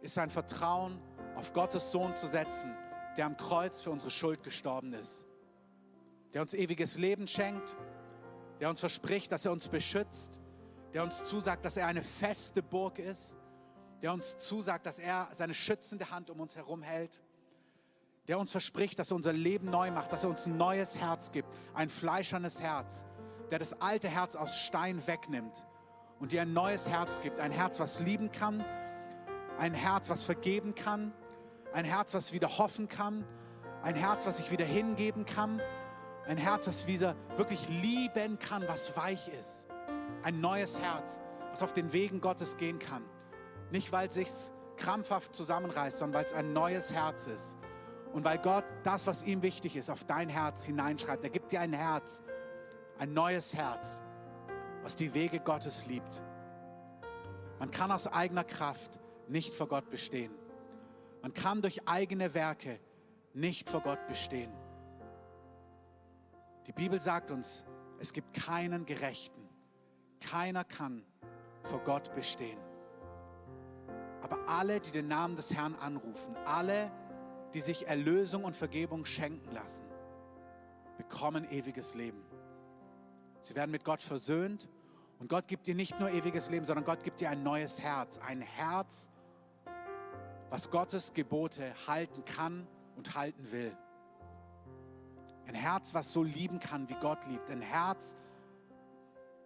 ist 0.00 0.18
ein 0.18 0.30
Vertrauen 0.30 1.00
auf 1.34 1.52
Gottes 1.52 1.90
Sohn 1.90 2.16
zu 2.16 2.26
setzen, 2.26 2.74
der 3.16 3.26
am 3.26 3.36
Kreuz 3.36 3.80
für 3.80 3.90
unsere 3.90 4.10
Schuld 4.10 4.42
gestorben 4.42 4.92
ist, 4.92 5.26
der 6.32 6.42
uns 6.42 6.54
ewiges 6.54 6.96
Leben 6.96 7.26
schenkt, 7.26 7.76
der 8.60 8.70
uns 8.70 8.80
verspricht, 8.80 9.32
dass 9.32 9.44
er 9.44 9.52
uns 9.52 9.68
beschützt, 9.68 10.40
der 10.92 11.02
uns 11.02 11.24
zusagt, 11.24 11.64
dass 11.64 11.76
er 11.76 11.86
eine 11.86 12.02
feste 12.02 12.62
Burg 12.62 12.98
ist, 12.98 13.36
der 14.02 14.12
uns 14.12 14.36
zusagt, 14.36 14.86
dass 14.86 14.98
er 14.98 15.28
seine 15.32 15.54
schützende 15.54 16.10
Hand 16.10 16.30
um 16.30 16.40
uns 16.40 16.56
herum 16.56 16.82
hält, 16.82 17.20
der 18.28 18.38
uns 18.38 18.50
verspricht, 18.50 18.98
dass 18.98 19.10
er 19.10 19.16
unser 19.16 19.32
Leben 19.32 19.70
neu 19.70 19.90
macht, 19.90 20.12
dass 20.12 20.24
er 20.24 20.30
uns 20.30 20.46
ein 20.46 20.56
neues 20.56 20.96
Herz 20.96 21.32
gibt, 21.32 21.48
ein 21.74 21.88
fleischernes 21.88 22.60
Herz, 22.60 23.04
der 23.50 23.58
das 23.58 23.80
alte 23.80 24.08
Herz 24.08 24.36
aus 24.36 24.58
Stein 24.58 25.06
wegnimmt 25.06 25.64
und 26.20 26.32
dir 26.32 26.42
ein 26.42 26.52
neues 26.52 26.88
Herz 26.88 27.20
gibt, 27.20 27.40
ein 27.40 27.52
Herz, 27.52 27.80
was 27.80 28.00
lieben 28.00 28.32
kann, 28.32 28.64
ein 29.58 29.74
Herz, 29.74 30.10
was 30.10 30.24
vergeben 30.24 30.74
kann, 30.74 31.12
ein 31.72 31.84
Herz, 31.84 32.14
was 32.14 32.32
wieder 32.32 32.58
hoffen 32.58 32.88
kann, 32.88 33.24
ein 33.82 33.94
Herz, 33.94 34.26
was 34.26 34.38
sich 34.38 34.50
wieder 34.50 34.64
hingeben 34.64 35.26
kann, 35.26 35.60
ein 36.26 36.38
Herz, 36.38 36.64
das 36.64 36.86
wieder 36.86 37.14
wirklich 37.36 37.68
lieben 37.68 38.38
kann, 38.38 38.64
was 38.66 38.96
weich 38.96 39.28
ist. 39.28 39.66
Ein 40.22 40.40
neues 40.40 40.78
Herz, 40.78 41.20
was 41.50 41.62
auf 41.62 41.72
den 41.72 41.92
Wegen 41.92 42.20
Gottes 42.20 42.56
gehen 42.56 42.78
kann. 42.78 43.04
Nicht, 43.70 43.92
weil 43.92 44.08
es 44.08 44.14
sich 44.14 44.30
krampfhaft 44.76 45.34
zusammenreißt, 45.34 45.98
sondern 45.98 46.18
weil 46.20 46.24
es 46.24 46.32
ein 46.32 46.52
neues 46.52 46.92
Herz 46.92 47.28
ist. 47.28 47.56
Und 48.12 48.24
weil 48.24 48.38
Gott 48.38 48.64
das, 48.82 49.06
was 49.06 49.22
ihm 49.22 49.42
wichtig 49.42 49.76
ist, 49.76 49.90
auf 49.90 50.04
dein 50.04 50.28
Herz 50.28 50.64
hineinschreibt. 50.64 51.22
Er 51.22 51.30
gibt 51.30 51.52
dir 51.52 51.60
ein 51.60 51.72
Herz, 51.72 52.22
ein 52.98 53.12
neues 53.12 53.54
Herz, 53.54 54.02
was 54.82 54.96
die 54.96 55.12
Wege 55.14 55.40
Gottes 55.40 55.86
liebt. 55.86 56.22
Man 57.58 57.70
kann 57.70 57.90
aus 57.90 58.06
eigener 58.06 58.44
Kraft 58.44 59.00
nicht 59.28 59.54
vor 59.54 59.68
Gott 59.68 59.90
bestehen. 59.90 60.32
Man 61.22 61.34
kann 61.34 61.62
durch 61.62 61.88
eigene 61.88 62.34
Werke 62.34 62.78
nicht 63.34 63.68
vor 63.68 63.80
Gott 63.80 64.06
bestehen. 64.06 64.52
Die 66.66 66.72
Bibel 66.72 67.00
sagt 67.00 67.30
uns, 67.30 67.64
es 67.98 68.12
gibt 68.12 68.34
keinen 68.34 68.86
Gerechten. 68.86 69.48
Keiner 70.20 70.64
kann 70.64 71.04
vor 71.62 71.80
Gott 71.80 72.14
bestehen. 72.14 72.58
Aber 74.22 74.48
alle, 74.48 74.80
die 74.80 74.90
den 74.90 75.08
Namen 75.08 75.36
des 75.36 75.54
Herrn 75.54 75.74
anrufen, 75.76 76.34
alle, 76.44 76.90
die 77.54 77.60
sich 77.60 77.86
Erlösung 77.86 78.44
und 78.44 78.56
Vergebung 78.56 79.04
schenken 79.04 79.52
lassen, 79.52 79.84
bekommen 80.96 81.48
ewiges 81.50 81.94
Leben. 81.94 82.25
Sie 83.42 83.54
werden 83.54 83.70
mit 83.70 83.84
Gott 83.84 84.02
versöhnt 84.02 84.68
und 85.18 85.28
Gott 85.28 85.48
gibt 85.48 85.66
dir 85.66 85.74
nicht 85.74 85.98
nur 85.98 86.10
ewiges 86.10 86.50
Leben, 86.50 86.64
sondern 86.64 86.84
Gott 86.84 87.02
gibt 87.02 87.20
dir 87.20 87.30
ein 87.30 87.42
neues 87.42 87.80
Herz. 87.80 88.18
Ein 88.18 88.40
Herz, 88.40 89.10
was 90.50 90.70
Gottes 90.70 91.12
Gebote 91.12 91.74
halten 91.86 92.24
kann 92.24 92.66
und 92.96 93.14
halten 93.14 93.50
will. 93.50 93.76
Ein 95.46 95.54
Herz, 95.54 95.94
was 95.94 96.12
so 96.12 96.22
lieben 96.22 96.60
kann, 96.60 96.88
wie 96.88 96.96
Gott 96.96 97.24
liebt. 97.26 97.50
Ein 97.50 97.60
Herz, 97.60 98.16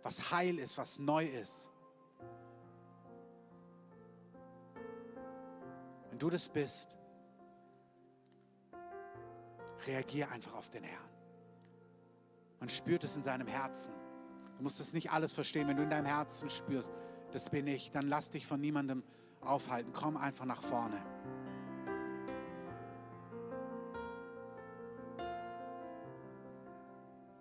was 0.03 0.30
heil 0.30 0.59
ist, 0.59 0.78
was 0.78 0.99
neu 0.99 1.26
ist. 1.26 1.70
Wenn 6.09 6.18
du 6.18 6.30
das 6.30 6.49
bist, 6.49 6.97
reagier 9.86 10.30
einfach 10.30 10.55
auf 10.55 10.70
den 10.70 10.84
Herrn. 10.84 11.10
Man 12.61 12.69
spürt 12.69 13.05
es 13.05 13.17
in 13.17 13.23
seinem 13.23 13.47
Herzen. 13.47 13.93
Du 14.59 14.63
musst 14.63 14.79
es 14.81 14.93
nicht 14.93 15.11
alles 15.11 15.33
verstehen. 15.33 15.67
Wenn 15.67 15.77
du 15.77 15.83
in 15.83 15.91
deinem 15.91 16.05
Herzen 16.05 16.51
spürst, 16.51 16.93
das 17.33 17.49
bin 17.49 17.67
ich, 17.67 17.91
dann 17.91 18.07
lass 18.07 18.29
dich 18.29 18.47
von 18.47 18.61
niemandem 18.61 19.03
aufhalten. 19.41 19.93
Komm 19.95 20.19
einfach 20.19 20.45
nach 20.45 20.63
vorne. 20.63 21.03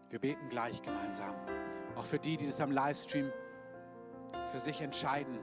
Wir 0.09 0.19
beten 0.19 0.47
gleich 0.49 0.81
gemeinsam. 0.81 1.35
Auch 1.97 2.05
für 2.05 2.17
die, 2.17 2.37
die 2.37 2.47
das 2.47 2.61
am 2.61 2.71
Livestream 2.71 3.31
für 4.47 4.59
sich 4.59 4.79
entscheiden. 4.79 5.37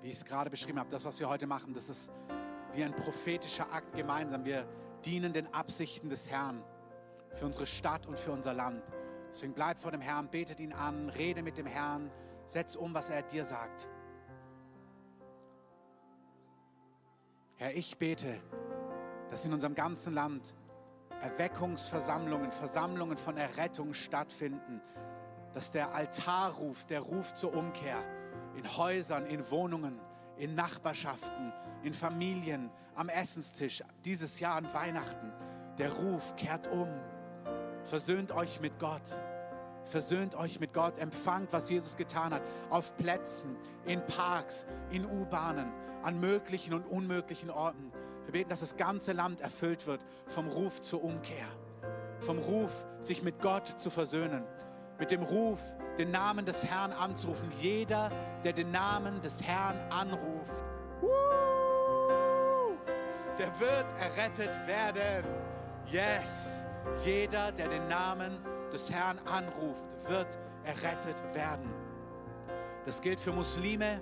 Wie 0.00 0.08
ich 0.08 0.14
es 0.14 0.24
gerade 0.24 0.50
beschrieben 0.50 0.80
habe, 0.80 0.90
das, 0.90 1.04
was 1.04 1.20
wir 1.20 1.28
heute 1.28 1.46
machen, 1.46 1.72
das 1.72 1.88
ist 1.88 2.10
wie 2.74 2.84
ein 2.84 2.94
prophetischer 2.94 3.72
Akt 3.72 3.94
gemeinsam. 3.94 4.44
Wir 4.44 4.66
dienen 5.04 5.32
den 5.32 5.52
Absichten 5.52 6.08
des 6.08 6.28
Herrn 6.28 6.62
für 7.34 7.46
unsere 7.46 7.66
Stadt 7.66 8.06
und 8.06 8.18
für 8.18 8.32
unser 8.32 8.54
Land. 8.54 8.82
Deswegen 9.30 9.54
bleib 9.54 9.80
vor 9.80 9.90
dem 9.90 10.00
Herrn, 10.00 10.28
betet 10.28 10.60
ihn 10.60 10.72
an, 10.72 11.08
rede 11.08 11.42
mit 11.42 11.58
dem 11.58 11.66
Herrn, 11.66 12.10
setz 12.46 12.76
um, 12.76 12.94
was 12.94 13.10
er 13.10 13.22
dir 13.22 13.44
sagt. 13.44 13.88
Herr, 17.56 17.74
ich 17.74 17.96
bete, 17.96 18.40
dass 19.30 19.44
in 19.44 19.52
unserem 19.52 19.74
ganzen 19.74 20.14
Land 20.14 20.54
Erweckungsversammlungen, 21.20 22.50
Versammlungen 22.50 23.16
von 23.16 23.36
Errettung 23.36 23.94
stattfinden, 23.94 24.82
dass 25.54 25.70
der 25.70 25.94
Altarruf, 25.94 26.84
der 26.86 27.00
Ruf 27.00 27.32
zur 27.32 27.54
Umkehr 27.54 28.02
in 28.56 28.76
Häusern, 28.76 29.26
in 29.26 29.48
Wohnungen, 29.50 30.00
in 30.36 30.54
Nachbarschaften, 30.54 31.52
in 31.82 31.92
Familien, 31.92 32.70
am 32.94 33.08
Essenstisch, 33.08 33.82
dieses 34.04 34.40
Jahr 34.40 34.56
an 34.56 34.72
Weihnachten, 34.72 35.32
der 35.78 35.92
Ruf 35.92 36.36
kehrt 36.36 36.68
um. 36.68 36.88
Versöhnt 37.84 38.32
euch 38.32 38.60
mit 38.60 38.78
Gott. 38.78 39.18
Versöhnt 39.84 40.34
euch 40.36 40.60
mit 40.60 40.72
Gott, 40.72 40.98
empfangt, 40.98 41.52
was 41.52 41.68
Jesus 41.68 41.96
getan 41.96 42.32
hat, 42.32 42.42
auf 42.70 42.96
Plätzen, 42.96 43.56
in 43.84 44.04
Parks, 44.06 44.66
in 44.90 45.04
U-Bahnen, 45.04 45.72
an 46.02 46.20
möglichen 46.20 46.72
und 46.72 46.86
unmöglichen 46.86 47.50
Orten. 47.50 47.92
Wir 48.24 48.32
beten, 48.32 48.50
dass 48.50 48.60
das 48.60 48.76
ganze 48.76 49.12
Land 49.12 49.40
erfüllt 49.40 49.86
wird 49.86 50.04
vom 50.28 50.46
Ruf 50.46 50.80
zur 50.80 51.02
Umkehr, 51.02 51.46
vom 52.20 52.38
Ruf, 52.38 52.86
sich 53.00 53.22
mit 53.22 53.40
Gott 53.40 53.68
zu 53.68 53.90
versöhnen, 53.90 54.44
mit 54.98 55.10
dem 55.10 55.22
Ruf, 55.22 55.60
den 55.98 56.10
Namen 56.10 56.44
des 56.44 56.64
Herrn 56.64 56.92
anzurufen. 56.92 57.50
Jeder, 57.60 58.10
der 58.44 58.52
den 58.52 58.70
Namen 58.70 59.20
des 59.22 59.42
Herrn 59.42 59.78
anruft, 59.90 60.64
der 63.38 63.58
wird 63.58 63.92
errettet 64.00 64.66
werden. 64.66 65.24
Yes, 65.86 66.64
jeder, 67.04 67.52
der 67.52 67.68
den 67.68 67.86
Namen 67.88 68.38
des 68.72 68.90
Herrn 68.90 69.18
anruft, 69.26 69.84
wird 70.08 70.38
errettet 70.64 71.16
werden. 71.34 71.70
Das 72.84 73.00
gilt 73.00 73.20
für 73.20 73.32
Muslime, 73.32 74.00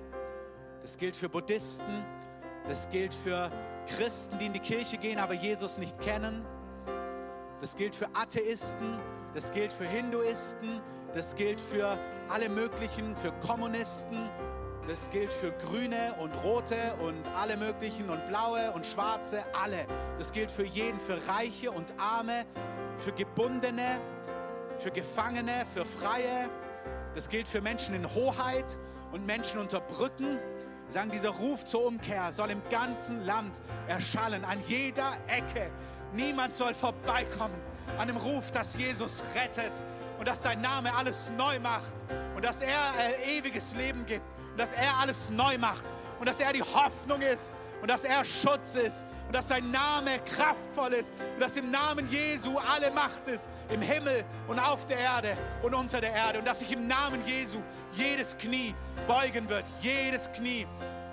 das 0.82 0.97
gilt 0.97 1.16
für 1.16 1.28
Buddhisten, 1.28 2.05
das 2.68 2.88
gilt 2.88 3.12
für 3.12 3.51
Christen, 3.86 4.38
die 4.38 4.47
in 4.47 4.53
die 4.53 4.61
Kirche 4.61 4.97
gehen, 4.97 5.18
aber 5.18 5.34
Jesus 5.34 5.78
nicht 5.78 5.99
kennen. 6.01 6.45
Das 7.61 7.76
gilt 7.76 7.95
für 7.95 8.07
Atheisten, 8.14 8.97
das 9.34 9.53
gilt 9.53 9.72
für 9.72 9.84
Hinduisten, 9.84 10.80
das 11.14 11.34
gilt 11.34 11.61
für 11.61 11.98
alle 12.28 12.48
möglichen, 12.48 13.16
für 13.16 13.32
Kommunisten, 13.46 14.28
das 14.86 15.11
gilt 15.11 15.30
für 15.30 15.52
Grüne 15.52 16.14
und 16.20 16.32
Rote 16.42 16.94
und 17.00 17.22
alle 17.38 17.56
möglichen 17.56 18.08
und 18.08 18.26
Blaue 18.28 18.72
und 18.72 18.86
Schwarze, 18.86 19.44
alle. 19.52 19.86
Das 20.18 20.32
gilt 20.32 20.50
für 20.50 20.64
jeden, 20.64 20.98
für 20.98 21.18
Reiche 21.28 21.70
und 21.70 21.92
Arme, 21.98 22.44
für 22.98 23.12
Gebundene, 23.12 24.00
für 24.78 24.90
Gefangene, 24.90 25.64
für 25.74 25.84
Freie. 25.84 26.48
Das 27.14 27.28
gilt 27.28 27.46
für 27.46 27.61
Menschen 27.61 27.94
in 27.94 28.12
Hoheit 28.14 28.76
und 29.12 29.26
Menschen 29.26 29.61
unter 29.61 29.80
Brücken. 29.80 30.38
Wir 30.86 30.92
sagen, 30.92 31.11
dieser 31.11 31.30
Ruf 31.30 31.64
zur 31.64 31.86
Umkehr 31.86 32.32
soll 32.32 32.50
im 32.50 32.62
ganzen 32.70 33.24
Land 33.24 33.61
erschallen, 33.86 34.44
an 34.44 34.58
jeder 34.66 35.12
Ecke. 35.28 35.70
Niemand 36.14 36.56
soll 36.56 36.74
vorbeikommen 36.74 37.54
an 37.98 38.08
dem 38.08 38.16
Ruf, 38.16 38.50
dass 38.50 38.76
Jesus 38.76 39.22
rettet 39.34 39.72
und 40.20 40.28
dass 40.28 40.42
sein 40.42 40.60
Name 40.60 40.94
alles 40.94 41.32
neu 41.38 41.58
macht 41.60 41.94
und 42.36 42.44
dass 42.44 42.60
er 42.60 42.68
äh, 42.68 43.38
ewiges 43.38 43.74
Leben 43.74 44.04
gibt 44.04 44.22
und 44.50 44.60
dass 44.60 44.74
er 44.74 44.98
alles 45.00 45.30
neu 45.30 45.56
macht 45.56 45.86
und 46.18 46.28
dass 46.28 46.38
er 46.40 46.52
die 46.52 46.62
Hoffnung 46.62 47.22
ist 47.22 47.56
und 47.80 47.90
dass 47.90 48.04
er 48.04 48.22
Schutz 48.26 48.74
ist 48.74 49.06
und 49.26 49.34
dass 49.34 49.48
sein 49.48 49.70
Name 49.70 50.18
kraftvoll 50.26 50.92
ist 50.92 51.14
und 51.34 51.40
dass 51.40 51.56
im 51.56 51.70
Namen 51.70 52.06
Jesu 52.10 52.58
alle 52.58 52.90
Macht 52.90 53.28
ist, 53.28 53.48
im 53.70 53.80
Himmel 53.80 54.22
und 54.46 54.58
auf 54.58 54.84
der 54.84 54.98
Erde 54.98 55.34
und 55.62 55.74
unter 55.74 56.02
der 56.02 56.12
Erde 56.12 56.40
und 56.40 56.46
dass 56.46 56.58
sich 56.58 56.70
im 56.70 56.86
Namen 56.86 57.24
Jesu 57.24 57.56
jedes 57.92 58.36
Knie 58.36 58.74
beugen 59.08 59.48
wird, 59.48 59.64
jedes 59.80 60.30
Knie, 60.32 60.66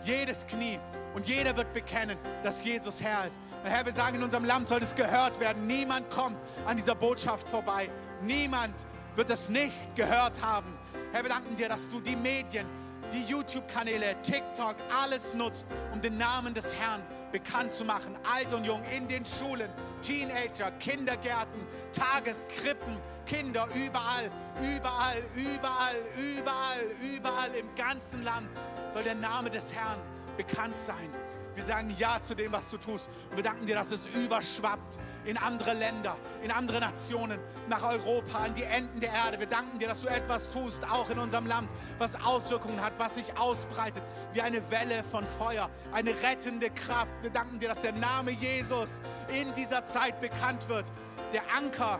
jedes 0.03 0.45
Knie 0.45 0.82
und 1.16 1.26
jeder 1.26 1.55
wird 1.55 1.74
bekennen, 1.74 2.18
dass 2.43 2.62
Jesus 2.62 3.01
Herr 3.01 3.26
ist. 3.26 3.39
Und 3.64 3.70
Herr, 3.72 3.86
wir 3.86 3.93
sagen, 3.93 4.18
in 4.18 4.24
unserem 4.24 4.43
Land 4.43 4.68
soll 4.68 4.84
es 4.84 4.93
gehört 4.93 5.39
werden. 5.39 5.66
Niemand 5.66 6.12
kommt 6.12 6.38
an 6.66 6.76
dieser 6.76 6.93
Botschaft 6.93 7.47
vorbei. 7.47 7.89
Niemand 8.22 8.74
wird 9.15 9.30
es 9.30 9.49
nicht 9.49 9.95
gehört 9.95 10.41
haben. 10.41 10.78
Herr, 11.11 11.24
wir 11.24 11.30
danken 11.30 11.55
dir, 11.55 11.70
dass 11.70 11.89
du 11.89 11.99
die 11.99 12.15
Medien 12.15 12.65
die 13.13 13.24
YouTube-Kanäle, 13.24 14.22
TikTok, 14.22 14.76
alles 14.95 15.34
nutzt, 15.34 15.65
um 15.93 16.01
den 16.01 16.18
Namen 16.18 16.53
des 16.53 16.78
Herrn 16.78 17.01
bekannt 17.32 17.72
zu 17.72 17.86
machen. 17.86 18.18
Alt 18.24 18.53
und 18.53 18.65
jung, 18.65 18.82
in 18.95 19.07
den 19.07 19.26
Schulen, 19.26 19.70
Teenager, 20.01 20.72
Kindergärten, 20.80 21.61
Tageskrippen, 21.93 22.97
Kinder, 23.26 23.68
überall, 23.74 24.30
überall, 24.61 25.24
überall, 25.36 25.95
überall, 26.18 27.15
überall 27.15 27.55
im 27.55 27.74
ganzen 27.76 28.24
Land 28.24 28.49
soll 28.91 29.03
der 29.03 29.15
Name 29.15 29.49
des 29.49 29.74
Herrn 29.74 29.99
bekannt 30.38 30.76
sein. 30.78 31.09
Wir 31.58 31.66
sagen 31.66 31.91
Ja 31.97 32.22
zu 32.22 32.36
dem, 32.36 32.51
was 32.51 32.70
du 32.70 32.78
tust. 32.78 33.10
Und 33.32 33.38
wir 33.38 33.43
danken 33.43 33.66
dir, 33.66 33.74
dass 33.74 33.89
es 33.89 34.05
überschwappt 34.05 34.99
in 35.26 35.38
andere 35.38 35.74
Länder, 35.74 36.16
in 36.43 36.51
andere 36.51 36.80
Nationen, 36.80 37.39
nach 37.68 37.82
Europa, 37.82 38.38
an 38.43 38.53
die 38.53 38.62
Enden 38.62 38.99
der 38.99 39.12
Erde. 39.12 39.39
Wir 39.39 39.47
danken 39.47 39.80
dir, 39.80 39.88
dass 39.88 40.01
du 40.01 40.08
etwas 40.08 40.51
tust, 40.51 40.84
auch 40.88 41.10
in 41.10 41.18
unserem 41.18 41.47
Land, 41.47 41.68
was 41.97 42.16
Auswirkungen 42.16 42.80
hat, 42.80 42.93
was 42.99 43.16
sich 43.16 43.36
ausbreitet 43.36 44.03
wie 44.34 44.41
eine 44.41 44.70
Welle 44.70 45.03
von 45.03 45.26
Feuer, 45.26 45.68
eine 45.93 46.12
rettende 46.22 46.70
Kraft. 46.70 47.12
Wir 47.24 47.32
danken 47.32 47.58
dir, 47.58 47.70
dass 47.70 47.82
der 47.82 47.93
Name 47.93 48.30
Jesus 48.30 49.01
in 49.28 49.51
dieser 49.55 49.84
Zeit 49.84 50.22
bekannt 50.22 50.70
wird. 50.70 50.86
Der 51.34 51.41
Anker, 51.58 51.97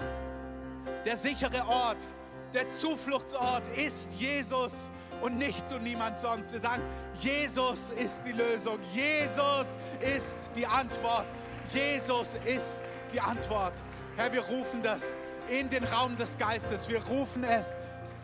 der 1.04 1.18
sichere 1.18 1.68
Ort, 1.68 2.08
der 2.54 2.70
Zufluchtsort 2.70 3.68
ist 3.70 4.14
Jesus 4.14 4.92
und 5.22 5.38
nichts 5.38 5.74
und 5.74 5.84
niemand 5.84 6.18
sonst. 6.18 6.52
Wir 6.52 6.60
sagen, 6.60 6.82
Jesus 7.20 7.90
ist 7.92 8.24
die 8.26 8.32
Lösung. 8.32 8.80
Jesus 8.94 9.78
ist 10.00 10.52
die 10.56 10.66
Antwort. 10.66 11.28
Jesus 11.70 12.36
ist 12.46 12.78
die 13.12 13.20
Antwort. 13.20 13.74
Herr, 14.16 14.32
wir 14.32 14.42
rufen 14.42 14.82
das 14.82 15.16
in 15.50 15.70
den 15.70 15.84
Raum 15.84 16.16
des 16.16 16.38
Geistes. 16.38 16.88
Wir 16.88 17.04
rufen 17.06 17.44
es 17.44 17.78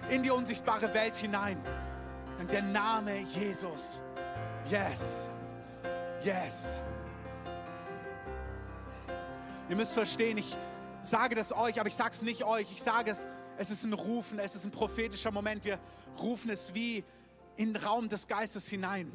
in 0.09 0.23
die 0.23 0.31
unsichtbare 0.31 0.93
Welt 0.93 1.15
hinein. 1.15 1.57
Und 2.39 2.51
der 2.51 2.61
Name 2.61 3.19
Jesus. 3.19 4.01
Yes. 4.69 5.27
Yes. 6.23 6.81
Ihr 9.69 9.75
müsst 9.75 9.93
verstehen, 9.93 10.37
ich 10.37 10.55
sage 11.03 11.35
das 11.35 11.55
euch, 11.55 11.79
aber 11.79 11.87
ich 11.87 11.95
sage 11.95 12.11
es 12.11 12.21
nicht 12.21 12.43
euch. 12.43 12.71
Ich 12.71 12.81
sage 12.81 13.11
es, 13.11 13.27
es 13.57 13.71
ist 13.71 13.83
ein 13.83 13.93
Rufen, 13.93 14.39
es 14.39 14.55
ist 14.55 14.65
ein 14.65 14.71
prophetischer 14.71 15.31
Moment. 15.31 15.63
Wir 15.63 15.79
rufen 16.21 16.49
es 16.49 16.73
wie 16.73 17.03
in 17.55 17.73
den 17.73 17.83
Raum 17.83 18.09
des 18.09 18.27
Geistes 18.27 18.67
hinein. 18.67 19.11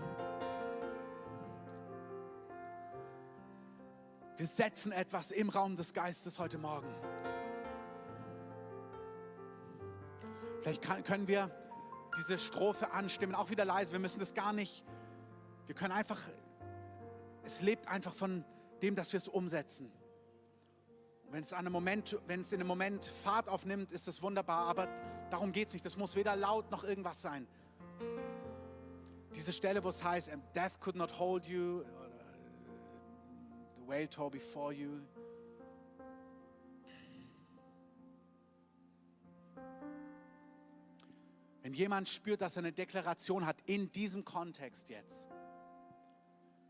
Wir 4.36 4.46
setzen 4.46 4.92
etwas 4.92 5.32
im 5.32 5.48
Raum 5.48 5.74
des 5.74 5.92
Geistes 5.92 6.38
heute 6.38 6.58
Morgen. 6.58 6.88
Vielleicht 10.62 10.82
kann, 10.82 11.02
können 11.02 11.26
wir 11.26 11.50
diese 12.16 12.38
Strophe 12.38 12.92
anstimmen, 12.92 13.34
auch 13.34 13.50
wieder 13.50 13.64
leise. 13.64 13.92
Wir 13.92 13.98
müssen 13.98 14.20
das 14.20 14.34
gar 14.34 14.52
nicht. 14.52 14.84
Wir 15.66 15.74
können 15.74 15.92
einfach, 15.92 16.20
es 17.42 17.62
lebt 17.62 17.88
einfach 17.88 18.14
von 18.14 18.44
dem, 18.80 18.94
dass 18.94 19.12
wir 19.12 19.18
es 19.18 19.28
umsetzen. 19.28 19.90
Wenn 21.30 21.42
es, 21.42 21.52
an 21.52 21.60
einem 21.60 21.72
Moment, 21.72 22.18
wenn 22.26 22.40
es 22.40 22.52
in 22.52 22.60
einem 22.60 22.68
Moment 22.68 23.04
Fahrt 23.04 23.48
aufnimmt, 23.50 23.92
ist 23.92 24.08
das 24.08 24.22
wunderbar, 24.22 24.66
aber 24.66 24.88
darum 25.30 25.52
geht 25.52 25.68
es 25.68 25.74
nicht. 25.74 25.84
Das 25.84 25.98
muss 25.98 26.16
weder 26.16 26.34
laut 26.36 26.70
noch 26.70 26.84
irgendwas 26.84 27.20
sein. 27.20 27.46
Diese 29.34 29.52
Stelle, 29.52 29.84
wo 29.84 29.88
es 29.88 30.02
heißt, 30.02 30.30
Death 30.54 30.80
could 30.80 30.96
not 30.96 31.18
hold 31.18 31.44
you, 31.46 31.84
the 33.76 33.86
whale 33.86 34.08
tore 34.08 34.30
before 34.30 34.72
you. 34.72 35.00
Wenn 41.60 41.74
jemand 41.74 42.08
spürt, 42.08 42.40
dass 42.40 42.56
er 42.56 42.60
eine 42.60 42.72
Deklaration 42.72 43.44
hat 43.44 43.60
in 43.66 43.92
diesem 43.92 44.24
Kontext 44.24 44.88
jetzt, 44.88 45.28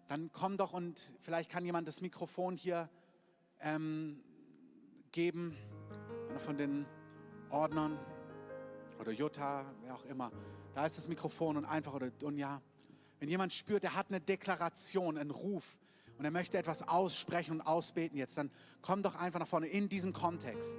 dann 0.09 0.32
komm 0.32 0.56
doch 0.56 0.72
und 0.72 1.14
vielleicht 1.20 1.48
kann 1.48 1.64
jemand 1.64 1.86
das 1.86 2.00
Mikrofon 2.00 2.56
hier 2.56 2.90
ähm, 3.61 4.24
geben, 5.19 5.57
einer 6.31 6.39
von 6.39 6.57
den 6.57 6.87
Ordnern 7.51 7.99
oder 9.01 9.11
Jutta, 9.11 9.64
wer 9.83 9.97
auch 9.97 10.05
immer. 10.05 10.31
Da 10.75 10.87
ist 10.87 10.97
das 10.97 11.09
Mikrofon 11.09 11.57
und 11.57 11.64
einfach 11.64 11.93
oder 11.93 12.09
Dunja. 12.12 12.62
Wenn 13.19 13.29
jemand 13.29 13.53
spürt, 13.53 13.83
er 13.83 13.97
hat 13.97 14.11
eine 14.11 14.21
Deklaration, 14.21 15.19
einen 15.19 15.33
Ruf 15.33 15.81
und 16.19 16.25
er 16.25 16.31
möchte 16.31 16.57
etwas 16.57 16.87
aussprechen 16.87 17.55
und 17.55 17.62
ausbeten 17.62 18.16
jetzt, 18.16 18.39
dann 18.39 18.53
komm 18.81 19.03
doch 19.03 19.16
einfach 19.16 19.41
nach 19.41 19.49
vorne 19.49 19.66
in 19.66 19.89
diesem 19.89 20.12
Kontext. 20.12 20.79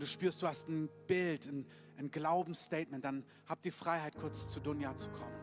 Du 0.00 0.06
spürst, 0.06 0.42
du 0.42 0.48
hast 0.48 0.68
ein 0.68 0.88
Bild, 1.06 1.46
ein, 1.46 1.66
ein 1.98 2.10
Glaubensstatement, 2.10 3.04
dann 3.04 3.24
habt 3.46 3.64
die 3.64 3.70
Freiheit, 3.70 4.16
kurz 4.16 4.48
zu 4.48 4.58
Dunja 4.58 4.96
zu 4.96 5.08
kommen. 5.10 5.38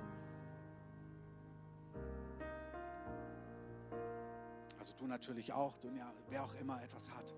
Also 4.77 4.93
du 4.99 5.07
natürlich 5.07 5.53
auch, 5.53 5.77
Dunja, 5.77 6.11
wer 6.29 6.43
auch 6.43 6.53
immer 6.55 6.83
etwas 6.83 7.09
hat. 7.11 7.33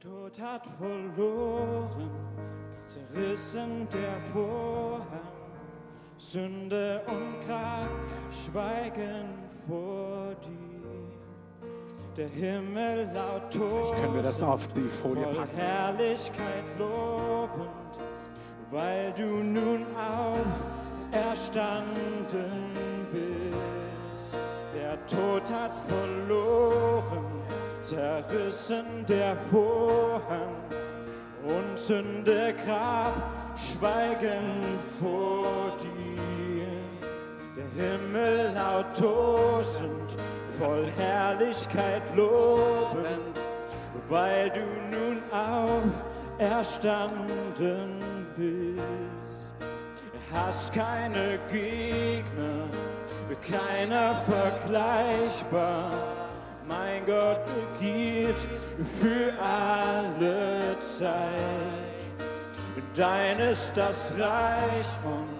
Tod 0.00 0.38
hat 0.38 0.62
verloren, 0.78 2.10
zerrissen 2.86 3.88
der 3.90 4.20
Vorhang. 4.32 5.06
Sünde 6.18 7.02
und 7.06 7.46
Grab 7.46 7.88
schweigen 8.30 9.28
vor 9.66 10.34
dir. 10.42 10.56
Der 12.16 12.28
Himmel 12.28 13.10
laut 13.14 13.42
Vielleicht 13.50 13.94
können 13.96 14.14
wir 14.14 14.22
das 14.22 14.42
auf 14.42 14.68
die 14.68 14.88
Folie 14.88 15.24
packen. 15.24 15.56
Herrlichkeit 15.56 16.64
lobend, 16.78 17.98
weil 18.70 19.12
du 19.12 19.42
nun 19.42 19.86
auferstanden 21.12 22.72
bist. 23.12 24.32
Der 24.74 25.06
Tod 25.06 25.50
hat 25.50 25.74
verloren, 25.74 27.45
zerrissen 27.88 29.04
der 29.08 29.36
Vorhang 29.36 30.56
und 31.44 31.78
Sünde 31.78 32.52
Grab 32.64 33.12
schweigen 33.56 34.80
vor 34.98 35.76
dir. 35.78 36.66
Der 37.56 37.68
Himmel 37.84 38.52
laut 38.54 38.86
tosend, 38.98 40.16
voll 40.58 40.90
Herrlichkeit 40.96 42.02
lobend, 42.16 43.40
weil 44.08 44.50
du 44.50 44.66
nun 44.90 45.22
auferstanden 46.40 48.26
bist. 48.36 49.46
Hast 50.32 50.72
keine 50.72 51.38
Gegner, 51.52 52.68
keiner 53.48 54.16
vergleichbar. 54.16 56.25
Mein 56.68 57.06
Gott 57.06 57.40
regiert 57.80 58.38
für 59.00 59.32
alle 59.40 60.76
Zeit. 60.80 61.26
Dein 62.94 63.38
ist 63.38 63.76
das 63.76 64.12
Reich 64.18 64.86
und 65.04 65.38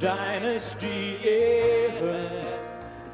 dein 0.00 0.44
ist 0.44 0.80
die 0.80 1.16
Ehre. 1.26 2.30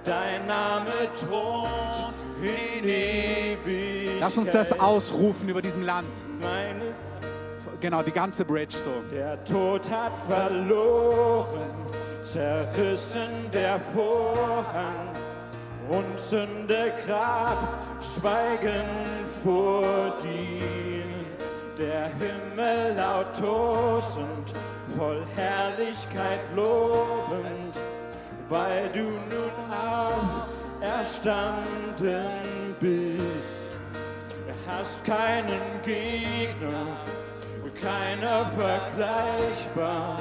Dein 0.05 0.47
Name 0.47 0.91
thront 1.19 2.23
in 2.43 2.85
Ewigkeit. 2.85 4.21
Lass 4.21 4.37
uns 4.37 4.53
das 4.53 4.79
ausrufen 4.79 5.49
über 5.49 5.63
diesem 5.63 5.83
Land. 5.83 6.15
Meine 6.41 6.95
Genau, 7.81 8.03
die 8.03 8.13
ganze 8.13 8.47
Bridge 8.47 8.77
so. 8.77 8.91
Der 9.13 9.45
Tod 9.45 9.83
hat 9.91 10.13
verloren, 10.27 11.71
zerrissen 12.23 13.51
der 13.53 13.79
Vorhang 13.79 15.24
und 15.89 16.21
Grab 17.07 17.79
schweigen 18.01 18.87
vor 19.43 20.15
dir. 20.23 21.05
Der 21.79 22.07
Himmel 22.09 22.95
laut 22.97 23.35
tosend, 23.39 24.55
voll 24.97 25.23
Herrlichkeit 25.35 26.41
lobend, 26.55 27.77
weil 28.49 28.89
du 28.91 29.01
nun 29.01 29.53
auferstanden 30.81 32.77
bist. 32.81 33.79
Hast 34.67 35.05
keinen 35.05 35.83
Gegner, 35.85 36.97
keiner 37.81 38.47
vergleichbar. 38.47 40.19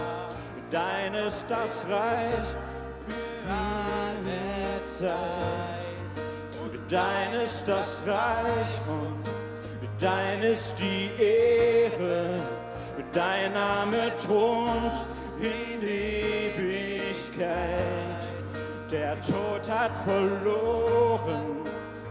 Dein 0.70 1.14
ist 1.14 1.46
das 1.50 1.86
Reich 1.88 2.50
für 3.06 3.50
alle 3.50 4.53
Zeit. 4.84 5.84
Dein 6.90 7.34
ist 7.42 7.68
das 7.68 8.04
Reich 8.06 8.80
und 8.88 9.24
dein 10.00 10.44
ist 10.44 10.76
die 10.80 11.10
Ehre. 11.20 12.40
Dein 13.12 13.54
Name 13.54 14.12
thront 14.18 15.06
in 15.40 15.82
Ewigkeit. 15.82 17.44
Der 18.92 19.20
Tod 19.22 19.70
hat 19.70 19.92
verloren, 20.04 21.66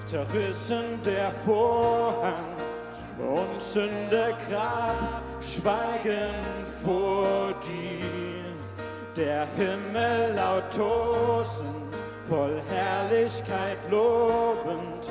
zerrissen 0.06 1.00
der 1.04 1.30
Vorhang 1.44 2.56
und 3.18 3.62
Sünde 3.62 4.34
Grab 4.48 5.22
schweigen 5.40 6.34
vor 6.82 7.52
dir. 7.66 8.42
Der 9.16 9.46
Himmel 9.56 10.34
laut 10.34 10.70
tosend, 10.72 11.91
voll 12.28 12.60
Herrlichkeit 12.68 13.78
lobend, 13.90 15.10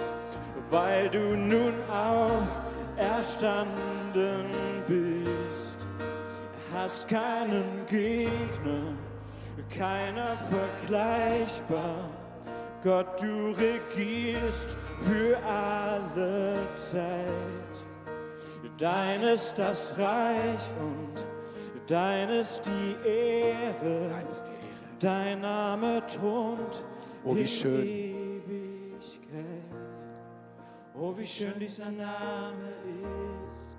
weil 0.69 1.09
du 1.09 1.35
nun 1.35 1.73
auferstanden 1.89 4.51
bist. 4.87 5.79
Hast 6.73 7.09
keinen 7.09 7.85
Gegner, 7.87 8.93
keiner 9.69 10.37
vergleichbar. 10.49 12.09
Gott, 12.83 13.21
du 13.21 13.51
regierst 13.51 14.75
für 15.01 15.37
alle 15.45 16.57
Zeit. 16.75 17.27
Dein 18.77 19.21
ist 19.21 19.59
das 19.59 19.97
Reich 19.99 20.69
und 20.79 21.25
dein 21.85 22.29
ist 22.29 22.65
die 22.65 22.95
Ehre. 23.07 24.09
Dein 24.99 25.41
Name 25.41 26.01
thront 26.07 26.83
Oh, 27.23 27.35
wie 27.35 27.47
schön. 27.47 28.11
Oh, 30.93 31.17
wie 31.17 31.27
schön 31.27 31.59
dieser 31.59 31.91
Name 31.91 32.73
ist. 33.45 33.77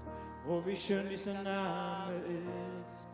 Oh, 0.48 0.62
wie 0.64 0.76
schön 0.76 1.08
dieser 1.08 1.42
Name 1.42 2.14
ist. 2.16 3.06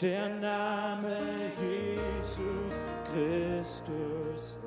Der 0.00 0.28
Name 0.28 1.16
Jesus 1.60 2.74
Christus. 3.12 4.58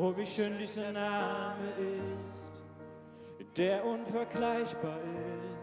Oh, 0.00 0.16
wie 0.16 0.26
schön 0.26 0.56
dieser 0.56 0.92
Name 0.92 1.72
ist, 2.28 2.52
der 3.56 3.84
unvergleichbar 3.84 5.00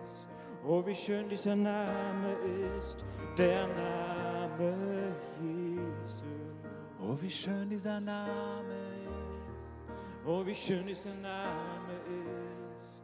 ist. 0.03 0.27
Oh, 0.67 0.85
wie 0.85 0.95
schön 0.95 1.29
dieser 1.29 1.55
Name 1.55 2.35
ist, 2.77 3.05
der 3.37 3.65
Name 3.67 5.15
Jesus. 5.41 6.34
Oh, 7.07 7.15
wie 7.21 7.29
schön 7.29 7.69
dieser 7.69 7.99
Name 8.01 8.73
ist. 9.59 9.83
Oh, 10.25 10.43
wie 10.43 10.55
schön 10.55 10.87
dieser 10.87 11.13
Name 11.13 11.93
ist, 12.79 12.99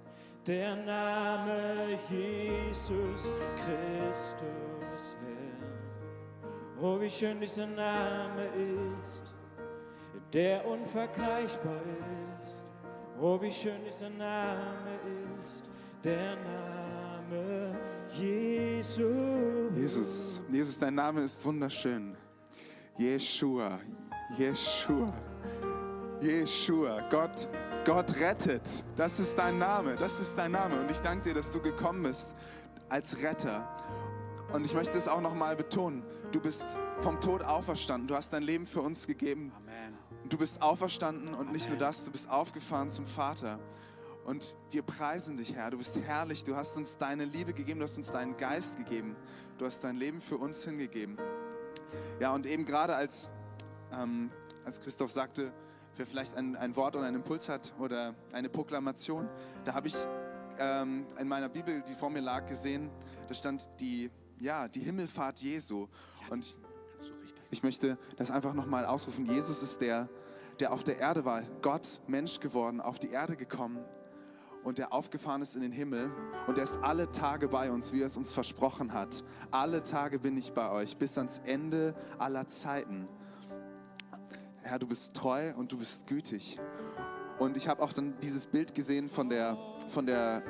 der 0.48 0.76
Name 0.76 2.00
Jesus 2.10 3.32
Christus, 3.58 5.16
Herr. 5.22 6.82
Oh, 6.82 7.00
wie 7.00 7.12
schön 7.12 7.40
dieser 7.40 7.68
Name 7.68 8.48
ist, 8.56 9.24
der 10.34 10.66
unvergleichbar 10.66 11.82
ist. 12.40 12.60
Oh, 13.20 13.40
wie 13.40 13.52
schön 13.52 13.84
dieser 13.86 14.10
Name 14.10 14.98
ist, 15.44 15.70
der 16.04 16.38
Name 16.38 17.76
Jesus. 18.18 19.78
Jesus, 19.78 20.42
Jesus, 20.50 20.80
dein 20.80 20.96
Name 20.96 21.22
ist 21.22 21.46
wunderschön. 21.46 22.18
Jeshua, 22.98 23.80
Jeshua, 24.38 25.14
Jeshua, 26.22 27.02
Gott, 27.10 27.48
Gott 27.86 28.16
rettet. 28.20 28.84
Das 28.96 29.20
ist 29.20 29.38
dein 29.38 29.58
Name, 29.58 29.96
das 29.96 30.20
ist 30.20 30.38
dein 30.38 30.52
Name. 30.52 30.80
Und 30.80 30.92
ich 30.92 31.00
danke 31.00 31.30
dir, 31.30 31.34
dass 31.34 31.52
du 31.52 31.60
gekommen 31.60 32.04
bist 32.04 32.36
als 32.90 33.22
Retter. 33.22 33.68
Und 34.54 34.66
ich 34.66 34.74
möchte 34.74 34.98
es 34.98 35.08
auch 35.08 35.22
nochmal 35.22 35.56
betonen. 35.56 36.04
Du 36.32 36.40
bist 36.40 36.66
vom 37.00 37.20
Tod 37.20 37.42
auferstanden. 37.44 38.08
Du 38.08 38.16
hast 38.16 38.32
dein 38.34 38.44
Leben 38.44 38.66
für 38.66 38.82
uns 38.82 39.08
gegeben. 39.08 39.52
Amen. 39.58 39.98
Du 40.30 40.38
bist 40.38 40.62
auferstanden 40.62 41.34
und 41.36 41.52
nicht 41.52 41.70
nur 41.70 41.78
das, 41.78 42.06
du 42.06 42.12
bist 42.12 42.30
aufgefahren 42.30 42.92
zum 42.92 43.06
Vater. 43.06 43.60
Und 44.26 44.56
wir 44.70 44.84
preisen 44.84 45.38
dich, 45.38 45.56
Herr. 45.56 45.72
Du 45.72 45.78
bist 45.78 45.98
herrlich. 45.98 46.44
Du 46.44 46.56
hast 46.56 46.78
uns 46.78 46.98
deine 46.98 47.26
Liebe 47.26 47.54
gegeben. 47.54 47.80
Du 47.80 47.86
hast 47.86 47.98
uns 47.98 48.12
deinen 48.12 48.38
Geist 48.38 48.78
gegeben. 48.78 49.16
Du 49.58 49.66
hast 49.66 49.84
dein 49.84 49.96
Leben 49.96 50.22
für 50.22 50.38
uns 50.38 50.64
hingegeben. 50.64 51.18
Ja, 52.22 52.36
und 52.36 52.46
eben 52.46 52.66
gerade 52.66 52.96
als, 52.96 53.32
ähm, 53.92 54.30
als 54.64 54.80
Christoph 54.80 55.12
sagte, 55.12 55.52
wer 55.96 56.06
vielleicht 56.06 56.38
ein, 56.38 56.56
ein 56.56 56.76
Wort 56.76 56.96
oder 56.96 57.08
einen 57.08 57.16
Impuls 57.16 57.50
hat 57.50 57.74
oder 57.80 58.14
eine 58.32 58.48
Proklamation, 58.48 59.28
da 59.66 59.74
habe 59.74 59.88
ich 59.88 59.96
ähm, 60.60 61.08
in 61.18 61.28
meiner 61.28 61.50
Bibel, 61.50 61.82
die 61.82 61.96
vor 61.96 62.12
mir 62.12 62.22
lag, 62.22 62.46
gesehen, 62.46 62.92
da 63.28 63.34
stand 63.34 63.68
die, 63.80 64.12
ja, 64.38 64.68
die 64.68 64.82
Himmelfahrt 64.82 65.40
Jesu. 65.40 65.88
Und 66.30 66.46
ich, 66.46 67.34
ich 67.50 67.64
möchte 67.64 67.98
das 68.18 68.30
einfach 68.30 68.54
nochmal 68.54 68.86
ausrufen. 68.86 69.26
Jesus 69.26 69.64
ist 69.64 69.82
der, 69.82 70.08
der 70.60 70.74
auf 70.74 70.84
der 70.84 71.00
Erde 71.00 71.26
war, 71.26 71.42
Gott, 71.64 72.02
Mensch 72.06 72.40
geworden, 72.40 72.82
auf 72.82 73.00
die 73.00 73.10
Erde 73.10 73.36
gekommen 73.36 73.84
und 74.64 74.78
der 74.78 74.94
aufgefahren 74.94 75.42
ist 75.42 75.56
in 75.56 75.62
den 75.62 75.72
Himmel 75.72 76.12
und 76.48 76.58
er 76.58 76.64
ist 76.64 76.80
alle 76.82 77.12
Tage 77.12 77.48
bei 77.48 77.72
uns, 77.72 77.94
wie 77.94 78.02
er 78.02 78.08
es 78.08 78.18
uns 78.18 78.34
versprochen 78.34 78.94
hat. 78.94 79.24
Alle 79.50 79.84
Tage 79.84 80.20
bin 80.20 80.38
ich 80.38 80.54
bei 80.54 80.70
euch 80.72 80.98
bis 80.98 81.18
ans 81.18 81.40
Ende 81.46 81.96
aller 82.18 82.48
Zeiten. 82.48 83.08
Herr, 84.62 84.80
du 84.80 84.88
bist 84.88 85.16
treu 85.16 85.54
und 85.56 85.72
du 85.72 85.78
bist 85.78 86.08
gütig. 86.08 86.60
Und 87.40 87.58
ich 87.58 87.68
habe 87.68 87.82
auch 87.82 87.94
dann 87.94 88.14
dieses 88.22 88.46
Bild 88.46 88.76
gesehen 88.76 89.10
von 89.10 89.28
der, 89.30 89.58
von 89.90 90.06
der 90.06 90.44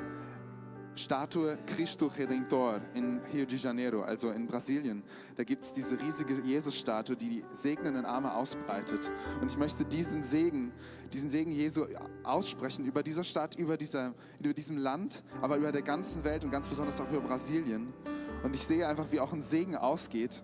Statue 0.94 1.56
Cristo 1.66 2.06
Redentor 2.06 2.80
in 2.94 3.20
Rio 3.32 3.46
de 3.46 3.56
Janeiro, 3.56 4.02
also 4.02 4.30
in 4.30 4.46
Brasilien. 4.46 5.02
Da 5.36 5.44
gibt 5.44 5.64
es 5.64 5.72
diese 5.72 5.98
riesige 5.98 6.40
Jesus-Statue, 6.42 7.16
die 7.16 7.28
die 7.28 7.44
segnenden 7.50 8.04
Arme 8.04 8.34
ausbreitet. 8.34 9.10
Und 9.40 9.50
ich 9.50 9.56
möchte 9.56 9.84
diesen 9.86 10.22
Segen, 10.22 10.72
diesen 11.12 11.30
Segen 11.30 11.50
Jesu 11.50 11.86
aussprechen 12.24 12.84
über 12.84 13.02
dieser 13.02 13.24
Stadt, 13.24 13.54
über, 13.54 13.76
dieser, 13.76 14.14
über 14.38 14.52
diesem 14.52 14.76
Land, 14.76 15.22
aber 15.40 15.56
über 15.56 15.72
der 15.72 15.82
ganzen 15.82 16.24
Welt 16.24 16.44
und 16.44 16.50
ganz 16.50 16.68
besonders 16.68 17.00
auch 17.00 17.08
über 17.10 17.20
Brasilien. 17.20 17.94
Und 18.42 18.54
ich 18.54 18.66
sehe 18.66 18.86
einfach, 18.86 19.06
wie 19.10 19.20
auch 19.20 19.32
ein 19.32 19.42
Segen 19.42 19.76
ausgeht 19.76 20.42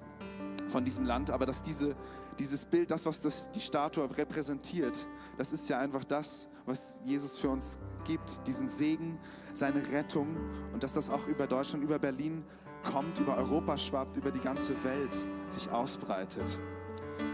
von 0.68 0.84
diesem 0.84 1.04
Land, 1.04 1.30
aber 1.30 1.44
dass 1.44 1.62
diese, 1.62 1.94
dieses 2.38 2.64
Bild, 2.64 2.90
das, 2.90 3.04
was 3.04 3.20
das, 3.20 3.50
die 3.50 3.60
Statue 3.60 4.08
repräsentiert, 4.16 5.06
das 5.36 5.52
ist 5.52 5.68
ja 5.68 5.78
einfach 5.78 6.04
das, 6.04 6.48
was 6.64 7.00
Jesus 7.04 7.38
für 7.38 7.48
uns 7.48 7.78
gibt, 8.04 8.46
diesen 8.46 8.68
Segen, 8.68 9.18
seine 9.58 9.86
Rettung 9.90 10.36
und 10.72 10.82
dass 10.82 10.92
das 10.92 11.10
auch 11.10 11.26
über 11.26 11.46
Deutschland, 11.46 11.82
über 11.82 11.98
Berlin 11.98 12.44
kommt, 12.84 13.18
über 13.18 13.36
Europa 13.36 13.76
schwappt, 13.76 14.16
über 14.16 14.30
die 14.30 14.40
ganze 14.40 14.72
Welt 14.84 15.26
sich 15.48 15.68
ausbreitet. 15.70 16.56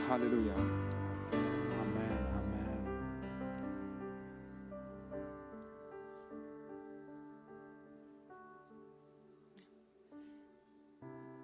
Halleluja. 0.09 0.55
Amen, 0.55 2.27
Amen. 2.33 2.87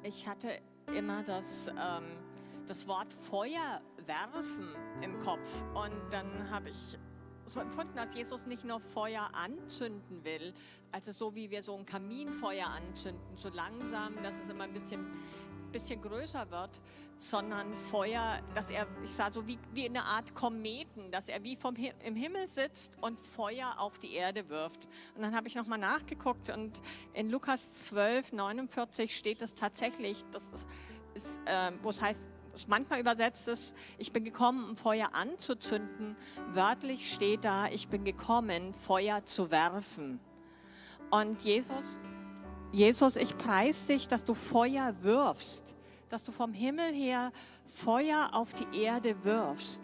Ich 0.03 0.27
hatte 0.27 0.49
immer 0.97 1.23
das, 1.23 1.69
ähm, 1.69 2.05
das 2.67 2.89
Wort 2.89 3.13
Feuer 3.13 3.83
werfen 4.07 4.69
im 5.03 5.19
Kopf. 5.19 5.63
Und 5.75 6.01
dann 6.11 6.51
habe 6.51 6.71
ich 6.71 6.99
so 7.51 7.61
empfunden, 7.61 7.97
dass 7.97 8.15
Jesus 8.15 8.47
nicht 8.47 8.65
nur 8.65 8.81
Feuer 8.81 9.29
anzünden 9.33 10.25
will, 10.25 10.55
also 10.93 11.11
so 11.11 11.35
wie 11.35 11.51
wir 11.51 11.63
so 11.63 11.77
ein 11.77 11.85
Kaminfeuer 11.85 12.67
anzünden, 12.67 13.37
so 13.37 13.49
langsam, 13.49 14.15
dass 14.23 14.41
es 14.41 14.49
immer 14.49 14.65
ein 14.65 14.73
bisschen, 14.73 15.05
bisschen 15.73 16.01
größer 16.01 16.51
wird, 16.51 16.81
sondern 17.19 17.73
Feuer, 17.91 18.41
dass 18.55 18.71
er, 18.71 18.87
ich 19.05 19.11
sah 19.11 19.31
so 19.33 19.47
wie, 19.47 19.59
wie 19.75 19.87
eine 19.87 20.05
Art 20.05 20.35
Kometen, 20.35 21.11
dass 21.11 21.29
er 21.29 21.43
wie 21.43 21.57
vom 21.57 21.77
Hi 21.77 21.93
im 22.05 22.15
Himmel 22.15 22.47
sitzt 22.47 22.97
und 23.01 23.21
Feuer 23.21 23.75
auf 23.79 23.99
die 23.99 24.15
Erde 24.15 24.49
wirft. 24.49 24.87
Und 25.17 25.23
dann 25.23 25.35
habe 25.35 25.49
ich 25.49 25.55
nochmal 25.55 25.79
nachgeguckt 25.79 26.51
und 26.51 26.81
in 27.13 27.31
Lukas 27.31 27.87
12, 27.87 28.33
49 28.33 29.17
steht 29.17 29.43
es 29.43 29.55
tatsächlich, 29.55 30.25
das 30.31 30.49
ist, 30.51 30.67
ist 31.15 31.41
äh, 31.47 31.73
wo 31.83 31.91
es 31.91 32.01
heißt, 32.01 32.23
manchmal 32.69 33.01
übersetzt 33.01 33.49
es, 33.49 33.75
ich 33.99 34.13
bin 34.13 34.25
gekommen, 34.25 34.71
um 34.71 34.77
Feuer 34.77 35.11
anzuzünden. 35.15 36.17
Wörtlich 36.53 37.13
steht 37.13 37.45
da, 37.45 37.69
ich 37.69 37.89
bin 37.89 38.05
gekommen, 38.05 38.75
Feuer 38.75 39.25
zu 39.25 39.51
werfen. 39.51 40.21
Und 41.11 41.43
Jesus, 41.43 41.99
Jesus, 42.73 43.17
ich 43.17 43.37
preise 43.37 43.89
dich, 43.89 44.09
dass 44.09 44.25
du 44.25 44.35
Feuer 44.35 44.95
wirfst, 45.03 45.75
dass 46.09 46.25
du 46.25 46.33
vom 46.33 46.53
Himmel 46.53 46.93
her 46.93 47.33
Feuer 47.67 48.31
auf 48.33 48.53
die 48.55 48.83
Erde 48.83 49.25
wirfst, 49.25 49.81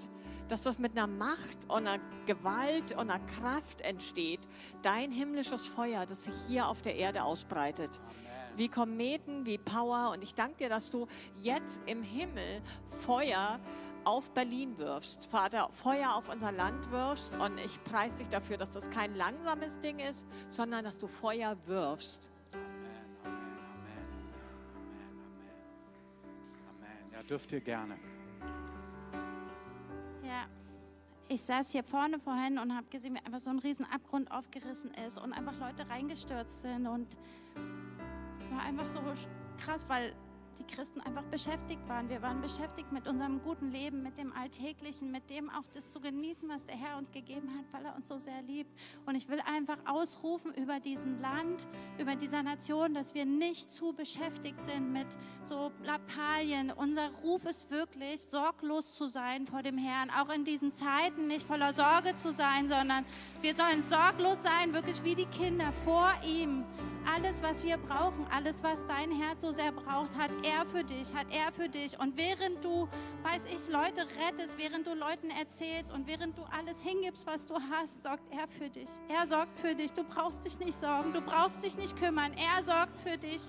dass 0.49 0.63
das 0.63 0.79
mit 0.79 0.93
einer 0.93 1.07
Macht 1.07 1.59
und 1.69 1.87
einer 1.87 2.03
Gewalt 2.27 2.93
und 2.93 3.11
einer 3.11 3.25
Kraft 3.27 3.81
entsteht. 3.81 4.41
Dein 4.83 5.11
himmlisches 5.11 5.67
Feuer, 5.67 6.07
das 6.07 6.25
sich 6.25 6.35
hier 6.49 6.69
auf 6.69 6.83
der 6.83 6.97
Erde 6.97 7.25
ausbreitet 7.25 8.01
wie 8.57 8.69
Kometen, 8.69 9.47
wie 9.47 9.59
Power. 9.59 10.13
Und 10.13 10.23
ich 10.23 10.35
danke 10.35 10.57
dir, 10.57 10.69
dass 10.69 10.91
du 10.91 11.07
jetzt 11.41 11.81
im 11.87 12.03
Himmel 12.03 12.63
Feuer 13.05 13.61
auf 14.07 14.31
Berlin 14.31 14.79
wirfst. 14.79 15.27
Vater, 15.27 15.69
Feuer 15.73 16.15
auf 16.15 16.29
unser 16.29 16.53
Land 16.53 16.91
wirfst. 16.93 17.35
Und 17.35 17.59
ich 17.59 17.83
preise 17.83 18.19
dich 18.19 18.29
dafür, 18.29 18.57
dass 18.57 18.71
das 18.71 18.89
kein 18.91 19.17
langsames 19.17 19.81
Ding 19.81 19.99
ist, 19.99 20.25
sondern 20.47 20.85
dass 20.85 20.99
du 20.99 21.09
Feuer 21.09 21.57
wirfst. 21.67 22.31
Amen, 22.53 22.65
Amen, 23.25 23.35
Amen, 23.67 24.15
Amen, 24.79 25.43
Amen. 26.69 27.03
Amen. 27.03 27.13
Ja, 27.13 27.23
dürft 27.25 27.51
ihr 27.51 27.61
gerne. 27.61 27.99
Ja, 30.23 30.47
ich 31.29 31.43
saß 31.43 31.73
hier 31.73 31.83
vorne 31.83 32.21
vorhin 32.21 32.59
und 32.59 32.77
habe 32.77 32.87
gesehen, 32.87 33.17
wie 33.17 33.27
einfach 33.27 33.41
so 33.41 33.51
ein 33.51 33.59
riesen 33.59 33.87
Abgrund 33.87 34.31
aufgerissen 34.31 34.93
ist 35.07 35.19
und 35.19 35.33
einfach 35.33 35.59
Leute 35.59 35.89
reingestürzt 35.89 36.61
sind. 36.61 36.87
Und 36.87 37.09
es 38.39 38.51
war 38.51 38.61
einfach 38.61 38.87
so 38.87 39.01
krass, 39.59 39.87
weil 39.89 40.15
die 40.59 40.65
Christen 40.65 41.01
einfach 41.01 41.25
beschäftigt 41.25 41.87
waren. 41.89 42.09
Wir 42.09 42.23
waren 42.23 42.41
beschäftigt 42.41 42.93
mit 42.93 43.07
unserem 43.07 43.43
guten 43.43 43.71
Leben, 43.71 44.03
mit 44.03 44.19
dem 44.19 44.33
Alltäglichen, 44.33 45.11
mit 45.11 45.29
dem 45.31 45.51
auch 45.51 45.65
das 45.75 45.91
zu 45.91 46.01
genießen, 46.01 46.49
was 46.49 46.67
der 46.67 46.77
Herr 46.77 46.97
uns 46.97 47.11
gegeben 47.11 47.51
hat, 47.57 47.65
weil 47.73 47.85
er 47.85 47.97
uns 47.97 48.09
so 48.09 48.19
sehr 48.19 48.43
liebt. 48.43 48.71
Und 49.05 49.15
ich 49.15 49.29
will 49.29 49.41
einfach 49.41 49.79
ausrufen 49.87 50.55
über 50.55 50.81
diesem 50.81 51.21
Land, 51.21 51.67
über 51.99 52.17
dieser 52.17 52.43
Nation, 52.43 52.95
dass 52.95 53.15
wir 53.15 53.27
nicht 53.27 53.71
zu 53.71 53.93
beschäftigt 53.93 54.63
sind 54.63 54.93
mit 54.93 55.07
so 55.43 55.73
Lappalien. 55.83 56.71
Unser 56.71 57.11
Ruf 57.23 57.45
ist 57.45 57.71
wirklich, 57.71 58.23
sorglos 58.23 58.95
zu 58.95 59.09
sein 59.09 59.47
vor 59.47 59.63
dem 59.63 59.79
Herrn, 59.79 60.11
auch 60.11 60.33
in 60.35 60.45
diesen 60.45 60.73
Zeiten 60.73 61.27
nicht 61.27 61.47
voller 61.47 61.73
Sorge 61.73 62.15
zu 62.15 62.33
sein, 62.33 62.69
sondern 62.69 63.05
wir 63.41 63.55
sollen 63.57 63.83
sorglos 63.83 64.43
sein, 64.43 64.73
wirklich 64.73 65.03
wie 65.05 65.15
die 65.15 65.27
Kinder 65.27 65.73
vor 65.85 66.11
ihm 66.27 66.65
alles, 67.15 67.43
was 67.43 67.65
wir 67.65 67.77
brauchen, 67.77 68.27
alles, 68.31 68.63
was 68.63 68.85
dein 68.87 69.11
Herz 69.11 69.43
so 69.43 69.53
sehr 69.53 69.73
braucht, 69.73 70.17
hat 70.17 70.31
er 70.43 70.67
für 70.67 70.85
dich, 70.85 71.15
hat 71.15 71.27
er 71.31 71.53
für 71.53 71.69
dich. 71.69 71.99
Und 71.99 72.17
während 72.17 72.65
du, 72.65 72.89
weiß 73.23 73.43
ich, 73.55 73.73
Leute 73.73 74.07
rettest, 74.27 74.59
während 74.59 74.87
du 74.87 74.95
Leuten 74.95 75.31
erzählst 75.31 75.93
und 75.93 76.07
während 76.07 76.37
du 76.37 76.43
alles 76.45 76.83
hingibst, 76.83 77.27
was 77.27 77.47
du 77.47 77.55
hast, 77.71 78.03
sorgt 78.03 78.33
er 78.33 78.49
für 78.49 78.69
dich. 78.69 78.89
Er 79.09 79.27
sorgt 79.27 79.59
für 79.59 79.75
dich. 79.75 79.93
Du 79.93 80.05
brauchst 80.05 80.45
dich 80.45 80.59
nicht 80.59 80.75
sorgen, 80.75 81.13
du 81.13 81.21
brauchst 81.21 81.63
dich 81.63 81.77
nicht 81.77 81.97
kümmern. 81.97 82.33
Er 82.33 82.63
sorgt 82.63 82.99
für 82.99 83.17
dich. 83.17 83.43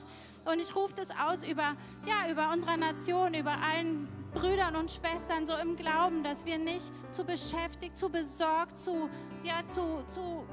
Und 0.46 0.62
ich 0.62 0.76
rufe 0.76 0.94
das 0.96 1.10
aus 1.12 1.44
über, 1.44 1.76
ja, 2.06 2.32
über 2.32 2.52
unsere 2.54 2.78
Nation, 2.78 3.34
über 3.34 3.52
allen 3.52 4.08
Brüdern 4.34 4.76
und 4.76 4.92
Schwestern 4.92 5.46
so 5.46 5.54
im 5.62 5.76
Glauben, 5.76 6.24
dass 6.24 6.46
wir 6.46 6.58
nicht 6.58 6.92
zu 7.12 7.26
beschäftigt, 7.26 7.98
zu 7.98 8.10
besorgt, 8.10 8.80
zu, 8.80 9.10
ja, 9.44 9.66
zu, 9.66 10.04
zu 10.10 10.46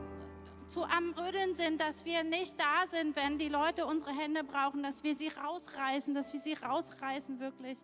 zu 0.75 0.83
am 0.83 1.15
Rödeln 1.17 1.55
sind, 1.55 1.81
dass 1.81 2.05
wir 2.05 2.25
nicht 2.25 2.59
da 2.59 2.89
sind, 2.91 3.15
wenn 3.15 3.39
die 3.39 3.49
Leute 3.49 3.87
unsere 3.87 4.11
Hände 4.11 4.43
brauchen, 4.43 4.83
dass 4.83 5.05
wir 5.05 5.15
sie 5.15 5.29
rausreißen, 5.29 6.17
dass 6.17 6.33
wir 6.33 6.41
sie 6.41 6.55
rausreißen 6.55 7.39
wirklich. 7.39 7.79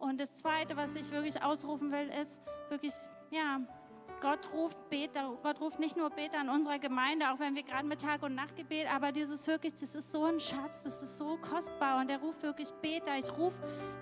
Und 0.00 0.20
das 0.20 0.36
Zweite, 0.38 0.76
was 0.76 0.96
ich 0.96 1.08
wirklich 1.12 1.40
ausrufen 1.40 1.92
will, 1.92 2.10
ist 2.20 2.40
wirklich, 2.70 2.92
ja, 3.30 3.60
Gott 4.20 4.52
ruft 4.52 4.90
Beter, 4.90 5.36
Gott 5.42 5.60
ruft 5.60 5.78
nicht 5.78 5.96
nur 5.96 6.10
Beter 6.10 6.40
an 6.40 6.48
unserer 6.48 6.78
Gemeinde, 6.78 7.30
auch 7.30 7.38
wenn 7.38 7.54
wir 7.54 7.62
gerade 7.62 7.86
mit 7.86 8.00
Tag 8.00 8.22
und 8.22 8.34
Nachtgebet, 8.34 8.92
aber 8.92 9.12
dieses 9.12 9.46
wirklich, 9.46 9.74
das 9.74 9.94
ist 9.94 10.10
so 10.10 10.24
ein 10.24 10.40
Schatz, 10.40 10.82
das 10.82 11.02
ist 11.02 11.18
so 11.18 11.36
kostbar 11.36 12.00
und 12.00 12.10
er 12.10 12.18
ruft 12.18 12.42
wirklich 12.42 12.70
Beter. 12.82 13.16
Ich 13.18 13.30
rufe 13.36 13.56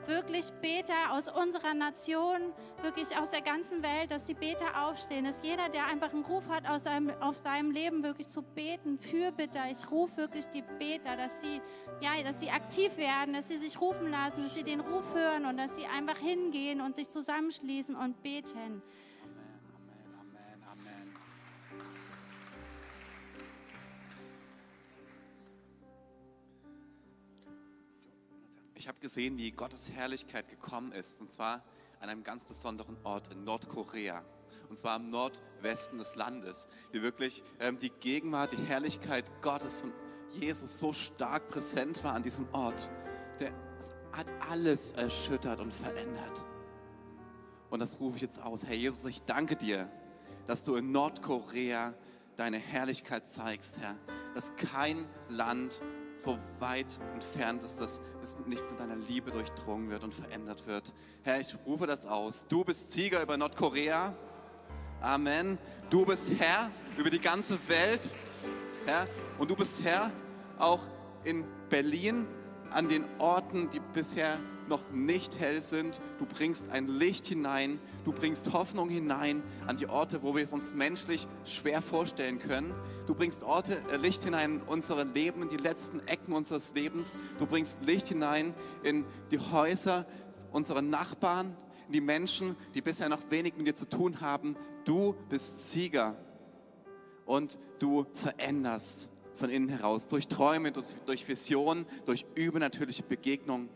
wirklich 0.06 0.50
Beter 0.62 0.94
aus 1.12 1.28
unserer 1.28 1.74
Nation, 1.74 2.52
wirklich 2.82 3.16
aus 3.18 3.30
der 3.30 3.42
ganzen 3.42 3.82
Welt, 3.82 4.10
dass 4.10 4.24
die 4.24 4.34
Beter 4.34 4.86
aufstehen, 4.86 5.24
dass 5.24 5.42
jeder, 5.42 5.68
der 5.68 5.86
einfach 5.86 6.12
einen 6.12 6.24
Ruf 6.24 6.48
hat, 6.48 6.68
aus 6.68 6.84
seinem, 6.84 7.10
auf 7.20 7.36
seinem 7.36 7.70
Leben 7.70 8.02
wirklich 8.02 8.28
zu 8.28 8.42
beten, 8.42 8.98
für 8.98 9.32
Bitter. 9.32 9.64
Ich 9.70 9.90
rufe 9.90 10.16
wirklich 10.16 10.46
die 10.46 10.62
Beter, 10.62 11.16
dass 11.16 11.40
sie, 11.40 11.60
ja, 12.00 12.10
dass 12.24 12.40
sie 12.40 12.50
aktiv 12.50 12.96
werden, 12.96 13.34
dass 13.34 13.48
sie 13.48 13.58
sich 13.58 13.80
rufen 13.80 14.10
lassen, 14.10 14.42
dass 14.44 14.54
sie 14.54 14.62
den 14.62 14.80
Ruf 14.80 15.14
hören 15.14 15.44
und 15.44 15.58
dass 15.58 15.76
sie 15.76 15.86
einfach 15.86 16.18
hingehen 16.18 16.80
und 16.80 16.96
sich 16.96 17.08
zusammenschließen 17.08 17.94
und 17.94 18.22
beten. 18.22 18.82
Ich 28.76 28.88
habe 28.88 28.98
gesehen, 29.00 29.38
wie 29.38 29.50
Gottes 29.50 29.90
Herrlichkeit 29.90 30.48
gekommen 30.48 30.92
ist. 30.92 31.20
Und 31.20 31.30
zwar 31.30 31.64
an 32.00 32.08
einem 32.08 32.22
ganz 32.22 32.44
besonderen 32.44 32.96
Ort 33.04 33.32
in 33.32 33.44
Nordkorea. 33.44 34.22
Und 34.68 34.76
zwar 34.76 34.96
im 34.96 35.08
Nordwesten 35.08 35.98
des 35.98 36.14
Landes. 36.14 36.68
Wie 36.92 37.02
wirklich 37.02 37.42
ähm, 37.58 37.78
die 37.78 37.90
Gegenwart, 37.90 38.52
die 38.52 38.56
Herrlichkeit 38.56 39.24
Gottes 39.40 39.76
von 39.76 39.92
Jesus 40.30 40.78
so 40.78 40.92
stark 40.92 41.48
präsent 41.48 42.04
war 42.04 42.14
an 42.14 42.22
diesem 42.22 42.52
Ort. 42.52 42.90
Der 43.40 43.52
hat 44.12 44.26
alles 44.50 44.92
erschüttert 44.92 45.60
und 45.60 45.72
verändert. 45.72 46.44
Und 47.70 47.80
das 47.80 47.98
rufe 48.00 48.16
ich 48.16 48.22
jetzt 48.22 48.42
aus. 48.42 48.64
Herr 48.64 48.74
Jesus, 48.74 49.04
ich 49.06 49.22
danke 49.22 49.56
dir, 49.56 49.90
dass 50.46 50.64
du 50.64 50.76
in 50.76 50.92
Nordkorea 50.92 51.94
deine 52.36 52.58
Herrlichkeit 52.58 53.28
zeigst, 53.28 53.78
Herr. 53.78 53.96
Dass 54.34 54.54
kein 54.56 55.06
Land 55.28 55.80
so 56.16 56.38
weit 56.58 56.98
entfernt 57.12 57.62
ist, 57.62 57.80
dass 57.80 58.00
es 58.22 58.36
nicht 58.46 58.62
von 58.62 58.76
deiner 58.76 58.96
Liebe 58.96 59.30
durchdrungen 59.30 59.90
wird 59.90 60.02
und 60.04 60.14
verändert 60.14 60.66
wird. 60.66 60.92
Herr, 61.22 61.40
ich 61.40 61.54
rufe 61.66 61.86
das 61.86 62.06
aus. 62.06 62.46
Du 62.48 62.64
bist 62.64 62.92
Sieger 62.92 63.22
über 63.22 63.36
Nordkorea. 63.36 64.14
Amen. 65.00 65.58
Du 65.90 66.06
bist 66.06 66.32
Herr 66.38 66.70
über 66.96 67.10
die 67.10 67.20
ganze 67.20 67.58
Welt. 67.68 68.10
Herr, 68.86 69.06
und 69.38 69.50
du 69.50 69.56
bist 69.56 69.82
Herr 69.82 70.10
auch 70.58 70.80
in 71.24 71.44
Berlin 71.68 72.26
an 72.70 72.88
den 72.88 73.04
Orten, 73.18 73.70
die 73.70 73.80
bisher 73.80 74.38
noch 74.68 74.90
nicht 74.92 75.38
hell 75.38 75.62
sind. 75.62 76.00
Du 76.18 76.26
bringst 76.26 76.70
ein 76.70 76.88
Licht 76.88 77.26
hinein, 77.26 77.78
du 78.04 78.12
bringst 78.12 78.52
Hoffnung 78.52 78.88
hinein 78.88 79.42
an 79.66 79.76
die 79.76 79.88
Orte, 79.88 80.22
wo 80.22 80.34
wir 80.34 80.42
es 80.42 80.52
uns 80.52 80.74
menschlich 80.74 81.26
schwer 81.44 81.82
vorstellen 81.82 82.38
können. 82.38 82.74
Du 83.06 83.14
bringst 83.14 83.42
Orte, 83.42 83.82
äh, 83.90 83.96
Licht 83.96 84.24
hinein 84.24 84.56
in 84.56 84.62
unser 84.62 85.04
Leben, 85.04 85.42
in 85.42 85.48
die 85.48 85.56
letzten 85.56 86.00
Ecken 86.06 86.32
unseres 86.32 86.74
Lebens. 86.74 87.16
Du 87.38 87.46
bringst 87.46 87.84
Licht 87.84 88.08
hinein 88.08 88.54
in 88.82 89.04
die 89.30 89.38
Häuser 89.38 90.06
unserer 90.52 90.82
Nachbarn, 90.82 91.56
in 91.86 91.92
die 91.92 92.00
Menschen, 92.00 92.56
die 92.74 92.80
bisher 92.80 93.08
noch 93.08 93.30
wenig 93.30 93.56
mit 93.56 93.66
dir 93.66 93.74
zu 93.74 93.88
tun 93.88 94.20
haben. 94.20 94.56
Du 94.84 95.14
bist 95.28 95.70
Sieger 95.70 96.16
und 97.24 97.58
du 97.78 98.06
veränderst 98.14 99.10
von 99.34 99.50
innen 99.50 99.68
heraus, 99.68 100.08
durch 100.08 100.28
Träume, 100.28 100.72
durch, 100.72 100.94
durch 101.04 101.28
Visionen, 101.28 101.86
durch 102.06 102.24
übernatürliche 102.34 103.02
Begegnungen 103.02 103.68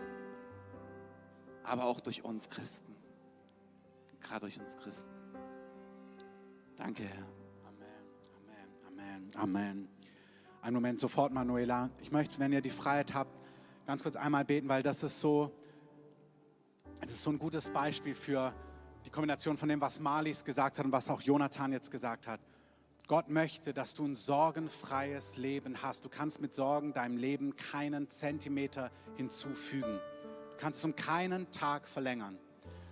aber 1.65 1.85
auch 1.85 2.01
durch 2.01 2.25
uns 2.25 2.49
Christen. 2.49 2.95
Gerade 4.21 4.41
durch 4.41 4.59
uns 4.59 4.77
Christen. 4.77 5.15
Danke, 6.77 7.05
Herr. 7.05 7.27
Amen, 7.69 7.87
Amen, 8.87 9.29
Amen, 9.35 9.37
Amen. 9.37 9.89
Einen 10.63 10.75
Moment, 10.75 11.01
sofort, 11.01 11.33
Manuela. 11.33 11.91
Ich 12.01 12.13
möchte, 12.13 12.39
wenn 12.39 12.53
ihr 12.53 12.61
die 12.61 12.71
Freiheit 12.71 13.15
habt, 13.15 13.39
ganz 13.87 14.03
kurz 14.03 14.17
einmal 14.17 14.45
beten, 14.45 14.69
weil 14.69 14.83
das 14.83 15.03
ist 15.03 15.21
so, 15.21 15.53
das 17.01 17.13
ist 17.13 17.23
so 17.23 17.31
ein 17.31 17.39
gutes 17.39 17.71
Beispiel 17.71 18.15
für 18.15 18.55
die 19.05 19.11
Kombination 19.11 19.57
von 19.57 19.69
dem, 19.69 19.81
was 19.81 20.01
Marlies 20.01 20.45
gesagt 20.45 20.79
hat 20.79 20.85
und 20.85 20.93
was 20.93 21.09
auch 21.09 21.23
Jonathan 21.23 21.73
jetzt 21.73 21.91
gesagt 21.91 22.29
hat. 22.29 22.41
Gott 23.07 23.29
möchte, 23.29 23.73
dass 23.73 23.95
du 23.95 24.05
ein 24.05 24.15
sorgenfreies 24.15 25.37
Leben 25.37 25.83
hast. 25.83 26.05
Du 26.05 26.09
kannst 26.09 26.41
mit 26.41 26.55
Sorgen 26.55 26.93
deinem 26.93 27.17
Leben 27.17 27.57
keinen 27.57 28.09
Zentimeter 28.09 28.93
hinzufügen 29.17 29.99
kannst 30.61 30.81
es 30.81 30.85
um 30.85 30.95
keinen 30.95 31.51
Tag 31.51 31.89
verlängern. 31.89 32.39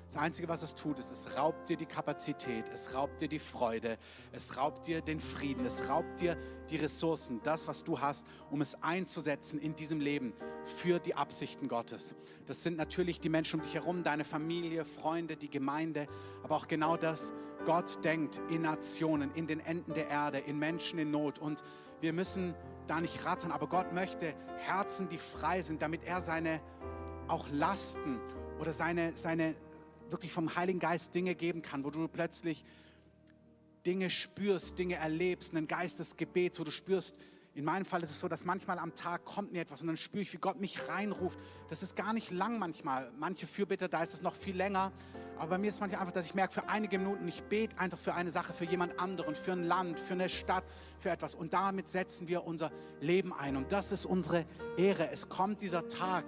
Das 0.06 0.16
Einzige, 0.16 0.48
was 0.48 0.62
es 0.62 0.74
tut, 0.74 0.98
ist, 0.98 1.12
es 1.12 1.36
raubt 1.36 1.68
dir 1.68 1.76
die 1.76 1.84
Kapazität, 1.84 2.64
es 2.72 2.94
raubt 2.94 3.20
dir 3.20 3.28
die 3.28 3.38
Freude, 3.38 3.98
es 4.32 4.56
raubt 4.56 4.86
dir 4.86 5.02
den 5.02 5.20
Frieden, 5.20 5.66
es 5.66 5.86
raubt 5.86 6.20
dir 6.20 6.38
die 6.70 6.76
Ressourcen, 6.76 7.42
das, 7.42 7.68
was 7.68 7.84
du 7.84 8.00
hast, 8.00 8.24
um 8.50 8.62
es 8.62 8.82
einzusetzen 8.82 9.60
in 9.60 9.76
diesem 9.76 10.00
Leben 10.00 10.32
für 10.64 10.98
die 10.98 11.14
Absichten 11.14 11.68
Gottes. 11.68 12.14
Das 12.46 12.62
sind 12.62 12.78
natürlich 12.78 13.20
die 13.20 13.28
Menschen 13.28 13.60
um 13.60 13.66
dich 13.66 13.74
herum, 13.74 14.02
deine 14.02 14.24
Familie, 14.24 14.86
Freunde, 14.86 15.36
die 15.36 15.50
Gemeinde, 15.50 16.06
aber 16.42 16.56
auch 16.56 16.68
genau 16.68 16.96
das, 16.96 17.34
Gott 17.66 18.02
denkt 18.02 18.40
in 18.48 18.62
Nationen, 18.62 19.30
in 19.34 19.46
den 19.46 19.60
Enden 19.60 19.92
der 19.92 20.08
Erde, 20.08 20.38
in 20.38 20.58
Menschen 20.58 20.98
in 20.98 21.10
Not. 21.10 21.38
Und 21.38 21.62
wir 22.00 22.14
müssen 22.14 22.54
da 22.86 22.98
nicht 22.98 23.26
rattern, 23.26 23.52
aber 23.52 23.66
Gott 23.66 23.92
möchte 23.92 24.34
Herzen, 24.56 25.10
die 25.10 25.18
frei 25.18 25.60
sind, 25.60 25.82
damit 25.82 26.04
er 26.04 26.22
seine 26.22 26.62
auch 27.28 27.48
Lasten 27.50 28.18
oder 28.60 28.72
seine, 28.72 29.16
seine 29.16 29.54
wirklich 30.10 30.32
vom 30.32 30.56
Heiligen 30.56 30.80
Geist 30.80 31.14
Dinge 31.14 31.34
geben 31.34 31.62
kann, 31.62 31.84
wo 31.84 31.90
du 31.90 32.08
plötzlich 32.08 32.64
Dinge 33.86 34.10
spürst, 34.10 34.78
Dinge 34.78 34.96
erlebst, 34.96 35.54
einen 35.54 35.68
Geist 35.68 35.98
des 35.98 36.16
Gebets, 36.16 36.58
wo 36.58 36.64
du 36.64 36.70
spürst, 36.70 37.14
in 37.58 37.64
meinem 37.64 37.84
Fall 37.84 38.04
ist 38.04 38.12
es 38.12 38.20
so, 38.20 38.28
dass 38.28 38.44
manchmal 38.44 38.78
am 38.78 38.94
Tag 38.94 39.24
kommt 39.24 39.52
mir 39.52 39.62
etwas 39.62 39.80
und 39.80 39.88
dann 39.88 39.96
spüre 39.96 40.22
ich, 40.22 40.32
wie 40.32 40.36
Gott 40.36 40.60
mich 40.60 40.88
reinruft. 40.88 41.40
Das 41.68 41.82
ist 41.82 41.96
gar 41.96 42.12
nicht 42.12 42.30
lang 42.30 42.60
manchmal. 42.60 43.10
Manche 43.18 43.48
Fürbitte, 43.48 43.88
da 43.88 44.00
ist 44.00 44.14
es 44.14 44.22
noch 44.22 44.36
viel 44.36 44.56
länger. 44.56 44.92
Aber 45.38 45.50
bei 45.50 45.58
mir 45.58 45.66
ist 45.66 45.80
manchmal 45.80 46.02
einfach, 46.02 46.12
dass 46.12 46.26
ich 46.26 46.36
merke, 46.36 46.54
für 46.54 46.68
einige 46.68 46.98
Minuten, 46.98 47.26
ich 47.26 47.42
bete 47.42 47.76
einfach 47.76 47.98
für 47.98 48.14
eine 48.14 48.30
Sache, 48.30 48.52
für 48.52 48.64
jemand 48.64 49.00
anderen, 49.00 49.34
für 49.34 49.50
ein 49.50 49.64
Land, 49.64 49.98
für 49.98 50.14
eine 50.14 50.28
Stadt, 50.28 50.62
für 51.00 51.10
etwas. 51.10 51.34
Und 51.34 51.52
damit 51.52 51.88
setzen 51.88 52.28
wir 52.28 52.44
unser 52.44 52.70
Leben 53.00 53.32
ein. 53.32 53.56
Und 53.56 53.72
das 53.72 53.90
ist 53.90 54.06
unsere 54.06 54.46
Ehre. 54.76 55.10
Es 55.10 55.28
kommt 55.28 55.60
dieser 55.60 55.88
Tag, 55.88 56.24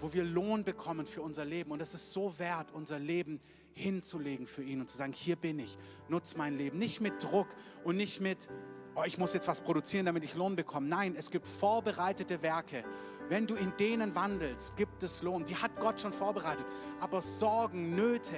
wo 0.00 0.12
wir 0.12 0.24
Lohn 0.24 0.64
bekommen 0.64 1.06
für 1.06 1.22
unser 1.22 1.44
Leben. 1.44 1.70
Und 1.70 1.80
es 1.80 1.94
ist 1.94 2.12
so 2.12 2.38
wert, 2.38 2.72
unser 2.72 2.98
Leben 2.98 3.40
hinzulegen 3.74 4.46
für 4.46 4.62
ihn 4.62 4.80
und 4.80 4.88
zu 4.88 4.96
sagen, 4.96 5.12
hier 5.12 5.36
bin 5.36 5.58
ich, 5.58 5.76
nutz 6.08 6.36
mein 6.36 6.56
Leben. 6.56 6.78
Nicht 6.78 7.00
mit 7.00 7.22
Druck 7.22 7.48
und 7.84 7.96
nicht 7.96 8.20
mit, 8.20 8.48
oh, 8.94 9.02
ich 9.04 9.18
muss 9.18 9.34
jetzt 9.34 9.48
was 9.48 9.60
produzieren, 9.60 10.06
damit 10.06 10.24
ich 10.24 10.34
Lohn 10.34 10.56
bekomme. 10.56 10.88
Nein, 10.88 11.14
es 11.16 11.30
gibt 11.30 11.46
vorbereitete 11.46 12.42
Werke 12.42 12.84
Wenn 13.28 13.46
du 13.46 13.54
in 13.54 13.72
denen 13.76 14.14
wandelst, 14.14 14.76
gibt 14.76 15.02
es 15.02 15.22
Lohn. 15.22 15.44
Die 15.44 15.56
hat 15.56 15.72
Gott 15.80 16.00
schon 16.00 16.12
vorbereitet. 16.12 16.64
Aber 17.00 17.20
Sorgen, 17.20 17.94
Nöte, 17.94 18.34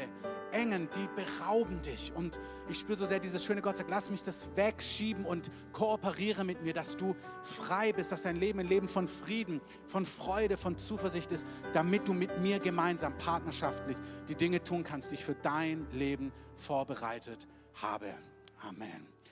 Engen, 0.51 0.89
die 0.95 1.09
berauben 1.15 1.83
dich. 1.83 2.13
Und 2.15 2.41
ich 2.69 2.79
spüre 2.79 2.97
so 2.97 3.07
sehr 3.07 3.21
dieses 3.21 3.45
schöne 3.45 3.61
Gott 3.61 3.77
sagt, 3.77 3.91
lass 3.91 4.11
mich 4.11 4.23
das 4.23 4.49
wegschieben 4.55 5.27
und 5.27 5.51
kooperiere 5.73 6.45
mit 6.45 6.63
mir, 6.63 6.73
dass 6.73 6.97
du 6.97 7.15
frei 7.43 7.93
bist, 7.93 8.13
dass 8.13 8.23
dein 8.23 8.37
Leben 8.37 8.61
ein 8.61 8.69
Leben 8.69 8.89
von 8.89 9.09
Frieden, 9.09 9.61
von 9.87 10.07
Freude, 10.07 10.57
von 10.57 10.79
Zuversicht 10.79 11.33
ist, 11.33 11.47
damit 11.75 12.09
du 12.09 12.15
mit 12.15 12.41
mir 12.41 12.59
gemeinsam 12.59 13.17
partnerschaftlich 13.19 13.97
die 14.29 14.35
Dinge 14.35 14.63
tun 14.65 14.85
kannst, 14.85 15.11
die 15.11 15.17
ich 15.17 15.25
für 15.25 15.35
dein 15.35 15.87
Leben 15.93 16.33
vorbereitet 16.57 17.47
habe. 17.75 18.15
Amen. 18.61 19.18